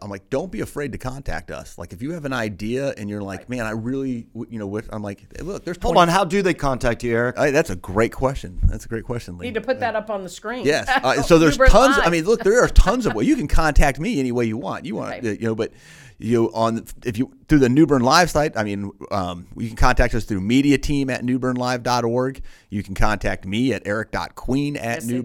I'm 0.00 0.08
like, 0.10 0.30
don't 0.30 0.50
be 0.50 0.60
afraid 0.60 0.92
to 0.92 0.98
contact 0.98 1.50
us. 1.50 1.76
Like 1.76 1.92
if 1.92 2.00
you 2.00 2.12
have 2.12 2.24
an 2.24 2.32
idea 2.32 2.94
and 2.96 3.10
you're 3.10 3.22
like, 3.22 3.48
man, 3.48 3.66
I 3.66 3.70
really, 3.70 4.26
you 4.48 4.58
know, 4.58 4.66
what 4.66 4.86
I'm 4.90 5.02
like, 5.02 5.20
hey, 5.36 5.42
look, 5.42 5.64
there's 5.64 5.76
20, 5.78 5.94
Hold 5.94 6.02
on, 6.02 6.08
how 6.08 6.24
do 6.24 6.40
they 6.42 6.54
contact 6.54 7.02
you, 7.02 7.14
Eric? 7.14 7.38
Hey, 7.38 7.50
that's 7.50 7.70
a 7.70 7.76
great 7.76 8.12
question. 8.12 8.60
That's 8.64 8.84
a 8.86 8.88
great 8.88 9.04
question, 9.04 9.36
Lee. 9.38 9.46
Need 9.46 9.54
to 9.54 9.60
put 9.60 9.80
that 9.80 9.94
up 9.94 10.10
on 10.10 10.22
the 10.22 10.28
screen. 10.28 10.64
Yes. 10.64 10.90
Uh, 11.04 11.20
so 11.20 11.38
there's 11.38 11.58
Newburgh 11.58 11.70
tons. 11.70 11.98
I 11.98 12.08
mean, 12.08 12.24
look, 12.24 12.42
there 12.44 12.62
are 12.62 12.68
tons 12.68 13.04
of 13.04 13.14
ways 13.14 13.28
you 13.28 13.36
can 13.36 13.48
contact 13.48 13.98
me 14.00 14.20
any 14.20 14.32
way 14.32 14.46
you 14.46 14.56
want. 14.56 14.86
You 14.86 14.94
want, 14.94 15.10
Right. 15.10 15.24
uh, 15.26 15.30
you 15.30 15.40
know, 15.40 15.54
but 15.54 15.72
you 16.18 16.50
on 16.54 16.84
if 17.04 17.18
you 17.18 17.32
through 17.48 17.58
the 17.58 17.68
New 17.68 17.86
Bern 17.86 18.02
Live 18.02 18.30
site. 18.30 18.56
I 18.56 18.62
mean, 18.64 18.90
um, 19.10 19.46
you 19.56 19.66
can 19.68 19.76
contact 19.76 20.14
us 20.14 20.24
through 20.24 20.40
media 20.40 20.78
team 20.78 21.10
at 21.10 21.22
newbernlive.org. 21.22 22.42
You 22.70 22.82
can 22.82 22.94
contact 22.94 23.44
me 23.44 23.72
at 23.72 23.82
eric.queen 23.86 24.76
at 24.76 25.02
Yes, 25.04 25.10
it 25.10 25.24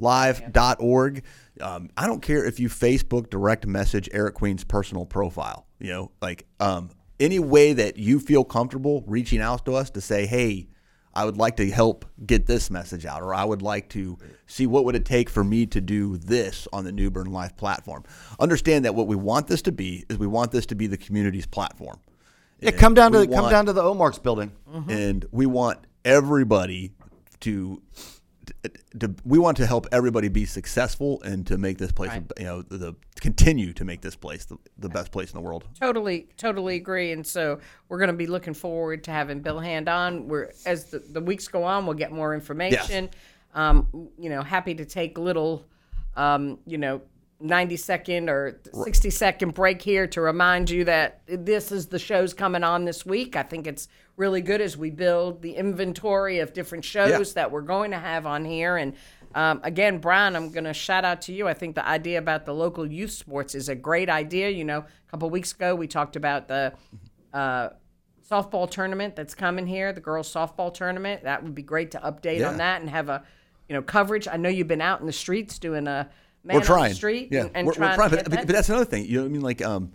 newbernlive.org. 0.00 1.22
Um, 1.60 1.90
I 1.96 2.06
don't 2.06 2.20
care 2.20 2.44
if 2.44 2.58
you 2.58 2.68
Facebook 2.68 3.30
direct 3.30 3.66
message 3.66 4.08
Eric 4.12 4.34
Queen's 4.34 4.64
personal 4.64 5.06
profile. 5.06 5.66
You 5.78 5.90
know, 5.90 6.10
like 6.20 6.46
um, 6.60 6.90
any 7.20 7.38
way 7.38 7.72
that 7.74 7.96
you 7.96 8.18
feel 8.18 8.44
comfortable 8.44 9.04
reaching 9.06 9.40
out 9.40 9.64
to 9.66 9.74
us 9.74 9.90
to 9.90 10.00
say, 10.00 10.26
hey. 10.26 10.68
I 11.16 11.24
would 11.24 11.36
like 11.36 11.58
to 11.58 11.70
help 11.70 12.06
get 12.26 12.46
this 12.46 12.72
message 12.72 13.06
out, 13.06 13.22
or 13.22 13.32
I 13.32 13.44
would 13.44 13.62
like 13.62 13.88
to 13.90 14.18
see 14.48 14.66
what 14.66 14.84
would 14.84 14.96
it 14.96 15.04
take 15.04 15.30
for 15.30 15.44
me 15.44 15.64
to 15.66 15.80
do 15.80 16.16
this 16.16 16.66
on 16.72 16.82
the 16.82 16.90
New 16.90 17.08
Bern 17.08 17.30
Live 17.30 17.56
platform. 17.56 18.02
Understand 18.40 18.84
that 18.84 18.96
what 18.96 19.06
we 19.06 19.14
want 19.14 19.46
this 19.46 19.62
to 19.62 19.70
be 19.70 20.04
is 20.10 20.18
we 20.18 20.26
want 20.26 20.50
this 20.50 20.66
to 20.66 20.74
be 20.74 20.88
the 20.88 20.96
community's 20.96 21.46
platform. 21.46 22.00
Yeah, 22.58 22.72
come 22.72 22.94
down 22.94 23.12
to 23.12 23.20
we 23.20 23.28
come 23.28 23.48
down 23.48 23.66
to 23.66 23.72
the 23.72 23.80
Omarks 23.80 24.18
building. 24.18 24.50
and 24.88 25.24
we 25.30 25.46
want 25.46 25.78
everybody 26.04 26.90
to, 27.42 27.80
to, 29.00 29.14
we 29.24 29.38
want 29.38 29.56
to 29.58 29.66
help 29.66 29.86
everybody 29.92 30.28
be 30.28 30.44
successful 30.44 31.22
and 31.22 31.46
to 31.46 31.58
make 31.58 31.78
this 31.78 31.92
place 31.92 32.12
you 32.38 32.44
know 32.44 32.62
the, 32.62 32.76
the 32.78 32.96
continue 33.20 33.72
to 33.72 33.84
make 33.84 34.00
this 34.00 34.16
place 34.16 34.44
the, 34.44 34.56
the 34.78 34.88
best 34.88 35.12
place 35.12 35.30
in 35.30 35.36
the 35.36 35.42
world 35.42 35.64
Totally, 35.78 36.28
totally 36.36 36.76
agree. 36.76 37.12
And 37.12 37.26
so 37.26 37.60
we're 37.88 37.98
going 37.98 38.08
to 38.08 38.16
be 38.16 38.26
looking 38.26 38.54
forward 38.54 39.04
to 39.04 39.10
having 39.10 39.40
Bill 39.40 39.58
Hand 39.58 39.88
on. 39.88 40.28
We're 40.28 40.50
as 40.66 40.86
the, 40.86 40.98
the 40.98 41.20
weeks 41.20 41.48
go 41.48 41.64
on, 41.64 41.86
we'll 41.86 41.94
get 41.94 42.12
more 42.12 42.34
information. 42.34 43.10
Um, 43.54 44.08
you 44.18 44.30
know, 44.30 44.42
happy 44.42 44.74
to 44.74 44.84
take 44.84 45.18
little, 45.18 45.66
um, 46.16 46.58
you 46.66 46.78
know, 46.78 47.02
ninety 47.44 47.76
second 47.76 48.28
or 48.28 48.60
sixty 48.84 49.10
second 49.10 49.54
break 49.54 49.80
here 49.82 50.06
to 50.08 50.20
remind 50.20 50.70
you 50.70 50.84
that 50.84 51.20
this 51.26 51.70
is 51.70 51.86
the 51.86 51.98
shows 51.98 52.34
coming 52.34 52.64
on 52.64 52.84
this 52.84 53.04
week. 53.06 53.36
I 53.36 53.42
think 53.42 53.66
it's 53.66 53.86
really 54.16 54.40
good 54.40 54.60
as 54.60 54.76
we 54.76 54.90
build 54.90 55.42
the 55.42 55.52
inventory 55.56 56.38
of 56.38 56.52
different 56.52 56.84
shows 56.84 57.34
that 57.34 57.50
we're 57.50 57.62
going 57.62 57.90
to 57.92 57.98
have 57.98 58.26
on 58.26 58.44
here 58.44 58.76
and. 58.76 58.94
Um, 59.36 59.58
again, 59.64 59.98
Brian, 59.98 60.36
I'm 60.36 60.52
going 60.52 60.62
to 60.62 60.72
shout 60.72 61.04
out 61.04 61.22
to 61.22 61.32
you. 61.32 61.48
I 61.48 61.54
think 61.54 61.74
the 61.74 61.84
idea 61.84 62.18
about 62.20 62.46
the 62.46 62.54
local 62.54 62.86
youth 62.86 63.10
sports 63.10 63.56
is 63.56 63.68
a 63.68 63.74
great 63.74 64.08
idea. 64.08 64.48
You 64.48 64.62
know, 64.62 64.78
a 64.78 65.10
couple 65.10 65.28
weeks 65.28 65.50
ago 65.50 65.74
we 65.74 65.88
talked 65.88 66.14
about 66.14 66.46
the 66.46 66.72
uh, 67.32 67.70
softball 68.30 68.70
tournament 68.70 69.16
that's 69.16 69.34
coming 69.34 69.66
here, 69.66 69.92
the 69.92 70.00
girls 70.00 70.32
softball 70.32 70.72
tournament. 70.72 71.24
That 71.24 71.42
would 71.42 71.52
be 71.52 71.62
great 71.62 71.90
to 71.90 71.98
update 71.98 72.38
Yeah. 72.38 72.50
on 72.50 72.58
that 72.58 72.80
and 72.80 72.88
have 72.90 73.08
a, 73.08 73.24
you 73.68 73.74
know, 73.74 73.82
coverage. 73.82 74.28
I 74.28 74.36
know 74.36 74.48
you've 74.48 74.68
been 74.68 74.80
out 74.80 75.00
in 75.00 75.06
the 75.06 75.12
streets 75.12 75.58
doing 75.58 75.88
a 75.88 76.08
man 76.44 76.54
we're 76.54 76.60
on 76.60 76.66
trying. 76.66 76.88
the 76.90 76.94
street 76.94 77.28
yeah, 77.30 77.42
and, 77.42 77.50
and 77.54 77.66
we're, 77.66 77.74
trying 77.74 77.90
we're 77.90 78.08
trying. 78.08 78.10
But, 78.10 78.30
that. 78.30 78.46
but 78.46 78.54
that's 78.54 78.68
another 78.68 78.84
thing. 78.84 79.06
You 79.06 79.16
know 79.16 79.22
what 79.22 79.28
I 79.28 79.32
mean? 79.32 79.40
Like, 79.40 79.62
um, 79.62 79.92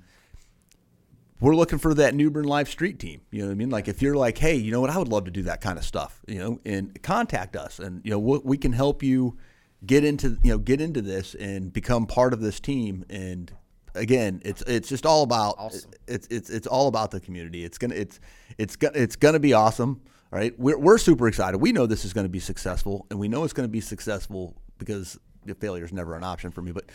we're 1.39 1.55
looking 1.55 1.79
for 1.79 1.93
that 1.93 2.13
New 2.15 2.29
Bern 2.29 2.45
Live 2.45 2.67
Street 2.69 2.99
team. 2.99 3.21
You 3.31 3.41
know 3.41 3.47
what 3.47 3.53
I 3.53 3.55
mean? 3.55 3.69
Like, 3.69 3.87
if 3.87 4.01
you're 4.01 4.15
like, 4.15 4.37
hey, 4.37 4.55
you 4.55 4.71
know 4.71 4.81
what? 4.81 4.89
I 4.89 4.97
would 4.97 5.07
love 5.07 5.25
to 5.25 5.31
do 5.31 5.43
that 5.43 5.61
kind 5.61 5.77
of 5.77 5.85
stuff. 5.85 6.19
You 6.27 6.39
know, 6.39 6.59
and 6.65 7.01
contact 7.01 7.55
us, 7.55 7.79
and 7.79 8.01
you 8.03 8.11
know, 8.11 8.19
we, 8.19 8.39
we 8.43 8.57
can 8.57 8.73
help 8.73 9.03
you 9.03 9.37
get 9.85 10.03
into 10.03 10.37
you 10.43 10.51
know 10.51 10.57
get 10.57 10.81
into 10.81 11.01
this 11.01 11.35
and 11.35 11.71
become 11.71 12.05
part 12.05 12.33
of 12.33 12.41
this 12.41 12.59
team. 12.59 13.05
And 13.09 13.51
again, 13.95 14.41
it's 14.43 14.61
it's 14.63 14.89
just 14.89 15.05
all 15.05 15.23
about 15.23 15.55
awesome. 15.57 15.91
it's 16.07 16.27
it's 16.27 16.49
it's 16.49 16.67
all 16.67 16.87
about 16.87 17.11
the 17.11 17.19
community. 17.19 17.63
It's 17.63 17.77
gonna 17.77 17.95
it's 17.95 18.19
it's 18.57 18.75
gonna 18.75 18.97
it's 18.97 19.15
gonna 19.15 19.39
be 19.39 19.53
awesome. 19.53 20.01
All 20.31 20.37
right, 20.37 20.57
we're 20.59 20.77
we're 20.77 20.97
super 20.99 21.27
excited. 21.27 21.57
We 21.57 21.71
know 21.71 21.87
this 21.87 22.05
is 22.05 22.13
going 22.13 22.25
to 22.25 22.29
be 22.29 22.39
successful, 22.39 23.07
and 23.09 23.19
we 23.19 23.27
know 23.27 23.43
it's 23.45 23.53
going 23.53 23.67
to 23.67 23.71
be 23.71 23.81
successful 23.81 24.55
because 24.77 25.17
failure 25.59 25.83
is 25.85 25.93
never 25.93 26.15
an 26.15 26.23
option 26.23 26.51
for 26.51 26.61
me. 26.61 26.71
But 26.71 26.85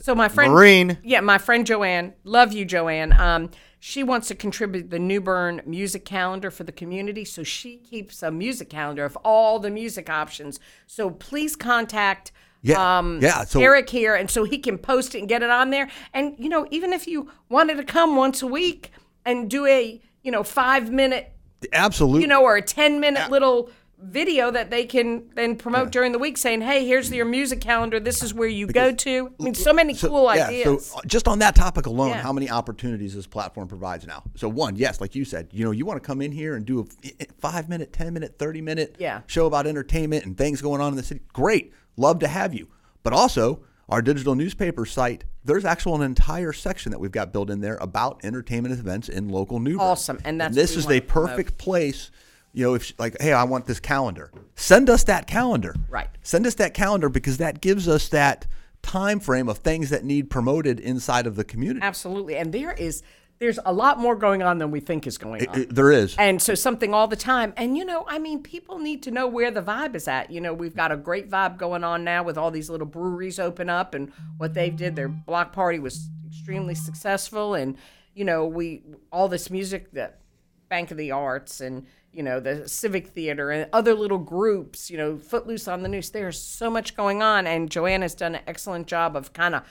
So 0.00 0.14
my 0.14 0.28
friend 0.28 0.52
Maureen. 0.52 0.98
yeah, 1.02 1.20
my 1.20 1.38
friend 1.38 1.66
Joanne, 1.66 2.14
love 2.24 2.52
you, 2.52 2.64
Joanne. 2.64 3.12
Um, 3.12 3.50
she 3.80 4.02
wants 4.02 4.28
to 4.28 4.34
contribute 4.34 4.90
the 4.90 4.98
New 4.98 5.20
Bern 5.20 5.60
music 5.66 6.04
calendar 6.06 6.50
for 6.50 6.64
the 6.64 6.72
community, 6.72 7.24
so 7.24 7.42
she 7.42 7.76
keeps 7.76 8.22
a 8.22 8.30
music 8.30 8.70
calendar 8.70 9.04
of 9.04 9.16
all 9.24 9.58
the 9.58 9.70
music 9.70 10.08
options. 10.08 10.58
So 10.86 11.10
please 11.10 11.54
contact. 11.54 12.32
Yeah, 12.62 12.98
um, 12.98 13.18
yeah, 13.20 13.44
so- 13.44 13.60
Eric 13.60 13.90
here, 13.90 14.14
and 14.14 14.30
so 14.30 14.44
he 14.44 14.56
can 14.56 14.78
post 14.78 15.14
it 15.14 15.18
and 15.18 15.28
get 15.28 15.42
it 15.42 15.50
on 15.50 15.68
there. 15.68 15.90
And 16.14 16.34
you 16.38 16.48
know, 16.48 16.66
even 16.70 16.94
if 16.94 17.06
you 17.06 17.30
wanted 17.50 17.76
to 17.76 17.84
come 17.84 18.16
once 18.16 18.40
a 18.40 18.46
week 18.46 18.90
and 19.26 19.50
do 19.50 19.66
a 19.66 20.00
you 20.22 20.30
know 20.32 20.42
five 20.42 20.90
minute 20.90 21.30
absolutely, 21.74 22.22
you 22.22 22.26
know, 22.26 22.42
or 22.42 22.56
a 22.56 22.62
10 22.62 23.00
minute 23.00 23.30
little 23.30 23.70
video 24.04 24.50
that 24.50 24.70
they 24.70 24.84
can 24.84 25.24
then 25.34 25.56
promote 25.56 25.90
during 25.90 26.12
the 26.12 26.18
week 26.18 26.36
saying, 26.38 26.60
hey, 26.60 26.86
here's 26.86 27.10
your 27.10 27.24
music 27.24 27.60
calendar. 27.60 27.98
This 27.98 28.22
is 28.22 28.32
where 28.34 28.48
you 28.48 28.66
go 28.66 28.92
to. 28.92 29.32
I 29.40 29.42
mean, 29.42 29.54
so 29.54 29.72
many 29.72 29.94
cool 29.94 30.24
yeah, 30.34 30.48
ideas. 30.48 30.86
So 30.86 30.98
uh, 30.98 31.02
just 31.06 31.26
on 31.26 31.38
that 31.40 31.54
topic 31.54 31.86
alone, 31.86 32.10
Yeah. 32.10 32.20
how 32.22 32.32
many 32.32 32.50
opportunities 32.50 33.14
this 33.14 33.26
platform 33.26 33.68
provides 33.68 34.06
now? 34.06 34.22
So 34.36 34.48
one, 34.48 34.76
yes, 34.76 35.00
like 35.00 35.14
you 35.14 35.24
said, 35.24 35.48
you 35.52 35.64
know, 35.64 35.70
you 35.70 35.86
want 35.86 36.02
to 36.02 36.06
come 36.06 36.20
in 36.20 36.32
here 36.32 36.54
and 36.54 36.64
do 36.64 36.80
a 37.20 37.24
five 37.40 37.68
minute, 37.68 37.92
ten 37.92 38.12
minute, 38.12 38.38
thirty 38.38 38.60
minute 38.60 38.96
Yeah. 38.98 39.22
show 39.26 39.46
about 39.46 39.66
entertainment 39.66 40.24
and 40.24 40.36
things 40.36 40.60
going 40.62 40.80
on 40.80 40.92
in 40.92 40.96
the 40.96 41.02
city. 41.02 41.20
Great, 41.32 41.72
love 41.96 42.18
to 42.20 42.28
have 42.28 42.54
you. 42.54 42.68
But 43.02 43.12
also 43.12 43.60
our 43.88 44.00
digital 44.00 44.34
newspaper 44.34 44.86
site, 44.86 45.24
there's 45.44 45.64
actual 45.64 45.94
an 45.94 46.02
entire 46.02 46.52
section 46.54 46.90
that 46.92 46.98
we've 46.98 47.12
got 47.12 47.32
built 47.32 47.50
in 47.50 47.60
there 47.60 47.76
about 47.82 48.20
entertainment 48.24 48.78
events 48.78 49.08
in 49.10 49.28
local 49.28 49.60
New 49.60 49.76
Bern. 49.76 49.86
Awesome, 49.86 50.18
and 50.24 50.40
that's 50.40 50.54
this 50.54 50.70
what 50.76 50.86
we 50.88 50.96
is 50.96 51.02
a 51.02 51.04
promote. 51.04 51.30
perfect 51.30 51.58
place. 51.58 52.10
You 52.54 52.64
know, 52.64 52.74
if 52.74 52.92
like, 52.98 53.16
hey, 53.20 53.32
I 53.32 53.44
want 53.44 53.66
this 53.66 53.80
calendar. 53.80 54.30
Send 54.54 54.88
us 54.88 55.04
that 55.04 55.26
calendar. 55.26 55.74
Right. 55.90 56.08
Send 56.22 56.46
us 56.46 56.54
that 56.54 56.72
calendar 56.72 57.08
because 57.08 57.38
that 57.38 57.60
gives 57.60 57.88
us 57.88 58.08
that 58.10 58.46
time 58.80 59.18
frame 59.18 59.48
of 59.48 59.58
things 59.58 59.90
that 59.90 60.04
need 60.04 60.30
promoted 60.30 60.78
inside 60.78 61.26
of 61.26 61.34
the 61.34 61.44
community. 61.44 61.84
Absolutely. 61.84 62.36
And 62.36 62.52
there 62.52 62.72
is, 62.72 63.02
there's 63.40 63.58
a 63.66 63.72
lot 63.72 63.98
more 63.98 64.14
going 64.14 64.42
on 64.42 64.58
than 64.58 64.70
we 64.70 64.78
think 64.78 65.06
is 65.06 65.18
going 65.18 65.48
on. 65.48 65.62
It- 65.62 65.74
there 65.74 65.90
is. 65.90 66.14
And 66.16 66.40
so 66.40 66.54
something 66.54 66.94
all 66.94 67.08
the 67.08 67.16
time. 67.16 67.52
And 67.56 67.76
you 67.76 67.84
know, 67.84 68.04
I 68.06 68.20
mean, 68.20 68.40
people 68.42 68.78
need 68.78 69.02
to 69.02 69.10
know 69.10 69.26
where 69.26 69.50
the 69.50 69.62
vibe 69.62 69.96
is 69.96 70.06
at. 70.06 70.30
You 70.30 70.40
know, 70.40 70.54
we've 70.54 70.76
got 70.76 70.92
a 70.92 70.96
great 70.96 71.28
vibe 71.28 71.56
going 71.56 71.82
on 71.82 72.04
now 72.04 72.22
with 72.22 72.38
all 72.38 72.52
these 72.52 72.70
little 72.70 72.86
breweries 72.86 73.40
open 73.40 73.68
up 73.68 73.94
and 73.94 74.12
what 74.36 74.54
they 74.54 74.70
did. 74.70 74.94
Their 74.94 75.08
block 75.08 75.52
party 75.52 75.80
was 75.80 76.08
extremely 76.28 76.76
successful. 76.76 77.54
And, 77.54 77.76
you 78.14 78.24
know, 78.24 78.46
we 78.46 78.84
all 79.10 79.26
this 79.26 79.50
music 79.50 79.90
that 79.92 80.20
Bank 80.68 80.92
of 80.92 80.96
the 80.98 81.10
Arts 81.10 81.60
and, 81.60 81.86
you 82.14 82.22
know, 82.22 82.40
the 82.40 82.68
Civic 82.68 83.08
Theater 83.08 83.50
and 83.50 83.68
other 83.72 83.94
little 83.94 84.18
groups, 84.18 84.90
you 84.90 84.96
know, 84.96 85.18
Footloose 85.18 85.66
on 85.68 85.82
the 85.82 85.88
Neuse. 85.88 86.10
There's 86.10 86.40
so 86.40 86.70
much 86.70 86.96
going 86.96 87.22
on. 87.22 87.46
And 87.46 87.70
Joanna's 87.70 88.14
done 88.14 88.36
an 88.36 88.42
excellent 88.46 88.86
job 88.86 89.16
of 89.16 89.32
kind 89.32 89.54
of 89.54 89.62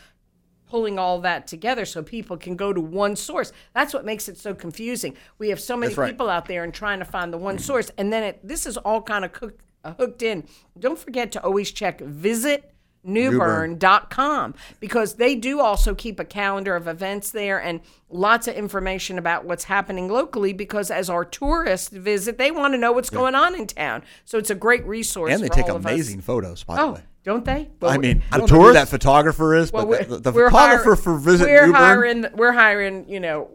pulling 0.68 0.98
all 0.98 1.22
that 1.22 1.46
together 1.46 1.86
so 1.86 2.02
people 2.02 2.36
can 2.36 2.56
go 2.56 2.74
to 2.74 2.82
one 2.82 3.16
source. 3.16 3.52
That's 3.74 3.94
what 3.94 4.06
makes 4.06 4.28
it 4.28 4.38
so 4.38 4.56
confusing. 4.56 5.16
We 5.38 5.50
have 5.50 5.60
so 5.60 5.78
many 5.78 5.94
right. 5.94 6.10
people 6.10 6.30
out 6.30 6.48
there 6.48 6.64
and 6.64 6.74
trying 6.74 6.98
to 6.98 7.06
find 7.06 7.32
the 7.32 7.38
one 7.38 7.60
source, 7.60 7.92
and 7.96 8.12
then 8.12 8.24
it, 8.24 8.40
this 8.44 8.66
is 8.66 8.76
all 8.78 9.00
kind 9.00 9.24
of 9.24 9.32
cooked, 9.34 9.64
uh, 9.84 9.94
hooked 9.94 10.24
in. 10.24 10.48
Don't 10.80 10.98
forget 10.98 11.32
to 11.34 11.44
always 11.44 11.72
check 11.72 12.02
visit 12.02 12.73
newbern.com 13.04 14.54
because 14.80 15.16
they 15.16 15.36
do 15.36 15.60
also 15.60 15.94
keep 15.96 16.20
a 16.20 16.26
calendar 16.26 16.76
of 16.76 16.88
events 16.88 17.32
there 17.32 17.62
and 17.62 17.82
lots 18.10 18.48
of 18.48 18.56
information 18.56 19.18
about 19.18 19.46
what's 19.46 19.66
happening 19.66 20.08
locally 20.08 20.54
because 20.54 20.92
as 20.92 21.10
our 21.10 21.26
tourists 21.26 21.90
visit 21.90 22.38
they 22.38 22.52
want 22.52 22.74
to 22.74 22.78
know 22.78 22.92
what's 22.92 23.10
going 23.10 23.36
on 23.36 23.56
in 23.56 23.68
town. 23.68 24.04
So 24.26 24.38
it's 24.38 24.50
a 24.50 24.56
great 24.56 24.86
resource 24.86 25.34
and 25.34 25.44
they 25.44 25.50
take 25.50 25.68
amazing 25.70 26.22
photos, 26.22 26.64
by 26.64 26.76
the 26.76 26.82
oh 26.82 26.92
way. 26.94 27.02
don't 27.24 27.46
they? 27.46 27.70
I 27.82 27.98
mean, 27.98 28.24
I 28.32 28.38
The 28.40 28.48
don't 28.48 28.60
know 28.60 28.68
who 28.68 28.74
that 28.74 28.88
photographer 28.90 29.56
is, 29.56 29.72
well, 29.72 29.86
but 29.86 30.08
the, 30.08 30.18
the 30.20 30.32
photographer 30.32 30.84
hiring- 30.96 31.02
for 31.02 31.18
Visit 31.18 31.46
we're 31.46 31.66
New 31.68 31.74
Bern, 31.74 31.82
hiring 31.82 32.26
we're 32.36 32.54
hiring 32.54 33.10
you 33.10 33.20
know 33.20 33.52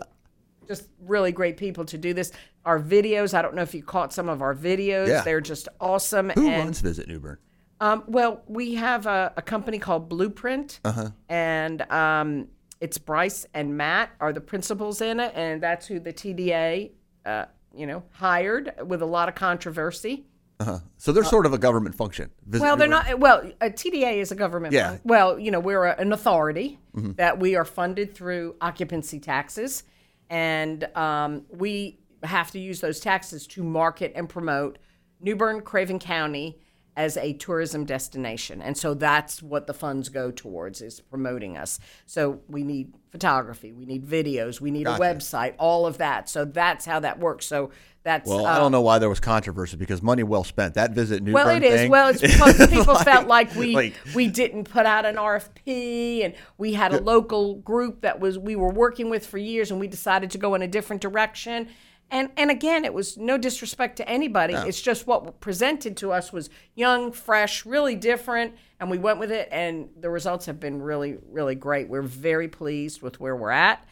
just 0.66 0.88
really 1.00 1.32
great 1.32 1.56
people 1.56 1.84
to 1.86 1.96
do 1.98 2.12
this. 2.12 2.30
Our 2.64 2.78
videos 2.80 3.32
i 3.32 3.40
don't 3.40 3.54
know 3.54 3.62
if 3.62 3.74
you 3.74 3.82
caught 3.82 4.12
some 4.12 4.28
of 4.28 4.42
our 4.42 4.54
videos. 4.54 5.08
Yeah. 5.08 5.22
they're 5.22 5.40
just 5.40 5.68
awesome 5.80 6.30
who 6.30 6.48
and 6.48 6.64
runs 6.64 6.80
Visit 6.80 7.08
New 7.08 7.18
Bern? 7.20 7.38
Um, 7.80 8.04
well 8.06 8.42
we 8.46 8.74
have 8.74 9.06
a, 9.06 9.32
a 9.36 9.42
company 9.42 9.78
called 9.78 10.08
blueprint 10.08 10.80
Uh-huh. 10.84 11.10
and 11.28 11.82
um, 11.90 12.48
it's 12.80 12.98
bryce 12.98 13.46
and 13.54 13.76
matt 13.76 14.10
are 14.20 14.32
the 14.32 14.40
principals 14.40 15.00
in 15.00 15.20
it 15.20 15.32
and 15.34 15.62
that's 15.62 15.86
who 15.86 15.98
the 16.00 16.12
tda 16.12 16.90
uh, 17.26 17.44
you 17.74 17.86
know 17.86 18.02
hired 18.12 18.72
with 18.86 19.02
a 19.02 19.06
lot 19.06 19.28
of 19.28 19.34
controversy 19.34 20.24
Uh-huh. 20.60 20.78
So 20.96 21.12
they're 21.12 21.22
sort 21.24 21.46
of 21.46 21.52
a 21.52 21.58
government 21.58 21.94
function. 21.94 22.30
Visit 22.44 22.64
well, 22.64 22.76
they're 22.76 22.88
not. 22.88 23.20
Well, 23.20 23.38
a 23.60 23.70
TDA 23.70 24.16
is 24.18 24.32
a 24.32 24.34
government. 24.34 24.74
Yeah. 24.74 24.88
fund. 24.88 25.00
Well, 25.04 25.38
you 25.38 25.52
know, 25.52 25.60
we're 25.60 25.84
a, 25.84 25.94
an 26.00 26.12
authority 26.12 26.80
that 27.16 27.38
we 27.38 27.54
are 27.54 27.64
funded 27.64 28.12
through 28.12 28.56
occupancy 28.60 29.20
taxes, 29.20 29.84
and 30.28 30.82
um, 30.96 31.42
we 31.48 32.00
have 32.24 32.50
to 32.50 32.58
use 32.58 32.80
those 32.80 32.98
taxes 32.98 33.46
to 33.54 33.62
market 33.62 34.10
and 34.16 34.28
promote 34.28 34.78
New 35.20 35.36
Bern, 35.36 35.60
Craven 35.60 36.00
County 36.00 36.58
as 36.98 37.16
a 37.16 37.32
tourism 37.34 37.84
destination, 37.84 38.60
and 38.60 38.76
so 38.76 38.92
that's 38.92 39.40
what 39.40 39.68
the 39.68 39.72
funds 39.72 40.08
go 40.08 40.32
towards 40.32 40.82
is 40.82 40.98
promoting 41.00 41.56
us. 41.56 41.78
So 42.06 42.40
we 42.48 42.64
need 42.64 42.92
photography, 43.12 43.72
we 43.72 43.86
need 43.86 44.04
videos, 44.04 44.60
we 44.60 44.72
need 44.72 44.88
a 44.88 44.98
website, 44.98 45.54
all 45.58 45.86
of 45.86 45.98
that. 45.98 46.28
So 46.28 46.44
that's 46.44 46.84
how 46.84 46.98
that 46.98 47.20
works. 47.20 47.46
So 47.46 47.70
that's 48.02 48.28
Well, 48.28 48.44
uh, 48.44 48.50
I 48.50 48.58
don't 48.58 48.72
know 48.72 48.80
why 48.80 48.98
there 48.98 49.08
was 49.08 49.20
controversy 49.20 49.76
because 49.76 50.02
money 50.02 50.24
well 50.24 50.42
spent. 50.42 50.74
That 50.74 50.90
Visit 50.90 51.22
New 51.22 51.34
well, 51.34 51.44
Bern 51.46 51.62
it 51.62 51.66
is. 51.66 51.80
thing- 51.82 51.90
Well, 51.92 52.08
it's 52.08 52.20
because 52.22 52.66
people 52.66 52.96
felt 52.96 53.28
like 53.28 53.54
we 53.54 53.76
like- 53.76 53.94
we 54.12 54.26
didn't 54.26 54.64
put 54.64 54.84
out 54.84 55.06
an 55.06 55.14
RFP, 55.14 56.24
and 56.24 56.34
we 56.56 56.72
had 56.72 56.92
a 56.92 57.00
local 57.00 57.54
group 57.60 58.00
that 58.00 58.18
was 58.18 58.40
we 58.40 58.56
were 58.56 58.72
working 58.72 59.08
with 59.08 59.24
for 59.24 59.38
years, 59.38 59.70
and 59.70 59.78
we 59.78 59.86
decided 59.86 60.32
to 60.32 60.38
go 60.38 60.56
in 60.56 60.62
a 60.62 60.68
different 60.68 61.00
direction. 61.00 61.68
And 62.10 62.30
and 62.36 62.50
again, 62.50 62.84
it 62.84 62.94
was 62.94 63.16
no 63.18 63.36
disrespect 63.36 63.96
to 63.96 64.08
anybody. 64.08 64.54
It's 64.54 64.80
just 64.80 65.06
what 65.06 65.40
presented 65.40 65.96
to 65.98 66.12
us 66.12 66.32
was 66.32 66.48
young, 66.74 67.12
fresh, 67.12 67.66
really 67.66 67.96
different, 67.96 68.54
and 68.80 68.90
we 68.90 68.98
went 68.98 69.18
with 69.18 69.30
it. 69.30 69.48
And 69.52 69.90
the 70.00 70.08
results 70.08 70.46
have 70.46 70.58
been 70.58 70.80
really, 70.80 71.18
really 71.30 71.54
great. 71.54 71.88
We're 71.88 72.02
very 72.02 72.48
pleased 72.48 73.02
with 73.02 73.20
where 73.20 73.36
we're 73.36 73.50
at. 73.50 73.84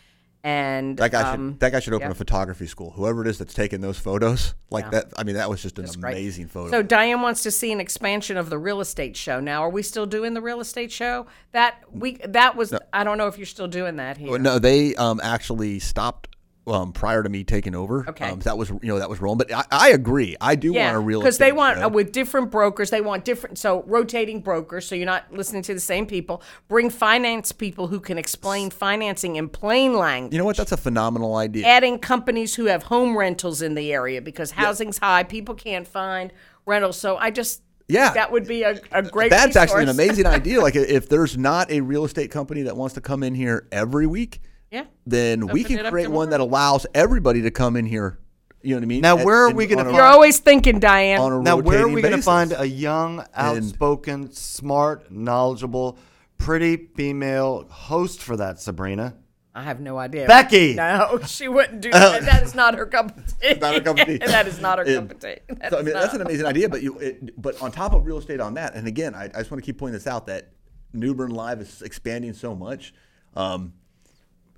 And 0.46 0.96
That 0.98 1.10
guy 1.10 1.32
um, 1.32 1.54
should 1.54 1.60
that 1.60 1.72
guy 1.72 1.80
should 1.80 1.92
open 1.92 2.06
yeah. 2.06 2.12
a 2.12 2.14
photography 2.14 2.68
school. 2.68 2.92
Whoever 2.92 3.22
it 3.22 3.26
is 3.26 3.36
that's 3.36 3.52
taking 3.52 3.80
those 3.80 3.98
photos, 3.98 4.54
like 4.70 4.92
that. 4.92 5.12
I 5.16 5.24
mean, 5.24 5.34
that 5.34 5.50
was 5.50 5.60
just 5.60 5.78
an 5.80 5.86
amazing 5.96 6.46
photo. 6.46 6.70
So 6.70 6.82
Diane 6.82 7.20
wants 7.20 7.42
to 7.42 7.50
see 7.50 7.72
an 7.72 7.80
expansion 7.80 8.36
of 8.36 8.48
the 8.48 8.56
real 8.56 8.80
estate 8.80 9.16
show. 9.16 9.40
Now, 9.40 9.62
are 9.62 9.70
we 9.70 9.82
still 9.82 10.06
doing 10.06 10.34
the 10.34 10.40
real 10.40 10.60
estate 10.60 10.92
show? 10.92 11.26
That 11.50 11.82
we 11.90 12.18
that 12.28 12.54
was 12.54 12.72
I 12.92 13.02
don't 13.02 13.18
know 13.18 13.26
if 13.26 13.38
you're 13.38 13.44
still 13.44 13.66
doing 13.66 13.96
that 13.96 14.18
here. 14.18 14.38
No, 14.38 14.60
they 14.60 14.94
um, 14.94 15.20
actually 15.20 15.80
stopped 15.80 16.28
um, 16.66 16.92
prior 16.92 17.22
to 17.22 17.28
me 17.28 17.44
taking 17.44 17.74
over. 17.74 18.04
Okay. 18.08 18.28
um, 18.30 18.40
that 18.40 18.58
was 18.58 18.70
you 18.70 18.78
know 18.82 18.98
that 18.98 19.08
was 19.08 19.20
rolling. 19.20 19.38
But 19.38 19.52
I, 19.52 19.64
I 19.70 19.90
agree. 19.90 20.36
I 20.40 20.54
do 20.56 20.72
want 20.72 20.96
a 20.96 20.98
real 20.98 21.20
estate. 21.20 21.24
because 21.26 21.38
they 21.38 21.52
want 21.52 21.82
uh, 21.82 21.88
with 21.88 22.12
different 22.12 22.50
brokers. 22.50 22.90
They 22.90 23.00
want 23.00 23.24
different, 23.24 23.58
so 23.58 23.82
rotating 23.86 24.40
brokers. 24.40 24.86
So 24.86 24.94
you're 24.94 25.06
not 25.06 25.32
listening 25.32 25.62
to 25.62 25.74
the 25.74 25.80
same 25.80 26.06
people. 26.06 26.42
Bring 26.68 26.90
finance 26.90 27.52
people 27.52 27.86
who 27.88 28.00
can 28.00 28.18
explain 28.18 28.70
financing 28.70 29.36
in 29.36 29.48
plain 29.48 29.94
language. 29.94 30.32
You 30.32 30.38
know 30.38 30.44
what? 30.44 30.56
That's 30.56 30.72
a 30.72 30.76
phenomenal 30.76 31.36
idea. 31.36 31.66
adding 31.66 31.98
companies 31.98 32.54
who 32.54 32.64
have 32.66 32.84
home 32.84 33.16
rentals 33.16 33.62
in 33.62 33.74
the 33.74 33.92
area 33.92 34.20
because 34.20 34.50
housing's 34.52 34.98
high. 34.98 35.22
People 35.22 35.54
can't 35.54 35.86
find 35.86 36.32
rentals. 36.64 36.98
So 36.98 37.16
I 37.16 37.30
just 37.30 37.62
Yeah. 37.88 38.12
that 38.14 38.32
would 38.32 38.48
be 38.48 38.64
a, 38.64 38.80
a 38.90 39.02
great. 39.02 39.30
That's 39.30 39.54
actually 39.56 39.84
an 39.84 39.88
amazing 39.90 40.26
idea. 40.38 40.60
Like 40.60 40.74
if 40.74 41.08
there's 41.08 41.38
not 41.38 41.70
a 41.70 41.80
real 41.80 42.04
estate 42.04 42.30
company 42.32 42.62
that 42.62 42.76
wants 42.76 42.94
to 42.96 43.00
come 43.00 43.22
in 43.22 43.34
here 43.36 43.68
every 43.70 44.06
week, 44.06 44.40
yeah. 44.70 44.84
then 45.06 45.46
we 45.46 45.60
Open 45.64 45.72
it 45.76 45.82
can 45.82 45.90
create 45.90 46.04
to 46.04 46.10
one 46.10 46.30
that 46.30 46.40
allows 46.40 46.86
everybody 46.94 47.42
to 47.42 47.50
come 47.50 47.76
in 47.76 47.86
here. 47.86 48.18
You 48.62 48.70
know 48.70 48.76
what 48.78 48.82
I 48.82 48.86
mean? 48.86 49.00
Now, 49.02 49.18
At- 49.18 49.24
where 49.24 49.44
are 49.44 49.50
in- 49.50 49.56
we 49.56 49.66
gonna 49.66 49.82
a- 49.82 49.84
find- 49.84 49.96
You're 49.96 50.04
always 50.06 50.38
thinking, 50.40 50.80
Diane. 50.80 51.20
on 51.20 51.32
a 51.32 51.40
Now, 51.42 51.56
where 51.56 51.78
are 51.78 51.82
rotating 51.82 51.94
we 51.94 52.02
going 52.02 52.12
to 52.12 52.16
basis. 52.18 52.24
find 52.24 52.52
a 52.58 52.66
young, 52.66 53.24
outspoken, 53.34 54.32
smart, 54.32 55.10
knowledgeable, 55.12 55.98
pretty 56.38 56.76
female 56.96 57.66
host 57.68 58.20
for 58.22 58.36
that, 58.36 58.60
Sabrina? 58.60 59.14
I 59.54 59.62
have 59.62 59.80
no 59.80 59.96
idea. 59.98 60.26
Becky! 60.26 60.74
No, 60.74 61.18
she 61.26 61.48
wouldn't 61.48 61.80
do 61.80 61.90
that. 61.90 62.22
That 62.26 62.42
is 62.42 62.54
not 62.54 62.74
her 62.74 62.84
cup 62.84 63.16
of 63.16 63.38
tea. 63.40 63.54
Not 63.54 63.74
her 63.74 63.80
cup 63.80 63.98
of 63.98 64.06
tea. 64.06 64.18
that 64.26 64.46
is 64.46 64.60
not 64.60 64.78
her 64.78 64.84
It- 64.84 64.94
cup 64.96 65.10
of 65.12 65.20
tea. 65.20 65.36
That 65.48 65.70
So 65.70 65.76
I 65.76 65.80
is 65.80 65.86
mean, 65.86 65.94
that's 65.94 66.14
an 66.14 66.20
amazing 66.20 66.44
idea. 66.46 66.68
But 66.68 66.82
you, 66.82 66.98
it, 66.98 67.40
but 67.40 67.62
on 67.62 67.70
top 67.72 67.94
of 67.94 68.04
real 68.04 68.18
estate 68.18 68.40
on 68.40 68.54
that, 68.54 68.74
and 68.74 68.86
again, 68.86 69.14
I, 69.14 69.24
I 69.26 69.38
just 69.38 69.50
want 69.50 69.62
to 69.62 69.66
keep 69.66 69.78
pointing 69.78 69.94
this 69.94 70.06
out 70.06 70.26
that 70.26 70.50
New 70.92 71.14
Bern 71.14 71.30
Live 71.30 71.60
is 71.60 71.80
expanding 71.82 72.34
so 72.34 72.54
much. 72.54 72.92
Um, 73.34 73.72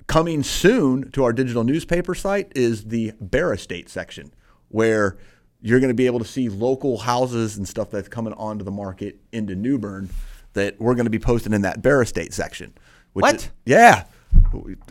coming 0.09 0.43
soon 0.43 1.11
to 1.13 1.23
our 1.23 1.33
digital 1.33 1.63
newspaper 1.63 2.15
site 2.15 2.51
is 2.57 2.87
the 2.87 3.13
Bear 3.21 3.53
Estate 3.53 3.89
section, 3.89 4.35
where 4.69 5.17
you're 5.61 5.79
going 5.81 5.91
to 5.91 5.95
be 5.95 6.07
able 6.07 6.19
to 6.19 6.25
see 6.25 6.49
local 6.49 6.99
houses 6.99 7.57
and 7.57 7.69
stuff 7.69 7.91
that's 7.91 8.09
coming 8.09 8.33
onto 8.33 8.65
the 8.65 8.71
market 8.73 9.21
into 9.33 9.55
New 9.55 9.79
Bern 9.79 10.09
that 10.55 10.81
we're 10.81 10.95
going 10.95 11.07
to 11.07 11.11
be 11.11 11.19
posting 11.19 11.53
in 11.53 11.63
that 11.63 11.83
Bear 11.83 12.03
Estate 12.03 12.33
section. 12.33 12.73
Which 13.13 13.23
What? 13.23 13.35
is- 13.37 13.51
yeah. 13.65 14.05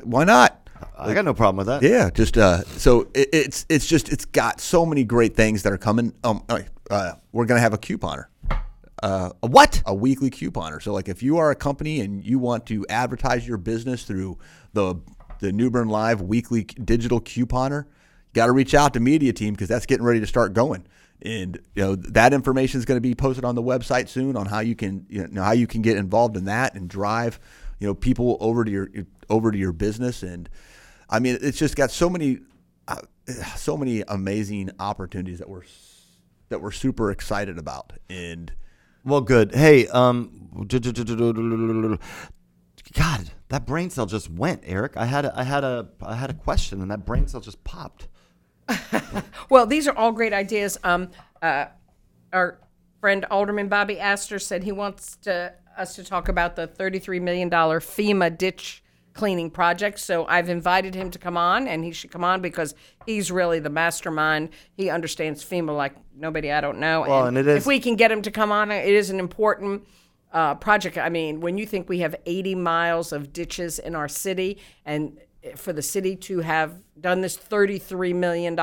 Why 0.03 0.24
not? 0.24 0.70
I 0.97 1.13
got 1.15 1.26
no 1.26 1.34
problem 1.34 1.57
with 1.57 1.68
that. 1.68 1.82
Yeah, 1.88 2.09
just 2.11 2.38
uh, 2.38 2.63
so 2.63 3.07
it, 3.15 3.30
it's 3.34 3.65
it's 3.68 3.88
just 3.88 4.09
it's 4.11 4.26
got 4.26 4.61
so 4.61 4.86
many 4.86 5.03
great 5.03 5.36
things 5.36 5.63
that 5.63 5.74
are 5.74 5.78
coming. 5.78 6.13
Um, 6.24 6.43
uh, 6.91 7.13
we're 7.32 7.45
gonna 7.45 7.59
have 7.59 7.74
a 7.74 7.80
couponer, 7.80 8.26
uh, 9.01 9.32
A 9.41 9.47
what? 9.47 9.82
a 9.88 9.93
weekly 9.95 10.30
couponer. 10.30 10.82
So 10.82 10.93
like 10.93 11.07
if 11.07 11.24
you 11.24 11.38
are 11.38 11.49
a 11.49 11.55
company 11.55 12.01
and 12.01 12.24
you 12.24 12.38
want 12.38 12.68
to 12.68 12.86
advertise 12.89 13.47
your 13.47 13.57
business 13.57 14.03
through 14.03 14.38
the 14.78 14.95
the 15.39 15.51
New 15.51 15.69
Bern 15.69 15.89
Live 15.89 16.21
weekly 16.21 16.63
digital 16.63 17.19
couponer, 17.19 17.86
got 18.34 18.45
to 18.45 18.51
reach 18.51 18.73
out 18.73 18.93
to 18.93 18.99
media 18.99 19.34
team 19.34 19.53
because 19.53 19.67
that's 19.67 19.86
getting 19.86 20.05
ready 20.05 20.19
to 20.19 20.28
start 20.28 20.53
going. 20.53 20.86
And 21.21 21.59
you 21.73 21.84
know 21.84 21.95
that 21.95 22.32
information 22.34 22.78
is 22.78 22.86
going 22.86 22.97
to 22.97 23.01
be 23.01 23.15
posted 23.15 23.43
on 23.43 23.55
the 23.55 23.63
website 23.63 24.07
soon 24.07 24.38
on 24.38 24.45
how 24.45 24.59
you 24.59 24.75
can 24.75 25.05
you 25.09 25.28
know 25.28 25.41
how 25.41 25.51
you 25.51 25.65
can 25.65 25.82
get 25.82 25.97
involved 25.97 26.38
in 26.38 26.45
that 26.45 26.75
and 26.75 26.88
drive 26.88 27.39
you 27.80 27.88
know 27.88 27.95
people 27.95 28.38
over 28.39 28.63
to 28.63 28.71
your 28.71 28.89
over 29.28 29.51
to 29.51 29.57
your 29.57 29.73
business 29.73 30.21
and 30.21 30.47
I 31.09 31.17
mean 31.19 31.39
it's 31.41 31.57
just 31.57 31.75
got 31.75 31.89
so 31.89 32.07
many 32.07 32.39
uh, 32.88 33.01
so 33.55 33.75
many 33.75 34.03
amazing 34.07 34.69
opportunities 34.80 35.39
that 35.39 35.49
we're 35.49 35.63
that 36.49 36.61
we're 36.61 36.71
super 36.71 37.09
excited 37.09 37.57
about 37.57 37.93
and 38.09 38.53
Well, 39.03 39.21
good. 39.21 39.55
Hey, 39.55 39.88
um, 39.88 40.49
God, 42.93 43.32
that 43.49 43.65
brain 43.65 43.89
cell 43.89 44.05
just 44.05 44.29
went, 44.29 44.63
Eric. 44.65 44.97
I 44.97 45.05
had 45.05 45.25
a, 45.25 45.37
I 45.39 45.43
had 45.43 45.63
a, 45.63 45.89
I 46.01 46.15
had 46.15 46.29
a 46.29 46.33
question, 46.33 46.81
and 46.81 46.91
that 46.91 47.05
brain 47.05 47.27
cell 47.27 47.41
just 47.41 47.63
popped. 47.63 48.07
Well, 49.49 49.65
these 49.65 49.87
are 49.87 49.95
all 49.97 50.11
great 50.11 50.33
ideas. 50.33 50.77
Um, 50.83 51.09
uh, 51.41 51.67
our 52.33 52.59
friend 52.99 53.25
Alderman 53.31 53.69
Bobby 53.69 53.97
Aster 53.97 54.39
said 54.39 54.63
he 54.63 54.73
wants 54.73 55.15
to, 55.21 55.53
us 55.77 55.95
to 55.95 56.03
talk 56.03 56.27
about 56.27 56.57
the 56.57 56.67
$33 56.67 57.21
million 57.21 57.49
FEMA 57.49 58.37
ditch 58.37 58.83
cleaning 59.13 59.49
project. 59.49 59.99
So 59.99 60.25
I've 60.25 60.49
invited 60.49 60.95
him 60.95 61.11
to 61.11 61.19
come 61.19 61.37
on, 61.37 61.67
and 61.67 61.85
he 61.85 61.91
should 61.93 62.11
come 62.11 62.25
on 62.25 62.41
because 62.41 62.75
he's 63.05 63.31
really 63.31 63.59
the 63.59 63.69
mastermind. 63.69 64.49
He 64.75 64.89
understands 64.89 65.45
FEMA 65.45 65.75
like 65.75 65.93
nobody 66.13 66.51
I 66.51 66.59
don't 66.59 66.79
know. 66.79 67.01
Well, 67.07 67.27
and 67.27 67.37
it 67.37 67.47
is- 67.47 67.57
If 67.57 67.65
we 67.65 67.79
can 67.79 67.95
get 67.95 68.11
him 68.11 68.21
to 68.23 68.31
come 68.31 68.51
on, 68.51 68.69
it 68.69 68.85
is 68.93 69.09
an 69.09 69.19
important 69.19 69.87
uh, 70.32 70.55
project. 70.55 70.97
I 70.97 71.09
mean, 71.09 71.39
when 71.39 71.57
you 71.57 71.65
think 71.65 71.89
we 71.89 71.99
have 71.99 72.15
80 72.25 72.55
miles 72.55 73.11
of 73.11 73.34
ditches 73.34 73.80
in 73.80 73.95
our 73.95 74.07
city, 74.07 74.57
and 74.86 75.17
for 75.55 75.73
the 75.73 75.82
city 75.82 76.15
to 76.15 76.39
have 76.39 76.75
done 76.99 77.21
this 77.21 77.38
$33 77.38 78.13
million, 78.15 78.55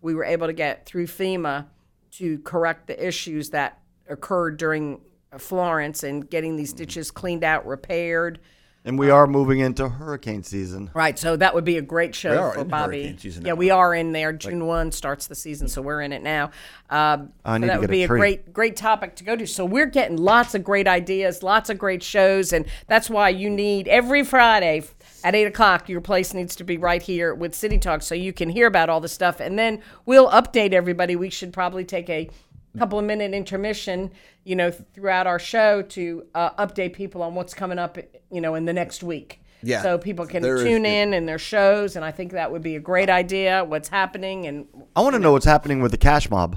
we 0.00 0.14
were 0.14 0.24
able 0.24 0.46
to 0.46 0.52
get 0.52 0.86
through 0.86 1.06
FEMA 1.06 1.66
to 2.12 2.38
correct 2.40 2.86
the 2.86 3.06
issues 3.06 3.50
that 3.50 3.80
occurred 4.08 4.56
during 4.56 5.00
Florence 5.38 6.02
and 6.02 6.28
getting 6.28 6.56
these 6.56 6.72
ditches 6.72 7.10
cleaned 7.10 7.44
out, 7.44 7.66
repaired. 7.66 8.40
And 8.82 8.98
we 8.98 9.10
are 9.10 9.26
moving 9.26 9.58
into 9.60 9.86
hurricane 9.90 10.42
season. 10.42 10.90
Right, 10.94 11.18
so 11.18 11.36
that 11.36 11.54
would 11.54 11.66
be 11.66 11.76
a 11.76 11.82
great 11.82 12.14
show 12.14 12.30
We 12.30 12.36
are 12.38 12.52
for 12.54 12.60
in 12.60 12.68
Bobby. 12.68 12.96
hurricane 13.02 13.18
season 13.18 13.44
yeah, 13.44 13.52
now. 13.52 13.56
we 13.56 13.70
are 13.70 13.94
in 13.94 14.12
there. 14.12 14.32
June 14.32 14.66
one 14.66 14.90
starts 14.90 15.26
the 15.26 15.34
season, 15.34 15.68
so 15.68 15.82
we're 15.82 16.00
in 16.00 16.12
it 16.14 16.22
now. 16.22 16.50
Um, 16.88 17.32
I 17.44 17.60
so 17.60 17.66
that 17.66 17.74
to 17.74 17.80
would 17.80 17.80
get 17.80 17.90
a 17.90 17.92
be 17.92 18.02
a 18.04 18.06
treat. 18.06 18.18
great, 18.18 18.52
great 18.54 18.76
topic 18.76 19.16
to 19.16 19.24
go 19.24 19.36
to. 19.36 19.46
So 19.46 19.66
we're 19.66 19.84
getting 19.84 20.16
lots 20.16 20.54
of 20.54 20.64
great 20.64 20.88
ideas, 20.88 21.42
lots 21.42 21.68
of 21.68 21.76
great 21.76 22.02
shows, 22.02 22.54
and 22.54 22.64
that's 22.86 23.10
why 23.10 23.28
you 23.28 23.50
need 23.50 23.86
every 23.86 24.24
Friday 24.24 24.82
at 25.24 25.34
eight 25.34 25.44
o'clock. 25.44 25.90
Your 25.90 26.00
place 26.00 26.32
needs 26.32 26.56
to 26.56 26.64
be 26.64 26.78
right 26.78 27.02
here 27.02 27.34
with 27.34 27.54
City 27.54 27.76
Talk, 27.76 28.00
so 28.00 28.14
you 28.14 28.32
can 28.32 28.48
hear 28.48 28.66
about 28.66 28.88
all 28.88 29.00
the 29.00 29.08
stuff, 29.08 29.40
and 29.40 29.58
then 29.58 29.82
we'll 30.06 30.30
update 30.30 30.72
everybody. 30.72 31.16
We 31.16 31.28
should 31.28 31.52
probably 31.52 31.84
take 31.84 32.08
a 32.08 32.30
couple 32.78 32.98
of 32.98 33.04
minute 33.04 33.32
intermission, 33.34 34.10
you 34.44 34.54
know, 34.56 34.70
throughout 34.70 35.26
our 35.26 35.38
show 35.38 35.82
to 35.82 36.24
uh, 36.34 36.50
update 36.64 36.92
people 36.92 37.22
on 37.22 37.34
what's 37.34 37.52
coming 37.54 37.78
up, 37.78 37.98
you 38.30 38.40
know, 38.40 38.54
in 38.54 38.64
the 38.64 38.72
next 38.72 39.02
week. 39.02 39.40
Yeah. 39.62 39.82
So 39.82 39.98
people 39.98 40.26
can 40.26 40.42
There 40.42 40.56
is- 40.56 40.62
tune 40.64 40.86
in 40.86 41.12
and 41.12 41.28
their 41.28 41.38
shows, 41.38 41.96
and 41.96 42.04
I 42.04 42.10
think 42.12 42.32
that 42.32 42.50
would 42.52 42.62
be 42.62 42.76
a 42.76 42.80
great 42.80 43.10
idea. 43.10 43.64
What's 43.64 43.88
happening, 43.88 44.46
and 44.46 44.66
I 44.96 45.00
want 45.02 45.14
to 45.14 45.18
know 45.18 45.32
what's 45.32 45.44
happening 45.44 45.82
with 45.82 45.90
the 45.90 45.98
cash 45.98 46.30
mob. 46.30 46.56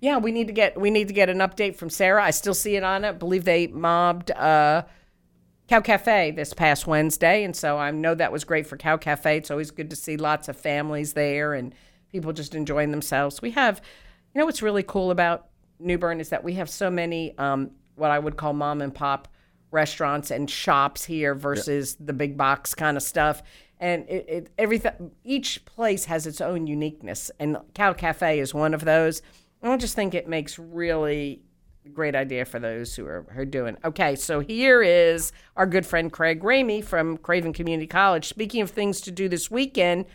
yeah, 0.00 0.18
we 0.18 0.30
need 0.32 0.48
to 0.48 0.52
get 0.52 0.78
we 0.78 0.90
need 0.90 1.08
to 1.08 1.14
get 1.14 1.30
an 1.30 1.38
update 1.38 1.76
from 1.76 1.88
Sarah. 1.88 2.22
I 2.22 2.30
still 2.32 2.52
see 2.52 2.76
it 2.76 2.84
on 2.84 3.04
it. 3.04 3.08
I 3.08 3.12
believe 3.12 3.44
they 3.44 3.68
mobbed 3.68 4.30
uh, 4.32 4.82
Cow 5.68 5.80
Cafe 5.80 6.32
this 6.32 6.52
past 6.52 6.86
Wednesday, 6.86 7.42
and 7.44 7.56
so 7.56 7.78
I 7.78 7.90
know 7.90 8.14
that 8.14 8.30
was 8.30 8.44
great 8.44 8.66
for 8.66 8.76
Cow 8.76 8.98
Cafe. 8.98 9.38
It's 9.38 9.50
always 9.50 9.70
good 9.70 9.88
to 9.88 9.96
see 9.96 10.18
lots 10.18 10.48
of 10.48 10.56
families 10.58 11.14
there 11.14 11.54
and 11.54 11.74
people 12.12 12.34
just 12.34 12.54
enjoying 12.54 12.90
themselves. 12.90 13.40
We 13.40 13.52
have, 13.52 13.80
you 14.34 14.40
know, 14.40 14.46
what's 14.46 14.62
really 14.62 14.82
cool 14.82 15.10
about 15.10 15.46
New 15.78 15.98
Bern 15.98 16.20
is 16.20 16.30
that 16.30 16.42
we 16.42 16.54
have 16.54 16.68
so 16.68 16.90
many 16.90 17.36
um, 17.38 17.70
what 17.94 18.10
I 18.10 18.18
would 18.18 18.36
call 18.36 18.52
mom 18.52 18.82
and 18.82 18.94
pop 18.94 19.28
restaurants 19.70 20.30
and 20.30 20.48
shops 20.50 21.04
here 21.04 21.34
versus 21.34 21.96
the 21.96 22.12
big 22.12 22.36
box 22.36 22.74
kind 22.74 22.96
of 22.96 23.02
stuff. 23.02 23.42
And 23.78 24.08
it, 24.08 24.24
it 24.28 24.50
everything 24.56 25.12
each 25.24 25.64
place 25.64 26.04
has 26.06 26.26
its 26.26 26.40
own 26.40 26.66
uniqueness, 26.66 27.30
and 27.38 27.58
Cow 27.74 27.92
Cafe 27.92 28.38
is 28.38 28.54
one 28.54 28.72
of 28.72 28.84
those. 28.84 29.20
And 29.62 29.72
I 29.72 29.76
just 29.76 29.94
think 29.94 30.14
it 30.14 30.28
makes 30.28 30.58
really 30.58 31.42
great 31.92 32.14
idea 32.14 32.44
for 32.44 32.58
those 32.58 32.94
who 32.94 33.06
are, 33.06 33.26
who 33.32 33.40
are 33.40 33.46
doing. 33.46 33.76
Okay, 33.84 34.14
so 34.16 34.40
here 34.40 34.82
is 34.82 35.32
our 35.56 35.66
good 35.66 35.84
friend 35.84 36.10
Craig 36.10 36.42
Ramey 36.42 36.82
from 36.82 37.18
Craven 37.18 37.52
Community 37.52 37.86
College. 37.86 38.26
Speaking 38.26 38.62
of 38.62 38.70
things 38.70 39.00
to 39.02 39.10
do 39.10 39.28
this 39.28 39.50
weekend, 39.50 40.06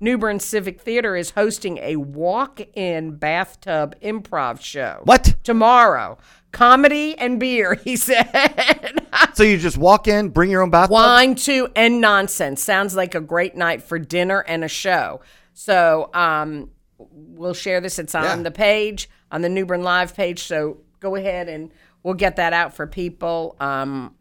New 0.00 0.18
Bern 0.18 0.38
Civic 0.40 0.80
Theater 0.80 1.16
is 1.16 1.30
hosting 1.30 1.78
a 1.78 1.96
walk-in 1.96 3.12
bathtub 3.16 3.94
improv 4.02 4.60
show. 4.60 5.00
What? 5.04 5.34
Tomorrow. 5.42 6.18
Comedy 6.52 7.16
and 7.18 7.40
beer, 7.40 7.74
he 7.84 7.96
said. 7.96 9.00
So 9.34 9.42
you 9.42 9.56
just 9.58 9.78
walk 9.78 10.06
in, 10.08 10.28
bring 10.30 10.50
your 10.50 10.62
own 10.62 10.70
bathtub. 10.70 10.92
Wine 10.92 11.34
too 11.34 11.68
and 11.74 12.00
nonsense. 12.00 12.62
Sounds 12.62 12.94
like 12.94 13.14
a 13.14 13.20
great 13.20 13.56
night 13.56 13.82
for 13.82 13.98
dinner 13.98 14.40
and 14.46 14.64
a 14.64 14.68
show. 14.68 15.20
So 15.54 16.10
um, 16.12 16.70
we'll 16.98 17.54
share 17.54 17.80
this. 17.80 17.98
It's 17.98 18.14
on 18.14 18.24
Yeah. 18.24 18.36
the 18.42 18.50
page, 18.50 19.08
on 19.30 19.40
the 19.42 19.48
New 19.48 19.64
Bern 19.66 19.82
Live 19.82 20.14
page. 20.14 20.42
So 20.44 20.78
go 21.00 21.14
ahead 21.16 21.48
and 21.48 21.72
we'll 22.02 22.14
get 22.14 22.36
that 22.36 22.52
out 22.52 22.74
for 22.74 22.86
people. 22.86 23.56
Um, 23.60 24.14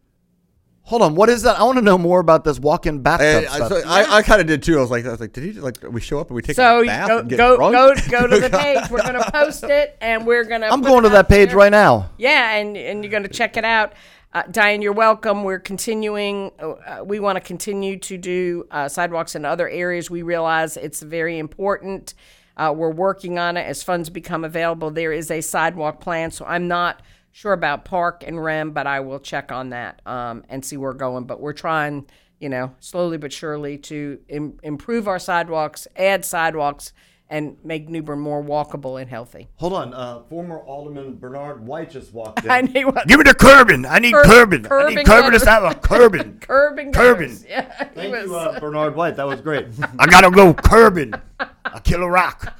Hold 0.85 1.01
on, 1.01 1.15
what 1.15 1.29
is 1.29 1.41
that? 1.41 1.59
I 1.59 1.63
want 1.63 1.77
to 1.79 1.81
know 1.83 1.97
more 1.97 2.19
about 2.19 2.43
this 2.43 2.59
walk-in 2.59 2.99
bathtub 3.01 3.25
And 3.43 3.47
I, 3.47 3.55
stuff. 3.55 3.69
so 3.69 3.81
I, 3.89 4.17
I 4.17 4.21
kind 4.21 4.39
of 4.39 4.45
did 4.45 4.61
too. 4.61 4.77
I 4.77 4.81
was 4.81 4.91
like, 4.91 5.03
I 5.05 5.09
was 5.11 5.19
like, 5.19 5.33
did 5.33 5.43
he 5.43 5.53
like 5.59 5.77
we 5.89 5.99
show 5.99 6.19
up 6.19 6.27
and 6.27 6.35
we 6.35 6.43
take 6.43 6.55
so 6.55 6.81
a 6.83 6.85
bath 6.85 7.07
go 7.07 7.19
and 7.19 7.29
get 7.29 7.37
go 7.37 7.55
drunk? 7.57 7.73
go 7.73 7.95
go 8.11 8.27
to 8.27 8.39
the 8.39 8.49
page. 8.57 8.89
We're 8.91 9.01
gonna 9.01 9.29
post 9.31 9.63
it, 9.63 9.97
and 9.99 10.27
we're 10.27 10.43
gonna. 10.43 10.67
I'm 10.67 10.81
put 10.81 10.87
going 10.89 10.99
it 11.05 11.09
to 11.09 11.13
that 11.13 11.27
page 11.27 11.49
there. 11.49 11.57
right 11.57 11.71
now. 11.71 12.11
Yeah, 12.17 12.55
and 12.55 12.77
and 12.77 13.03
you're 13.03 13.09
going 13.11 13.23
to 13.23 13.29
check 13.29 13.57
it 13.57 13.65
out. 13.65 13.93
Uh, 14.31 14.43
Diane, 14.51 14.81
you're 14.83 14.91
welcome. 14.93 15.43
We're 15.43 15.59
continuing. 15.59 16.51
Uh, 16.59 17.03
we 17.03 17.19
want 17.19 17.37
to 17.37 17.41
continue 17.41 17.97
to 17.99 18.17
do 18.17 18.67
uh, 18.69 18.87
sidewalks 18.87 19.33
in 19.35 19.43
other 19.45 19.67
areas. 19.67 20.11
We 20.11 20.21
realize 20.21 20.77
it's 20.77 21.01
very 21.01 21.39
important. 21.39 22.13
Uh, 22.57 22.73
we're 22.75 22.91
working 22.91 23.39
on 23.39 23.57
it 23.57 23.63
as 23.63 23.81
funds 23.81 24.09
become 24.09 24.43
available. 24.45 24.91
There 24.91 25.11
is 25.13 25.31
a 25.31 25.41
sidewalk 25.41 25.99
plan, 25.99 26.31
so 26.31 26.45
I'm 26.45 26.67
not 26.67 27.01
sure 27.35 27.51
about 27.51 27.83
Park 27.83 28.23
and 28.25 28.41
Rem, 28.41 28.71
but 28.71 28.87
I 28.87 29.01
will 29.01 29.19
check 29.19 29.51
on 29.51 29.71
that 29.71 30.01
um, 30.05 30.45
and 30.47 30.63
see 30.63 30.77
where 30.77 30.91
we're 30.91 30.97
going. 30.97 31.25
But 31.25 31.41
we're 31.41 31.51
trying, 31.51 32.07
you 32.39 32.47
know, 32.47 32.73
slowly 32.79 33.17
but 33.17 33.33
surely 33.33 33.77
to 33.79 34.19
Im- 34.29 34.57
improve 34.63 35.09
our 35.09 35.19
sidewalks, 35.19 35.85
add 35.97 36.23
sidewalks, 36.23 36.93
and 37.29 37.57
make 37.61 37.89
New 37.89 38.01
Bern 38.03 38.19
more 38.19 38.41
walkable 38.41 39.01
and 39.01 39.09
healthy. 39.09 39.49
Hold 39.57 39.73
on, 39.73 39.93
uh, 39.93 40.21
former 40.29 40.59
Alderman 40.59 41.15
Bernard 41.17 41.65
White 41.67 41.89
just 41.89 42.13
walked 42.13 42.45
in. 42.45 42.49
I 42.51 42.61
need 42.61 42.85
what 42.85 43.05
Give 43.05 43.17
me 43.17 43.23
the 43.23 43.33
curbing. 43.33 43.85
I 43.85 43.99
need 43.99 44.13
Cur- 44.13 44.23
curbing. 44.23 44.65
I 44.71 44.89
need 44.93 45.05
curbing. 45.05 45.31
Let's 45.33 45.43
gutters. 45.43 45.43
have 45.43 45.63
a 45.63 45.75
curbing. 45.75 46.37
curbing 46.41 46.93
Curbing. 46.93 47.27
gutters. 47.31 47.45
Yeah, 47.45 47.63
Thank 47.95 48.13
was- 48.13 48.25
you, 48.27 48.35
uh, 48.37 48.59
Bernard 48.61 48.95
White. 48.95 49.17
That 49.17 49.27
was 49.27 49.41
great. 49.41 49.67
I 49.99 50.05
gotta 50.05 50.31
go 50.31 50.53
curbing. 50.53 51.13
I 51.39 51.79
kill 51.83 52.01
a 52.03 52.09
rock. 52.09 52.55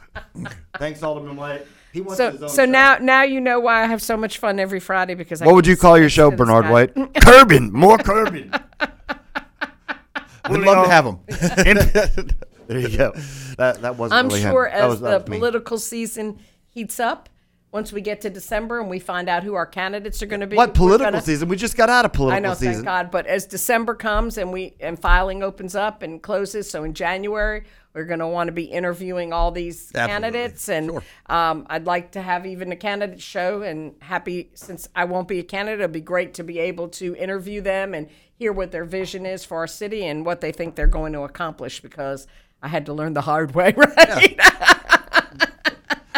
Thanks, 0.78 1.02
Alderman 1.02 1.38
White. 1.38 1.66
He 1.96 2.02
wants 2.02 2.20
his 2.20 2.38
so 2.40 2.44
own 2.44 2.50
so 2.50 2.66
show. 2.66 2.72
now 2.72 2.98
now 3.00 3.24
you 3.24 3.40
know 3.42 3.60
why 3.60 3.82
I 3.84 3.86
have 3.88 4.02
so 4.02 4.16
much 4.18 4.38
fun 4.38 4.60
every 4.60 4.80
Friday 4.80 5.16
because 5.16 5.42
I 5.42 5.46
What 5.46 5.56
would 5.56 5.66
you 5.68 5.78
call 5.78 5.98
your 5.98 6.10
show, 6.10 6.30
next 6.30 6.40
to 6.40 6.46
this 6.46 6.54
Bernard. 6.54 6.70
White? 6.72 7.14
Curbin, 7.22 7.72
More 7.72 7.98
Curbin. 7.98 8.52
We'd 10.50 10.60
love 10.62 10.86
to 10.86 10.92
have 10.92 11.06
him. 11.06 11.20
there 12.68 12.80
you 12.80 12.96
go. 12.98 13.14
That 13.58 13.82
that 13.82 13.96
wasn't 13.98 14.20
I'm 14.20 14.28
really 14.28 14.42
him. 14.42 14.52
sure 14.52 14.66
That 14.72 14.82
as 14.82 14.90
was- 14.90 15.00
that 15.02 15.26
the 15.26 15.32
was 15.32 15.40
political 15.40 15.78
season 15.80 16.40
heats 16.68 17.00
up, 17.00 17.30
once 17.72 17.92
we 17.92 18.00
get 18.02 18.22
to 18.22 18.30
December 18.30 18.80
and 18.80 18.90
we 18.90 19.00
find 19.00 19.28
out 19.28 19.44
who 19.44 19.54
our 19.56 19.66
candidates 19.66 20.22
are 20.22 20.28
going 20.28 20.42
to 20.42 20.48
be. 20.48 20.56
What 20.56 20.74
political 20.76 21.12
gonna- 21.12 21.22
season? 21.24 21.50
We 21.50 21.56
just 21.56 21.76
got 21.76 21.90
out 21.90 22.06
of 22.06 22.14
political 22.14 22.38
I 22.38 22.40
know, 22.48 22.54
season. 22.54 22.74
thank 22.76 22.86
God. 22.86 23.12
But 23.12 23.26
as 23.26 23.46
December 23.48 23.96
comes 23.96 24.38
and 24.38 24.52
we 24.54 24.76
and 24.80 25.00
filing 25.00 25.42
opens 25.42 25.76
up 25.76 26.02
and 26.04 26.22
closes, 26.22 26.70
so 26.70 26.84
in 26.84 26.94
January 26.94 27.64
we're 27.96 28.04
going 28.06 28.20
to 28.20 28.28
want 28.28 28.50
to 28.50 28.52
be 28.52 28.66
interviewing 28.66 29.32
all 29.34 29.52
these 29.52 29.90
Absolutely. 29.96 30.12
candidates, 30.12 30.70
and 30.70 30.90
Sure. 30.92 31.04
um, 31.28 31.66
I'd 31.70 31.86
like 31.86 32.12
to 32.12 32.22
have 32.22 32.46
even 32.46 32.72
a 32.72 32.76
candidate 32.76 33.22
show. 33.22 33.62
And 33.62 33.96
happy 34.02 34.52
since 34.54 34.88
I 34.96 35.06
won't 35.06 35.28
be 35.30 35.40
a 35.40 35.44
candidate, 35.44 35.80
it'd 35.80 35.94
be 35.94 36.02
great 36.02 36.34
to 36.36 36.44
be 36.44 36.60
able 36.60 36.90
to 36.90 37.16
interview 37.16 37.62
them 37.62 37.94
and 37.94 38.10
hear 38.38 38.52
what 38.52 38.72
their 38.72 38.84
vision 38.86 39.26
is 39.26 39.46
for 39.46 39.58
our 39.58 39.68
city 39.68 40.06
and 40.06 40.26
what 40.26 40.42
they 40.42 40.52
think 40.52 40.76
they're 40.76 40.88
going 40.88 41.14
to 41.14 41.22
accomplish. 41.22 41.80
Because 41.82 42.28
I 42.62 42.68
had 42.68 42.86
to 42.88 42.94
learn 42.94 43.14
the 43.14 43.22
hard 43.22 43.56
way, 43.56 43.74
right? 43.78 44.40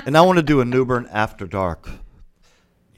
And 0.05 0.17
I 0.17 0.21
want 0.21 0.37
to 0.37 0.43
do 0.43 0.61
a 0.61 0.65
New 0.65 0.83
Bern 0.85 1.07
after 1.11 1.45
dark. 1.45 1.89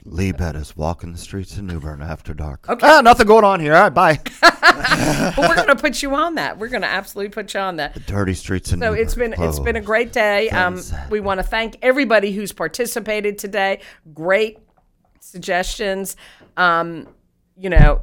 Lee 0.04 0.32
Bettis 0.32 0.76
walking 0.76 1.12
the 1.12 1.18
streets 1.18 1.56
of 1.58 1.64
New 1.64 1.80
Bern 1.80 2.00
after 2.00 2.32
dark. 2.32 2.66
Okay. 2.68 2.86
Ah, 2.88 3.02
nothing 3.02 3.26
going 3.26 3.44
on 3.44 3.60
here. 3.60 3.74
All 3.74 3.82
right, 3.82 3.94
bye. 3.94 4.20
but 5.36 5.48
we're 5.48 5.56
going 5.56 5.68
to 5.68 5.76
put 5.76 6.02
you 6.02 6.14
on 6.14 6.34
that. 6.34 6.58
We're 6.58 6.68
going 6.68 6.82
to 6.82 6.88
absolutely 6.88 7.30
put 7.30 7.54
you 7.54 7.60
on 7.60 7.76
that. 7.76 7.94
The 7.94 8.00
dirty 8.00 8.34
streets 8.34 8.72
of 8.72 8.80
So 8.80 8.92
it's 8.92 9.14
been 9.14 9.34
it's 9.38 9.58
been 9.58 9.76
a 9.76 9.80
great 9.80 10.12
day. 10.12 10.50
Um, 10.50 10.80
we 11.10 11.20
want 11.20 11.38
to 11.38 11.44
thank 11.44 11.76
everybody 11.82 12.32
who's 12.32 12.52
participated 12.52 13.38
today. 13.38 13.80
Great 14.12 14.58
suggestions. 15.20 16.16
Um, 16.56 17.08
you 17.56 17.70
know, 17.70 18.00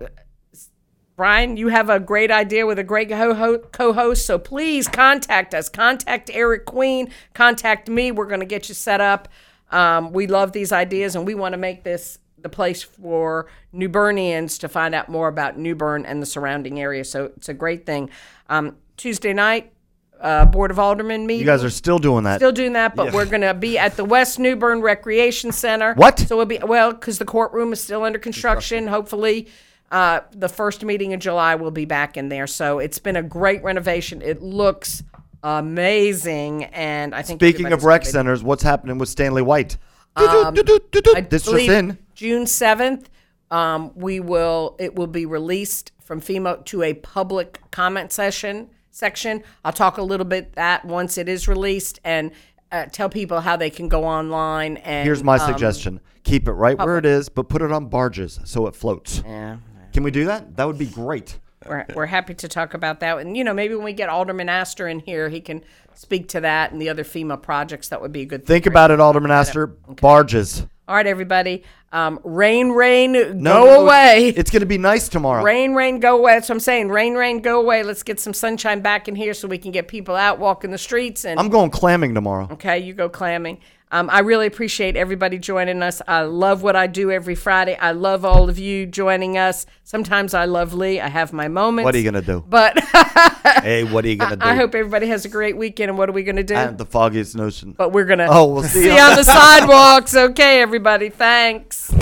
Brian, 1.15 1.57
you 1.57 1.69
have 1.69 1.89
a 1.89 1.99
great 1.99 2.29
idea 2.29 2.65
with 2.65 2.77
a 2.77 2.83
great 2.83 3.11
ho- 3.11 3.33
ho- 3.33 3.57
co-host. 3.57 4.25
So 4.25 4.37
please 4.37 4.87
contact 4.87 5.55
us. 5.55 5.67
Contact 5.67 6.29
Eric 6.31 6.65
Queen. 6.65 7.09
Contact 7.33 7.89
me. 7.89 8.11
We're 8.11 8.27
going 8.27 8.39
to 8.39 8.45
get 8.45 8.69
you 8.69 8.75
set 8.75 9.01
up. 9.01 9.27
Um, 9.71 10.11
we 10.13 10.27
love 10.27 10.51
these 10.53 10.71
ideas, 10.71 11.15
and 11.15 11.25
we 11.25 11.35
want 11.35 11.53
to 11.53 11.57
make 11.57 11.83
this 11.83 12.19
the 12.49 12.55
place 12.55 12.81
for 12.81 13.47
New 13.73 13.89
Bernians 13.89 14.59
to 14.59 14.69
find 14.69 14.95
out 14.95 15.09
more 15.09 15.27
about 15.27 15.57
New 15.57 15.75
Bern 15.75 16.05
and 16.05 16.21
the 16.21 16.25
surrounding 16.25 16.79
area. 16.79 17.03
So 17.03 17.25
it's 17.37 17.49
a 17.49 17.53
great 17.53 17.85
thing. 17.85 18.09
Um, 18.49 18.77
Tuesday 18.95 19.33
night, 19.33 19.73
uh, 20.19 20.45
Board 20.45 20.71
of 20.71 20.79
Aldermen 20.79 21.27
meeting. 21.27 21.41
You 21.41 21.45
guys 21.45 21.63
are 21.63 21.69
still 21.69 21.99
doing 21.99 22.23
that. 22.23 22.37
Still 22.37 22.53
doing 22.53 22.73
that, 22.73 22.95
but 22.95 23.13
we're 23.13 23.25
going 23.25 23.41
to 23.41 23.53
be 23.53 23.77
at 23.77 23.97
the 23.97 24.05
West 24.05 24.39
New 24.39 24.55
Bern 24.55 24.81
Recreation 24.81 25.51
Center. 25.51 25.93
What? 25.95 26.19
So 26.19 26.37
we'll 26.37 26.45
be 26.45 26.59
well 26.59 26.93
because 26.93 27.19
the 27.19 27.25
courtroom 27.25 27.73
is 27.73 27.83
still 27.83 28.03
under 28.03 28.17
construction. 28.17 28.87
Hopefully, 28.87 29.47
uh, 29.91 30.21
the 30.31 30.49
first 30.49 30.83
meeting 30.83 31.11
in 31.11 31.19
July 31.19 31.55
we'll 31.55 31.71
be 31.71 31.85
back 31.85 32.17
in 32.17 32.29
there. 32.29 32.47
So 32.47 32.79
it's 32.79 32.99
been 32.99 33.15
a 33.17 33.23
great 33.23 33.61
renovation. 33.63 34.21
It 34.21 34.41
looks 34.41 35.03
amazing, 35.43 36.63
and 36.65 37.13
I 37.13 37.21
think 37.21 37.39
Speaking 37.39 37.71
of 37.71 37.83
rec 37.83 38.05
centers, 38.05 38.41
what's 38.41 38.63
happening 38.63 38.97
with 38.97 39.09
Stanley 39.09 39.41
White? 39.41 39.77
I 40.15 41.21
this 41.29 41.43
just 41.43 41.69
in. 41.69 41.97
June 42.17 42.47
seventh. 42.47 43.09
Um, 43.51 43.91
we 43.95 44.19
will. 44.19 44.75
It 44.79 44.95
will 44.95 45.07
be 45.07 45.27
released 45.27 45.91
from 46.03 46.19
FEMA 46.19 46.65
to 46.65 46.81
a 46.81 46.95
public 46.95 47.61
comment 47.69 48.11
session 48.11 48.71
section. 48.89 49.43
I'll 49.63 49.71
talk 49.71 49.99
a 49.99 50.01
little 50.01 50.25
bit 50.25 50.53
that 50.53 50.83
once 50.83 51.19
it 51.19 51.29
is 51.29 51.47
released 51.47 51.99
and 52.03 52.31
uh, 52.71 52.87
tell 52.91 53.07
people 53.07 53.41
how 53.41 53.55
they 53.55 53.69
can 53.69 53.87
go 53.87 54.03
online 54.03 54.77
and. 54.77 55.05
Here's 55.05 55.23
my 55.23 55.37
um, 55.37 55.51
suggestion: 55.51 56.01
keep 56.23 56.47
it 56.47 56.53
right 56.53 56.75
where 56.75 56.97
it 56.97 57.05
is, 57.05 57.29
but 57.29 57.49
put 57.49 57.61
it 57.61 57.71
on 57.71 57.85
barges 57.85 58.39
so 58.45 58.65
it 58.65 58.75
floats. 58.75 59.21
Yeah. 59.23 59.57
Can 59.93 60.01
we 60.01 60.09
do 60.09 60.25
that? 60.25 60.57
That 60.57 60.65
would 60.65 60.79
be 60.79 60.87
great. 60.87 61.37
We're, 61.67 61.85
we're 61.93 62.05
happy 62.07 62.33
to 62.33 62.47
talk 62.47 62.73
about 62.73 62.99
that. 63.01 63.17
And, 63.17 63.35
you 63.35 63.43
know, 63.43 63.53
maybe 63.53 63.75
when 63.75 63.83
we 63.83 63.93
get 63.93 64.09
Alderman 64.09 64.47
Aster 64.47 64.87
in 64.87 64.99
here, 64.99 65.27
he 65.27 65.41
can 65.41 65.63
speak 65.95 66.29
to 66.29 66.41
that 66.41 66.71
and 66.71 66.81
the 66.81 66.89
other 66.89 67.03
FEMA 67.03 67.41
projects. 67.41 67.89
That 67.89 68.01
would 68.01 68.11
be 68.11 68.21
a 68.21 68.25
good 68.25 68.45
thing. 68.45 68.55
Think 68.55 68.65
about 68.67 68.91
it, 68.91 68.99
Alderman 68.99 69.31
Aster. 69.31 69.67
Barges. 69.67 70.65
All 70.87 70.95
right, 70.95 71.07
everybody. 71.07 71.63
Um, 71.91 72.19
rain, 72.23 72.71
rain, 72.71 73.13
No, 73.41 73.63
go 73.63 73.85
away. 73.85 74.33
It's 74.35 74.51
going 74.51 74.59
to 74.59 74.65
be 74.65 74.77
nice 74.77 75.07
tomorrow. 75.07 75.41
Rain, 75.41 75.73
rain, 75.73 75.99
go 76.01 76.17
away. 76.17 76.33
That's 76.33 76.49
what 76.49 76.55
I'm 76.55 76.59
saying. 76.59 76.89
Rain, 76.89 77.13
rain, 77.15 77.39
go 77.39 77.61
away. 77.61 77.81
Let's 77.83 78.03
get 78.03 78.19
some 78.19 78.33
sunshine 78.33 78.81
back 78.81 79.07
in 79.07 79.15
here 79.15 79.33
so 79.33 79.47
we 79.47 79.57
can 79.57 79.71
get 79.71 79.87
people 79.87 80.15
out 80.15 80.37
walking 80.37 80.71
the 80.71 80.77
streets. 80.77 81.23
And 81.23 81.39
I'm 81.39 81.49
going 81.49 81.71
clamming 81.71 82.13
tomorrow. 82.13 82.49
okay, 82.51 82.77
you 82.79 82.93
go 82.93 83.07
clamming. 83.07 83.59
Um, 83.89 84.09
I 84.11 84.19
really 84.19 84.47
appreciate 84.47 84.97
everybody 84.97 85.39
joining 85.39 85.81
us. 85.81 86.01
I 86.07 86.23
love 86.23 86.61
what 86.61 86.75
I 86.75 86.87
do 86.87 87.09
every 87.09 87.35
Friday. 87.35 87.77
I 87.77 87.91
love 87.93 88.25
all 88.25 88.49
of 88.49 88.59
you 88.59 88.85
joining 88.85 89.37
us. 89.37 89.65
Sometimes 89.85 90.33
I 90.33 90.43
love 90.43 90.73
Lee. 90.73 90.99
I 90.99 91.07
have 91.07 91.31
my 91.31 91.47
moments. 91.47 91.85
What 91.85 91.95
are 91.95 91.97
you 91.97 92.11
going 92.11 92.21
to 92.21 92.33
do? 92.33 92.43
But 92.49 92.77
hey, 93.63 93.85
what 93.85 94.03
are 94.03 94.09
you 94.09 94.17
going 94.17 94.31
to 94.31 94.35
do? 94.35 94.45
I 94.45 94.55
hope 94.55 94.75
everybody 94.75 95.07
has 95.07 95.23
a 95.23 95.29
great 95.29 95.55
weekend. 95.55 95.89
And 95.89 95.97
what 95.97 96.09
are 96.09 96.11
we 96.11 96.23
going 96.23 96.35
to 96.35 96.43
do? 96.43 96.53
I 96.55 96.59
have 96.61 96.77
the 96.77 96.85
foggiest 96.85 97.35
notion. 97.37 97.71
but 97.71 97.93
we're 97.93 98.03
gonna 98.03 98.27
Oh, 98.29 98.45
we'll 98.53 98.63
see 98.63 98.83
see 98.83 98.99
on 98.99 99.15
the 99.15 99.23
sidewalks. 99.23 100.13
Okay, 100.13 100.61
everybody. 100.61 101.07
Thanks. 101.09 101.93